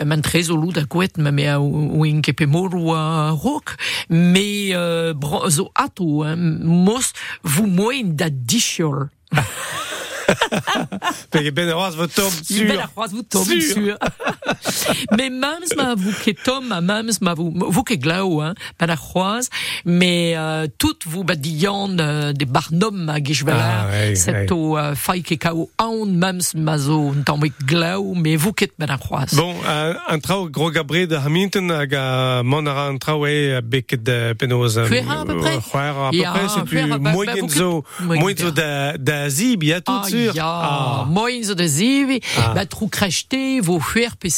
euh, 0.00 0.04
man 0.04 0.22
trezo 0.22 0.56
loud 0.56 0.78
a 0.78 0.84
quet, 0.84 1.18
ma 1.18 1.32
me 1.32 1.46
a 1.48 1.58
oin 1.60 2.22
kepe 2.22 2.46
moru 2.46 2.92
a 2.94 3.30
rok, 3.30 3.76
mais 4.08 4.74
euh, 4.74 5.14
zo 5.48 5.70
ato, 5.74 6.24
hein, 6.24 6.36
mos 6.36 7.12
vous 7.42 7.66
moin 7.66 8.04
da. 8.04 8.28
Ben 11.52 11.70
raz 11.70 11.94
vo 11.96 12.06
tom 12.06 12.30
Il 12.48 12.56
sur. 12.56 12.66
la 12.66 12.86
croise 12.86 13.12
vous 13.12 13.22
tombe 13.22 13.46
sûr. 13.46 13.96
mais 15.16 15.30
mams 15.30 15.68
ma 15.76 15.94
vous 15.94 16.12
que 16.12 16.30
tom 16.44 16.68
mams 16.68 17.10
ma 17.20 17.34
vous 17.34 17.52
vous 17.54 17.82
que 17.82 17.94
glau 17.94 18.40
hein 18.40 18.54
la 18.80 18.96
croise 18.96 19.48
mais 19.84 20.34
euh, 20.36 20.66
toutes 20.78 21.06
vous 21.06 21.24
badion 21.24 21.96
euh, 21.98 22.32
des 22.32 22.44
barnum 22.44 23.10
Ah, 23.10 23.86
ouais, 23.90 24.14
c'est 24.14 24.50
au 24.52 24.78
euh, 24.78 24.94
fai 24.94 25.22
que 25.22 25.34
kao 25.34 25.70
on 25.78 26.06
mams 26.06 26.40
ma 26.54 26.78
zo 26.78 27.14
tant 27.24 27.36
avec 27.36 27.52
glau 27.64 28.14
mais 28.14 28.36
vous 28.36 28.52
que 28.52 28.66
la 28.78 28.98
croise 28.98 29.34
Bon, 29.34 29.54
euh, 29.66 29.94
un 30.08 30.18
trao 30.18 30.48
gros 30.48 30.70
gabré 30.70 31.06
de 31.06 31.16
Hamilton 31.16 31.70
hag 31.70 31.94
a 31.94 32.42
monara 32.42 32.88
un 32.88 32.98
trao 32.98 33.26
e 33.26 33.60
beket 33.60 34.02
de 34.02 34.34
penoz. 34.34 34.80
Cuera 34.88 35.20
à 35.20 35.24
peu 35.24 35.36
près 35.38 35.58
Cuera 35.58 36.08
à 36.08 36.10
peu 36.10 36.22
près, 36.22 36.48
c'est 36.48 36.64
cuera, 36.64 36.82
tu 36.84 36.88
bah, 36.90 36.98
bah, 36.98 37.12
moyen 37.12 37.46
sûr. 40.12 40.34
ja, 40.34 40.44
Ah. 40.46 41.04
moin 41.08 41.42
zo 41.42 41.54
de 41.54 41.66
zivi, 41.66 42.20
Ah. 42.38 42.54
ba 42.54 42.66
trou 42.66 42.88
krechte, 42.88 43.60
huer 43.92 44.16
pe 44.16 44.28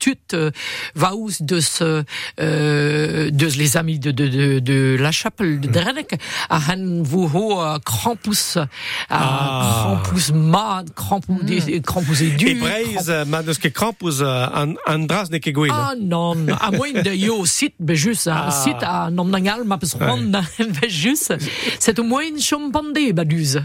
tut 0.00 0.18
euh, 0.34 0.50
vaus 0.96 1.40
de 1.40 1.60
ce 1.60 2.02
euh, 2.40 3.30
de 3.30 3.46
les 3.60 3.76
amis 3.76 3.98
de 3.98 4.10
de 4.10 4.26
de, 4.28 4.58
de 4.58 4.96
la 4.98 5.12
chapelle 5.12 5.60
de 5.60 5.68
Drenek 5.68 6.16
a 6.48 6.58
han 6.68 7.02
vo 7.04 7.26
ho 7.34 7.44
krampus 7.84 8.56
a 8.56 8.66
Ah. 9.10 10.00
krampus 10.02 10.30
ma 10.32 10.82
krampus 10.96 11.44
des 11.44 11.80
krampus 11.82 12.20
et 12.22 12.30
du 12.40 12.48
E 12.50 12.54
breiz, 12.60 13.08
euh, 13.10 13.24
ma 13.26 13.42
deus 13.42 13.58
ket 13.62 13.70
krampus 13.72 14.20
euh, 14.22 14.46
an, 14.62 14.74
an 14.86 15.00
dras 15.10 15.28
ne 15.30 15.38
ket 15.38 15.52
gwell. 15.52 15.70
Ah 15.72 15.94
non, 16.00 16.46
a 16.60 16.70
moin 16.72 17.02
de 17.06 17.12
yo 17.14 17.44
sit 17.44 17.74
be 17.78 17.94
just 17.94 18.26
a 18.26 18.46
Ah. 18.48 18.50
sit 18.50 18.80
a 18.82 19.10
nom 19.10 19.28
nangal 19.28 19.64
ma 19.64 19.76
pes 19.78 19.94
ron 20.00 20.32
be 20.32 20.88
just 20.88 21.32
c'est 21.78 21.98
au 21.98 22.04
moins 22.04 22.38
chompande 22.40 23.12
ba 23.12 23.24
duz. 23.24 23.58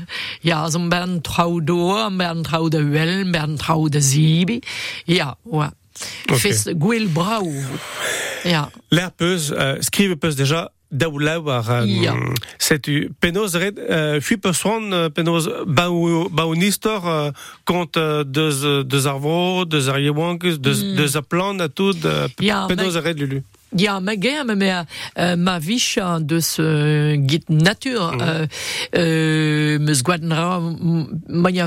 Ja, 0.44 0.70
so 0.70 0.80
bern 0.80 1.22
trau 1.22 1.62
do, 1.62 1.80
bern 2.12 2.44
trau 2.44 2.70
de 2.70 2.80
wel, 2.80 3.24
bern 3.32 3.56
trau 3.58 3.90
de 3.90 4.00
zibi. 4.00 4.60
Ja, 5.08 5.38
ouais. 5.46 5.70
Ok. 6.30 6.38
Fes 6.38 6.68
gwil 6.74 7.08
brau. 7.08 7.52
Ja. 8.46 8.70
L'air 8.92 9.12
peus, 9.12 9.52
euh, 9.52 9.78
skrive 9.82 10.16
peus 10.16 10.36
deja 10.36 10.70
daou 10.92 11.18
laouar. 11.20 11.70
Euh, 11.70 11.86
Ja. 11.86 12.14
C'est 12.60 12.80
tu 12.80 13.12
penoz 13.20 13.56
red, 13.56 13.80
euh, 13.80 14.22
fui 14.22 14.38
peus 14.38 14.54
penoz 15.10 15.50
baou, 15.66 16.30
baou 16.30 16.56
nistor 16.56 17.08
euh, 17.08 17.32
kont 17.66 17.98
euh, 17.98 18.24
deus, 18.24 18.64
deus 19.66 19.90
ar 19.90 20.00
yewankus, 20.00 20.60
deus, 20.60 20.84
Mm. 20.84 20.96
deus 20.96 21.16
a 21.18 21.22
plan 21.22 21.60
a 21.60 21.68
tout, 21.70 21.96
euh, 22.06 22.28
Ja, 22.40 22.66
penoz 22.68 22.94
mais- 22.96 23.02
red 23.04 23.20
lulu. 23.20 23.42
Ja, 23.78 24.00
ma 24.00 24.14
gem, 24.16 24.52
euh, 25.18 25.36
ma 25.36 25.60
viche 25.60 26.00
de 26.22 26.40
ce 26.40 27.16
guide 27.18 27.50
nature, 27.50 28.14
Mhm. 28.14 28.22
euh, 28.22 28.48
euh, 28.96 29.80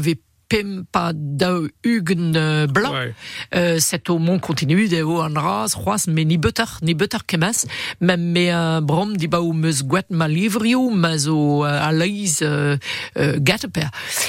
ma 0.01 0.19
pem 0.49 0.85
pa 0.91 1.13
da 1.15 1.53
ugen 1.85 2.33
euh, 2.37 2.67
blanc. 2.67 2.93
Ouais. 2.93 3.15
Euh, 3.55 3.77
c'est 3.81 4.09
au 4.11 4.19
mont 4.19 4.39
continu 4.39 4.89
de 4.89 5.03
o 5.03 5.21
an 5.21 5.35
raz, 5.35 5.75
c'hoaz, 5.75 6.07
mais 6.09 6.25
ni 6.25 6.39
butter, 6.39 6.65
ni 6.83 6.95
butter 6.95 7.19
kemas, 7.27 7.67
même 8.01 8.33
mais 8.33 8.51
un 8.51 8.81
brom 8.81 9.17
di 9.17 9.29
ba 9.29 9.41
ou 9.41 9.53
meus 9.53 9.83
gwet 9.85 10.07
ma 10.11 10.29
livrio, 10.29 10.91
ma 10.91 11.19
zo 11.19 11.65
euh, 11.65 11.89
a 11.89 11.93
leiz 11.93 12.39
euh, 12.43 12.77
euh. 13.19 13.39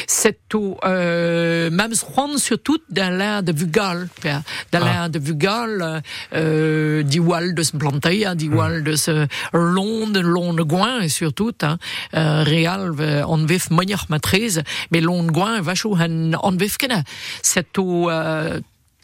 C'est 0.08 0.40
au, 0.54 0.78
euh, 0.86 1.70
même 1.70 1.94
c'hoan 1.94 2.38
surtout 2.38 2.80
dans 2.90 3.18
l'air 3.18 3.44
de 3.44 3.52
vugal, 3.52 4.08
per, 4.22 4.40
dans 4.72 4.80
l'air 4.80 5.10
de 5.10 5.20
vugal, 5.20 5.82
euh, 5.82 6.02
euh, 6.34 7.04
di 7.04 7.20
wal 7.20 7.54
de 7.54 7.64
se 7.64 7.78
planter, 7.78 8.26
hein, 8.26 8.36
di 8.36 8.50
wal 8.50 8.84
de 8.84 8.96
se 8.96 9.28
long, 9.54 10.08
long 10.14 10.56
et 11.02 11.10
surtout, 11.10 11.54
hein, 11.62 11.78
euh, 12.16 12.44
real, 12.44 12.94
euh, 13.00 13.24
on 13.28 13.46
vif 13.46 13.70
manier 13.72 13.96
matrese, 14.10 14.62
mais 14.92 15.02
long 15.02 15.24
de 15.24 15.32
goin, 15.32 15.62
vachou, 15.62 15.96
han, 15.96 16.09
on 16.44 16.52
vif 16.52 16.78
kenne. 16.78 17.04
C'est 17.42 17.78
au, 17.78 18.10
euh, 18.10 18.60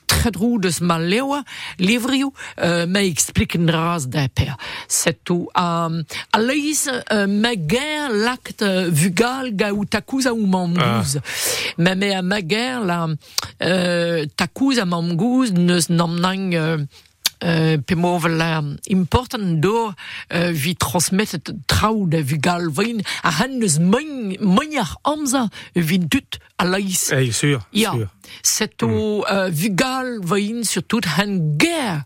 très 0.07 0.31
drôle 0.31 0.61
de 0.61 0.69
ce 0.69 0.83
mallewa 0.83 1.43
livrio 1.79 2.33
euh, 2.61 2.85
me 2.87 2.99
explique 2.99 3.57
ras 3.67 4.07
per 4.35 4.53
c'est 4.87 5.23
tout 5.23 5.49
euh, 5.57 6.03
euh, 7.11 7.27
me 7.27 7.55
guerre 7.55 8.11
l'acte 8.11 8.63
vugal 8.63 9.55
ga 9.55 9.73
ou 9.73 9.85
ou 10.33 10.45
mamgouz 10.45 11.19
mais 11.77 11.95
mais 11.95 12.21
ma 12.21 12.41
guerre 12.41 12.83
la 12.83 13.07
euh, 13.63 14.25
mamgouz 14.85 15.53
ne 15.53 15.79
euh, 16.55 16.77
pe 17.85 17.95
mo 17.95 18.17
vel 18.19 18.37
la 18.39 18.61
important 18.89 19.59
do 19.61 19.89
uh, 19.89 20.51
vi 20.51 20.75
transmettet 20.75 21.51
trau 21.67 22.07
de 22.07 22.17
vigal 22.17 22.69
vein 22.71 23.01
a 23.23 23.31
hannes 23.41 23.77
meunier 23.79 24.95
amza 25.03 25.47
vin 25.75 26.07
dut 26.09 26.39
a 26.57 26.65
lais. 26.65 27.11
Eh, 27.11 27.31
sûr, 27.31 27.61
Ja, 27.73 27.91
sûr. 27.91 28.07
c'est 28.41 28.81
au 28.83 29.23
uh, 29.29 29.49
vigal 29.49 30.19
vein 30.23 30.63
surtout 30.63 31.01
han 31.17 31.57
ger 31.59 32.03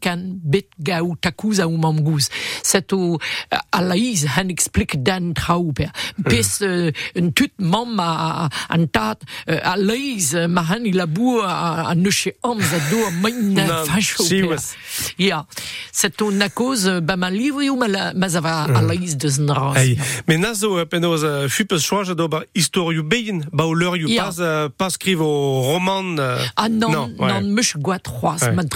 ken 0.00 0.38
bit 0.44 0.68
gau 0.78 1.14
takuza 1.20 1.66
ou 1.68 1.76
mamgouz. 1.76 2.28
C'est 2.62 2.92
au 2.92 3.14
uh, 3.16 3.56
a 3.72 3.82
lais 3.82 4.26
han 4.36 4.48
explique 4.48 5.02
dan 5.02 5.32
trau 5.34 5.72
per. 5.72 5.90
Pes 6.28 6.60
uh, 6.62 6.90
un 7.16 7.30
tut 7.30 7.52
mam 7.58 7.98
a, 8.00 8.08
a, 8.44 8.48
an 8.74 8.86
tat 8.92 9.22
uh, 9.48 9.58
a 9.62 9.76
lais 9.76 10.34
uh, 10.34 10.46
ma 10.48 10.62
han 10.68 10.84
il 10.84 11.00
a 11.00 11.06
bou 11.06 11.40
a, 11.40 11.88
a 11.90 11.94
neuche 11.94 12.34
amza 12.42 12.78
do 12.90 12.98
a 13.06 13.10
meunier 13.22 13.66
Non, 13.70 13.84
facho 13.86 14.22
si, 14.22 14.40
per. 14.42 14.50
was. 14.50 14.74
Ja, 15.18 15.46
c'est 15.92 16.20
au 16.22 16.30
na 16.32 16.48
cause 16.48 17.00
ba 17.02 17.16
ma 17.16 17.30
livre 17.30 17.62
ou 17.70 17.76
ma 17.76 17.86
ma 18.14 18.28
zava 18.28 18.64
a 18.64 18.82
lais 18.82 19.16
de 19.16 19.28
znras. 19.28 19.76
Ei, 19.78 19.96
men 20.26 20.40
nazo 20.44 20.76
uh, 20.80 20.84
penoz 20.86 21.24
uh, 21.24 21.48
fupes 21.48 21.80
choaja 21.86 22.14
do 22.14 22.28
ba 22.28 22.42
historiou 22.54 23.02
bein, 23.04 23.44
ba 23.52 23.64
o 23.66 23.74
leurioù, 23.74 24.10
pas, 24.16 24.36
uh, 24.40 24.90
skriv 24.90 25.20
o 25.22 25.62
roman... 25.72 26.16
Uh, 26.18 26.38
Ah 26.56 26.68
non, 26.68 26.90
Non, 26.90 27.08
non, 27.18 27.24
ouais. 27.26 27.42
monsieur 27.42 27.78
Guatroas, 27.78 28.38
Ouais. 28.42 28.52
man 28.52 28.68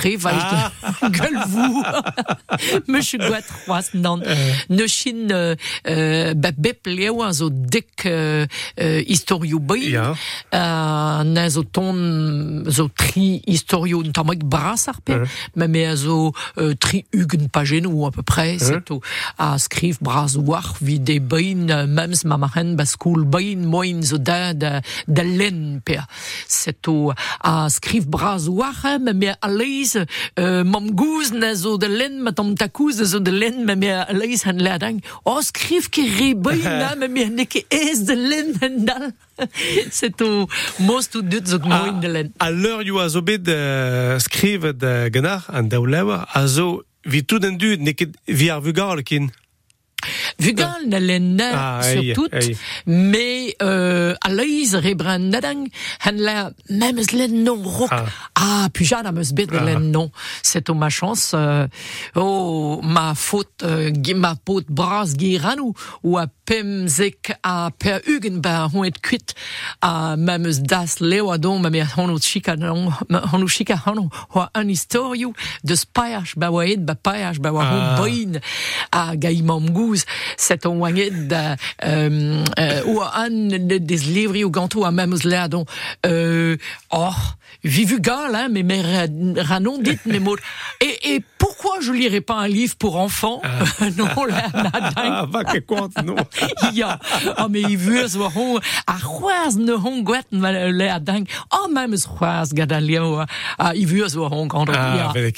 très 0.95 1.07
Ah. 1.07 1.11
gueule 1.11 1.40
vous. 1.49 1.82
monsieur 2.88 3.18
Guatroas, 3.18 3.90
non. 3.95 4.20
Ne 4.70 4.86
chine, 4.86 5.30
euh, 5.32 5.55
euh, 5.88 6.34
ba 6.34 6.51
bep 6.57 6.86
lewa 6.86 7.32
zo 7.32 7.51
dik 7.51 8.07
euh, 8.07 8.47
euh, 8.80 9.03
historio. 9.07 9.61
Euh, 10.55 11.24
na 11.24 11.49
zo 11.51 11.62
ton, 11.64 12.64
zo 12.68 12.88
tri 12.88 13.42
historio 13.47 14.03
ntamak 14.03 14.45
brassar 14.45 15.01
pe. 15.03 15.24
Mais 15.57 15.68
mais 15.68 15.97
zo 15.97 16.32
euh, 16.59 16.74
tri 16.74 17.05
ugen 17.12 17.49
pagenou 17.49 18.07
à 18.07 18.11
peu 18.11 18.22
près. 18.22 18.57
C'est 18.59 18.84
tout. 18.84 19.01
À 19.38 19.59
skriv 19.59 19.99
bras 20.01 20.36
war 20.36 20.74
vi 20.80 21.01
de 21.01 21.18
bain, 21.18 21.68
euh, 21.70 21.86
même 21.86 22.14
ma 22.24 22.36
mahen 22.36 22.76
ba 22.76 22.84
school 22.84 23.24
bain 23.24 23.57
moin 23.57 24.03
zo 24.03 24.18
da 24.18 24.53
da 24.55 24.80
len. 25.09 25.80
C'est 26.49 26.80
tout. 26.82 27.12
À 27.42 27.68
skriv 27.68 28.07
bras 28.09 28.49
war, 28.49 28.74
mais 29.01 29.34
à 29.40 29.49
l'aise, 29.49 30.05
am 30.85 30.95
gouz 30.95 31.30
na 31.30 31.55
zo 31.55 31.76
de 31.76 31.89
len, 31.89 32.22
ma 32.22 32.32
tam 32.32 32.55
takouz 32.55 32.99
na 32.99 33.05
zo 33.05 33.20
de 33.22 33.30
len, 33.30 33.64
ma 33.64 33.74
me 33.74 33.91
a 33.91 34.12
leiz 34.12 34.43
han 34.45 34.61
ladang. 34.62 35.01
O 35.24 35.41
skrif 35.43 35.89
ke 35.89 36.05
re 36.18 36.35
boi 36.35 36.61
na, 36.80 36.95
ma 36.95 37.09
me 37.09 37.24
a 37.24 37.30
neke 37.30 37.64
ez 37.68 38.05
de 38.05 38.16
len 38.16 38.55
han 38.61 38.85
dal. 38.85 39.07
C'est 39.91 40.20
au 40.22 40.47
most 40.78 41.16
ou 41.16 41.22
dut 41.22 41.47
zo 41.47 41.59
gmoin 41.59 42.01
de 42.01 42.09
len. 42.09 42.32
A 42.39 42.51
l'heure 42.51 42.82
you 42.82 42.99
a 43.01 43.09
zo 43.09 43.22
bet 43.22 43.49
euh, 43.49 44.18
skrivet 44.18 44.82
euh, 44.82 45.09
ganar 45.11 45.49
an 45.53 45.70
daoulawa, 45.70 46.26
a 46.32 46.47
zo 46.47 46.85
vi 47.05 47.24
tout 47.24 47.45
an 47.45 47.57
dud 47.59 47.80
neket 47.80 48.14
vi 48.26 48.51
ar 48.51 48.62
vugar 48.64 48.97
lekin. 49.01 49.32
Vugal 50.39 50.87
na 50.89 50.99
Ah, 51.55 51.80
sur 51.82 52.14
tout, 52.14 52.28
mais 52.87 53.57
euh, 53.62 54.14
a 54.22 54.28
leiz 54.30 54.74
rebran 54.74 55.18
nadang, 55.18 55.66
han 56.05 56.16
la 56.16 56.51
même 56.70 57.01
len 57.12 57.45
non 57.45 57.62
rock. 57.62 57.91
Ah. 57.93 58.05
Ah, 58.35 58.68
puis 58.72 58.85
j'en 58.85 59.03
len 59.03 59.91
non. 59.91 60.11
C'est 60.43 60.68
ma 60.70 60.89
chance. 60.89 61.35
oh, 62.16 62.80
ma 62.82 63.14
faute, 63.14 63.62
euh, 63.62 63.91
ma 64.14 64.35
pote 64.35 64.66
bras 64.68 65.07
giranu, 65.16 65.72
ou 66.03 66.18
a 66.18 66.26
pemzek 66.45 67.32
a 67.43 67.70
per 67.78 68.01
ugen 68.07 68.41
ba 68.41 68.68
hon 68.72 68.85
et 68.85 68.93
quit 69.01 69.35
a 69.80 70.16
das 70.16 71.01
lewadon, 71.01 71.59
ma 71.59 71.70
mère 71.70 71.93
hono 71.97 72.18
chica 72.18 72.57
non, 72.57 72.93
hono 73.32 73.47
chica 73.47 73.80
hono, 73.87 74.11
ho 74.35 74.43
un 74.55 74.68
historio 74.68 75.32
de 75.62 75.74
spaiach 75.74 76.37
ba 76.37 76.51
waed 76.51 76.85
ba 76.85 76.95
paiach 76.95 77.39
ba 77.41 77.51
Ah. 77.55 77.97
hon 77.97 78.03
boin 78.03 78.41
a 78.93 79.16
gaimam 79.16 79.70
gouz 79.70 80.05
c'est 80.36 80.66
un 80.66 80.70
wanged 80.70 81.28
da 81.28 81.56
euh, 81.84 82.42
euh, 82.58 82.82
ou 82.86 83.00
un 83.02 83.30
de- 83.30 83.68
des 87.62 87.70
livres 87.70 87.96
ou 87.96 88.00
ganto 88.00 88.14
a 88.14 88.24
même 88.24 88.32
là 88.32 88.34
donc 88.34 88.34
euh, 88.34 88.34
oh 88.34 88.34
vivu 88.34 88.34
gal 88.34 88.34
hein 88.34 88.48
mais 88.50 88.62
mais 88.62 88.80
ra- 88.80 89.42
ranon 89.42 89.78
dit 89.78 89.98
mes 90.07 90.18
mots. 90.18 90.36
Et, 90.80 91.14
et 91.14 91.22
pourquoi 91.38 91.78
je 91.80 91.92
lirais 91.92 92.20
pas 92.20 92.34
un 92.34 92.48
livre 92.48 92.76
pour 92.76 92.96
enfants? 92.96 93.40
Non 93.96 94.09
là 94.26 94.44
Ah, 94.55 94.62
nadang 94.62 95.30
va 95.30 95.44
ke 95.44 95.61
kwant, 95.61 95.90
no. 96.05 96.14
ja 96.72 96.98
oh 97.38 97.48
mais 97.50 97.62
il 97.62 97.76
veut 97.76 98.09
se 98.09 98.16
voir 98.18 98.32
a 98.86 98.98
chouaz 98.98 99.57
ne 99.57 99.72
hon 99.72 100.02
gwet 100.02 100.24
le 100.32 100.98
dang 101.00 101.24
oh 101.52 101.68
même 101.68 101.96
chouaz 101.96 102.52
gadalio 102.52 103.20
ah 103.59 103.72
il 103.74 103.86
veut 103.86 104.09
se 104.09 104.16
voir 104.16 104.32
quand 104.48 104.68
Ah, 104.70 105.12
uh, 105.14 105.30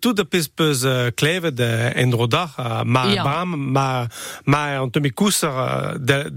tout 0.00 0.12
de 0.12 0.22
de 1.50 1.92
ma 2.84 3.06
bam, 3.24 3.54
ma, 3.56 4.06
ma 4.46 4.82
de, 5.98 6.28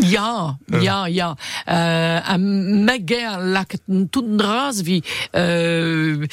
Ja, 0.00 0.56
ja, 0.80 1.05
ja. 1.08 1.34
A 1.66 2.36
meger 2.38 3.40
lak 3.52 3.76
tout 4.10 4.36
dras 4.38 4.82
vi 4.82 5.02
uh, 5.34 6.26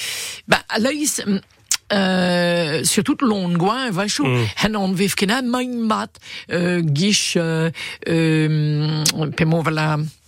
ba 0.48 0.64
leis 0.80 1.22
Uh, 1.94 2.82
surtout 2.84 3.22
long 3.22 3.54
goin 3.58 3.92
vachou 3.92 4.26
mm. 4.26 4.46
hen 4.64 4.76
on 4.80 4.96
viv 4.98 5.14
kena 5.20 5.44
main 5.46 5.76
mat 5.86 6.18
uh, 6.50 6.80
gish 6.82 7.36
uh, 7.38 7.70
uh, 8.08 9.28
pemo 9.38 9.60
vala 9.62 10.00
uh, 10.00 10.23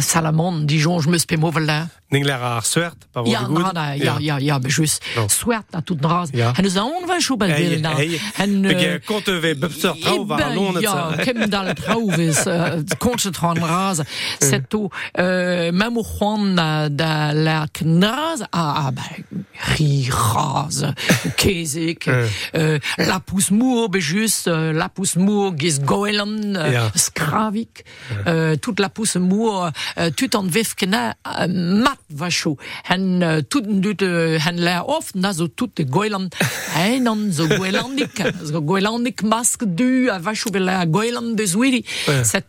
salamon 0.00 0.66
Dijon 0.66 1.00
je 1.00 1.08
me 1.08 1.18
spemo 1.18 1.50
vala 1.50 1.86
Ning 2.08 2.24
ler 2.24 2.40
ar 2.40 2.64
suert, 2.64 3.02
pa 3.12 3.20
vo 3.20 3.28
Ja, 3.28 3.42
de 3.44 3.52
goud. 3.52 3.58
na, 3.60 3.72
na, 3.72 3.92
ja, 3.92 4.16
ja, 4.18 4.38
ja, 4.40 4.58
just. 4.66 5.04
Non. 5.16 5.28
Swert 5.28 5.66
na 5.72 5.82
tout 5.82 6.00
dras. 6.00 6.28
Ja. 6.32 6.52
En 6.56 6.62
dus 6.62 6.76
aan 6.76 7.04
van 7.06 7.20
schoen 7.20 7.40
Ei, 7.40 7.68
wil 7.68 7.80
dan. 7.82 7.96
ei, 7.96 8.20
En 8.36 8.60
Peg 8.60 8.82
uh, 8.86 8.94
kont 9.04 9.24
ve 9.24 9.56
bepser 9.58 9.92
trau 10.00 10.26
var 10.26 10.36
ben, 10.38 10.54
lonet. 10.54 10.82
ja, 10.82 11.12
kem 11.20 11.50
dal 11.50 11.74
trouwens, 11.74 12.46
uh, 12.46 12.80
konset 12.98 13.36
van 13.36 13.58
razen. 13.58 14.06
C'est 14.38 14.68
tout, 14.68 14.88
uh, 15.18 15.70
même 15.70 15.98
Juan 16.00 16.54
da 16.90 17.32
la 17.34 17.66
knaz, 17.72 18.42
ah, 18.52 18.86
ah, 18.86 18.90
ben, 18.90 19.44
ri 19.76 20.08
raze, 20.10 20.94
kezek, 21.36 22.06
uh, 22.08 22.78
la 22.96 23.20
pousse 23.20 23.50
mour, 23.50 23.90
just, 23.98 24.46
uh, 24.46 24.72
la 24.72 24.88
pousse 24.88 25.16
mour, 25.18 25.52
gis 25.58 25.78
goelan, 25.84 26.56
skravik, 26.94 27.84
toute 28.62 28.80
la 28.80 28.88
pousse 28.88 29.16
mour, 29.16 29.67
uh, 29.70 30.10
tout 30.14 30.36
en 30.36 30.46
vif 30.48 30.74
kena, 30.78 31.14
uh, 31.26 31.46
mat 31.82 31.98
vachou. 32.08 32.56
En 32.88 33.20
uh, 33.20 33.40
tout 33.48 33.64
dut, 33.66 34.02
hen 34.44 34.60
la 34.62 34.82
of, 34.84 35.12
na 35.14 35.32
zo 35.32 35.48
tout 35.48 35.70
de 35.76 35.86
goelan, 35.88 36.28
en 36.76 37.06
an 37.10 37.26
zo 37.32 37.46
goelandik, 37.46 38.22
zo 38.44 38.62
goelandik 38.62 39.22
mask 39.22 39.64
du, 39.66 40.08
a 40.10 40.18
vachou 40.22 40.52
vel 40.52 40.68
la 40.68 40.84
goelan 40.86 41.34
de 41.38 41.46
zwiri. 41.46 41.84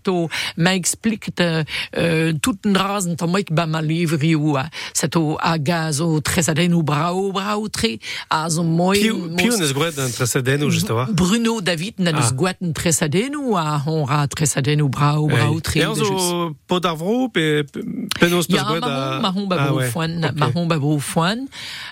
Au, 0.09 0.29
ma 0.57 0.73
explique 0.73 1.29
uh, 1.39 1.63
uh, 1.97 2.33
tout 2.41 2.57
en 2.65 2.73
razen, 2.73 3.15
ta 3.15 3.27
moik 3.27 3.51
ba 3.53 3.65
ma 3.69 3.81
livri 3.81 4.35
ou, 4.35 4.57
au, 4.57 5.37
a 5.39 5.57
gaz 5.57 5.99
o 6.01 6.19
tresaden 6.21 6.73
ou 6.73 6.83
brao, 6.83 7.31
brao 7.35 7.67
tre, 7.69 7.97
a 8.29 8.47
zo 8.49 8.63
moi, 8.63 8.97
Piu, 8.97 9.29
gret 9.73 9.99
an 9.99 10.09
tresadennou, 10.11 10.71
just 10.71 10.89
war. 10.89 11.07
Bruno 11.13 11.59
David 11.61 11.99
na 11.99 12.09
Ah. 12.09 12.17
deus 12.19 12.33
gwaten 12.33 12.73
tresadennou 12.73 13.55
a 13.57 13.77
hon 13.85 14.05
ra 14.05 14.27
tresadennou 14.27 14.89
brao, 14.89 15.27
brao 15.27 15.59
tre. 15.61 15.83
An 15.85 15.95
zo 15.95 16.55
marron, 17.09 17.29
pe, 17.29 17.63
pe- 17.63 17.81
peus 18.19 18.47
marron, 18.49 18.81
a- 18.83 19.19
marron 19.21 19.47
Ah, 19.49 19.55
babou 19.55 19.77
ouais. 19.77 19.89
foan, 19.89 20.23
Ok. 20.23 20.35
marron 20.37 20.65
babou 20.67 20.99
foan, 20.99 21.47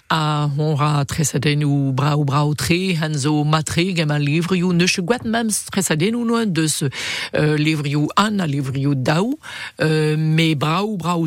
a 0.09 0.47
honra 0.57 1.05
tresadennou 1.05 1.91
brau 1.93 2.24
brau 2.24 2.53
tre, 2.55 2.95
hanzo 3.01 3.43
matre 3.43 3.93
gem 3.95 4.11
a 4.11 4.20
livrioù, 4.20 4.74
ne 4.74 4.86
che 4.86 5.01
gwaet 5.01 5.24
mem 5.26 5.49
tresadennou 5.72 6.26
noa 6.26 6.45
deus 6.45 6.84
euh, 6.84 7.57
livrioù 7.57 8.07
an 8.15 8.39
a 8.39 8.45
livrioù 8.47 8.93
daou, 8.95 9.38
euh, 9.82 10.15
me 10.18 10.55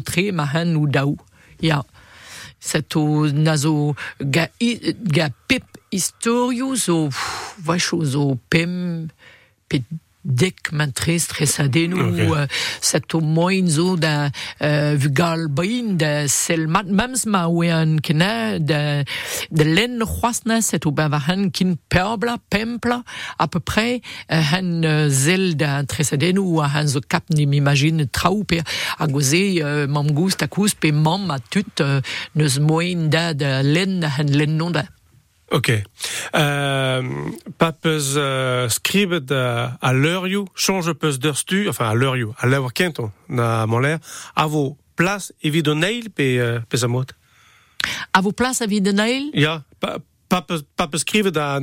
tre 0.05 0.31
ma 0.33 0.45
han 0.45 0.77
ou 0.77 0.87
daou. 0.87 1.17
Ja. 1.61 1.83
Seto 2.61 3.27
nazo 3.33 3.95
ga, 4.21 4.49
i- 4.61 4.95
ga 5.03 5.31
pep 5.49 5.65
historiou 5.91 6.77
zo, 6.77 7.09
vacho 7.65 8.05
zo 8.05 8.39
pem, 8.49 9.09
pet 9.69 9.83
dek 10.25 10.73
man 10.73 10.93
euh, 12.37 12.47
set 12.81 13.15
o 13.15 13.21
moin 13.21 13.69
zo 13.69 13.97
da 13.97 14.29
uh, 14.61 14.95
vugal 15.01 15.49
bain 15.49 15.97
da 15.97 16.29
sel 16.29 16.67
mat 16.69 16.87
mams 16.87 17.25
ma 17.27 17.47
oe 17.49 17.71
an 17.73 17.99
kena 18.05 18.59
da 18.59 19.03
da 19.51 19.65
len 19.65 20.01
c'hoasna 20.05 20.61
set 20.63 20.87
o 20.87 20.93
bava 20.93 21.19
han 21.27 21.51
kin 21.51 21.77
perbla 21.89 22.37
pempla 22.51 23.03
à 23.39 23.49
peu 23.49 23.61
près 23.61 24.03
uh, 24.31 24.43
han 24.53 24.85
uh, 24.85 25.09
zel 25.09 25.57
da 25.57 25.83
tresadennou 25.89 26.61
a 26.61 26.69
han 26.69 26.89
zo 26.89 27.01
kap 27.01 27.25
ni 27.31 27.47
m'imagine 27.47 28.07
pe 28.47 28.61
a 28.99 29.07
goze 29.07 29.43
uh, 29.65 29.87
mam 29.89 30.13
goust 30.13 30.43
a 30.43 30.49
pe 30.81 30.93
mam 30.93 31.31
a 31.31 31.39
tut 31.39 31.81
uh, 31.81 32.01
neus 32.35 32.59
moin 32.59 33.09
da 33.09 33.33
da 33.33 33.63
len 33.63 34.03
han 34.03 34.29
len 34.29 34.57
non 34.57 34.73
da 34.73 34.85
Ok. 35.51 35.73
Euh, 36.37 37.03
pa 37.59 37.73
peus 37.73 38.15
euh, 38.17 38.69
skribet 38.69 39.33
euh, 39.33 39.67
a 39.81 39.93
leurioù, 39.93 40.47
change 40.55 40.93
peus 40.93 41.19
d'urstu, 41.19 41.69
enfin 41.69 41.89
a 41.91 41.95
leurioù, 41.95 42.35
a 42.39 42.47
leur 42.47 42.73
kenton 42.73 43.11
na 43.29 43.67
moler, 43.67 43.97
a 44.37 44.47
vo 44.47 44.77
plas 44.95 45.33
evit 45.43 45.67
o 45.69 45.75
neil 45.75 46.11
pe, 46.11 46.39
euh, 46.39 46.61
pe 46.69 46.77
zamot. 46.77 47.11
a 48.13 48.21
vos 48.21 48.33
place 48.33 48.63
a 48.63 48.67
vid 48.67 48.83
de 48.83 48.93
Naël 48.93 49.31
Ja, 49.35 49.63
pa, 49.81 49.99
pa, 50.29 50.43
peus, 50.43 50.63
pa 50.77 50.87
peus 50.87 51.01
skribet 51.01 51.33
na. 51.35 51.59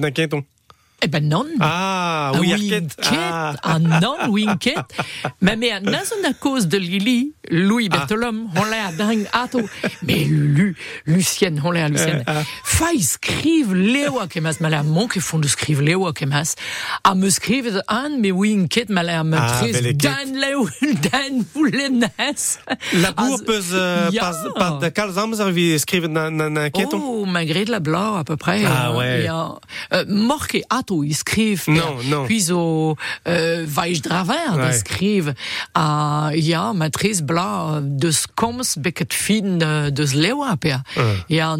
Eh 0.99 1.07
ben 1.07 1.27
non. 1.29 1.45
Ah, 1.59 2.31
oui, 2.39 2.53
arket. 2.53 2.97
Ah, 3.05 3.53
ah 3.61 3.77
non, 3.77 4.17
oui, 4.29 4.47
ket. 4.59 4.81
Mais 5.41 5.55
mais 5.55 5.71
a 5.71 6.33
cause 6.39 6.67
de 6.67 6.77
Lili, 6.77 7.35
Louis 7.49 7.89
Bertolom, 7.89 8.49
on 8.55 8.63
l'a 8.65 8.91
dingue 8.97 9.27
ato. 9.33 9.61
Mais 10.03 10.25
Lu, 10.25 10.75
Lucienne, 11.05 11.61
on 11.63 11.71
l'a 11.71 11.87
Lucienne. 11.89 12.23
Euh, 12.27 12.41
ah. 12.41 12.43
Fai 12.63 12.99
skrive 13.01 13.73
Leo 13.73 14.19
kemas, 14.29 14.57
mais 14.59 14.69
la 14.69 14.83
mon 14.83 15.07
que 15.07 15.19
font 15.19 15.39
de 15.39 15.47
skrive 15.47 15.81
Leo 15.81 16.11
kemas. 16.13 16.55
A 17.03 17.15
me 17.15 17.29
skrive 17.29 17.81
an, 17.87 18.17
mais 18.19 18.31
oui, 18.31 18.67
ket, 18.69 18.89
mais 18.89 19.03
la 19.07 19.23
me 19.23 19.37
Ah, 19.37 19.59
tris, 19.61 19.71
belle 19.71 19.97
ket. 19.97 20.11
Dan 20.11 20.35
Leo, 20.39 20.67
Dan 20.81 21.43
Foulenas. 21.53 22.59
La 22.93 23.11
bour 23.11 23.41
peus 23.45 23.71
euh, 23.73 24.09
pas 24.55 24.79
de 24.81 24.89
kalz 24.89 25.17
amz 25.17 25.39
ar 25.41 25.51
vi 25.51 25.77
skribet 25.79 26.07
na, 26.09 26.29
na, 26.29 26.49
na 26.49 26.69
kenton. 26.69 27.01
Oh, 27.03 27.25
malgré 27.25 27.65
de 27.65 27.71
la 27.71 27.79
blanc 27.79 28.15
à 28.15 28.23
peu 28.23 28.37
près. 28.37 28.63
Ah, 28.65 28.89
euh, 28.89 28.97
ouais. 28.97 29.21
il 29.23 29.27
a, 29.27 29.55
euh, 29.93 30.05
Morque 30.07 30.59
Ato, 30.69 31.03
ils 31.03 31.11
écrivent. 31.11 31.65
Non, 31.67 31.97
non. 32.05 32.25
Puis 32.25 32.51
au 32.51 32.95
euh, 33.27 33.65
Weich 33.65 34.01
Draver, 34.01 34.33
Ouais. 34.55 34.69
ils 34.71 34.79
écrivent. 34.79 35.33
à 35.73 36.29
ja, 36.35 36.73
matrice 36.73 37.21
bla 37.37 37.79
de 37.81 38.11
skoms 38.11 38.75
beket 38.81 39.13
fin 39.13 39.57
de, 39.57 39.91
de 39.93 40.05
slewa 40.05 40.55
per. 40.55 40.81
Ouais. 40.95 41.23
Ja, 41.27 41.55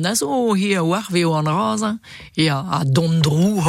hier 0.56 0.82
an 1.34 1.48
raza. 1.48 2.00
Ja, 2.34 2.84
dondrou. 2.88 3.62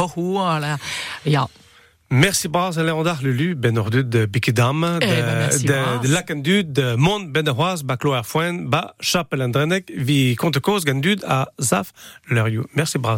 Merci 2.11 2.47
bras 2.47 2.77
à 2.77 2.83
Léondard 2.83 3.21
Lulu, 3.21 3.55
ben 3.55 3.77
ordud 3.77 4.09
de 4.09 4.25
Bikidam, 4.25 4.81
de, 4.81 5.05
Eh 5.05 5.21
ben, 5.21 6.01
de, 6.01 6.61
de 6.73 6.95
Mont 6.95 7.19
ben 7.19 7.43
de 7.43 7.51
ba 7.85 7.97
Cloer 7.97 8.23
ba 8.65 8.95
vi 9.95 10.35
compte 10.35 10.59
cause 10.59 10.85
gandud 10.85 11.23
à 11.27 11.49
Zaf. 11.59 11.91
Merci 12.73 12.97
bras. 12.97 13.07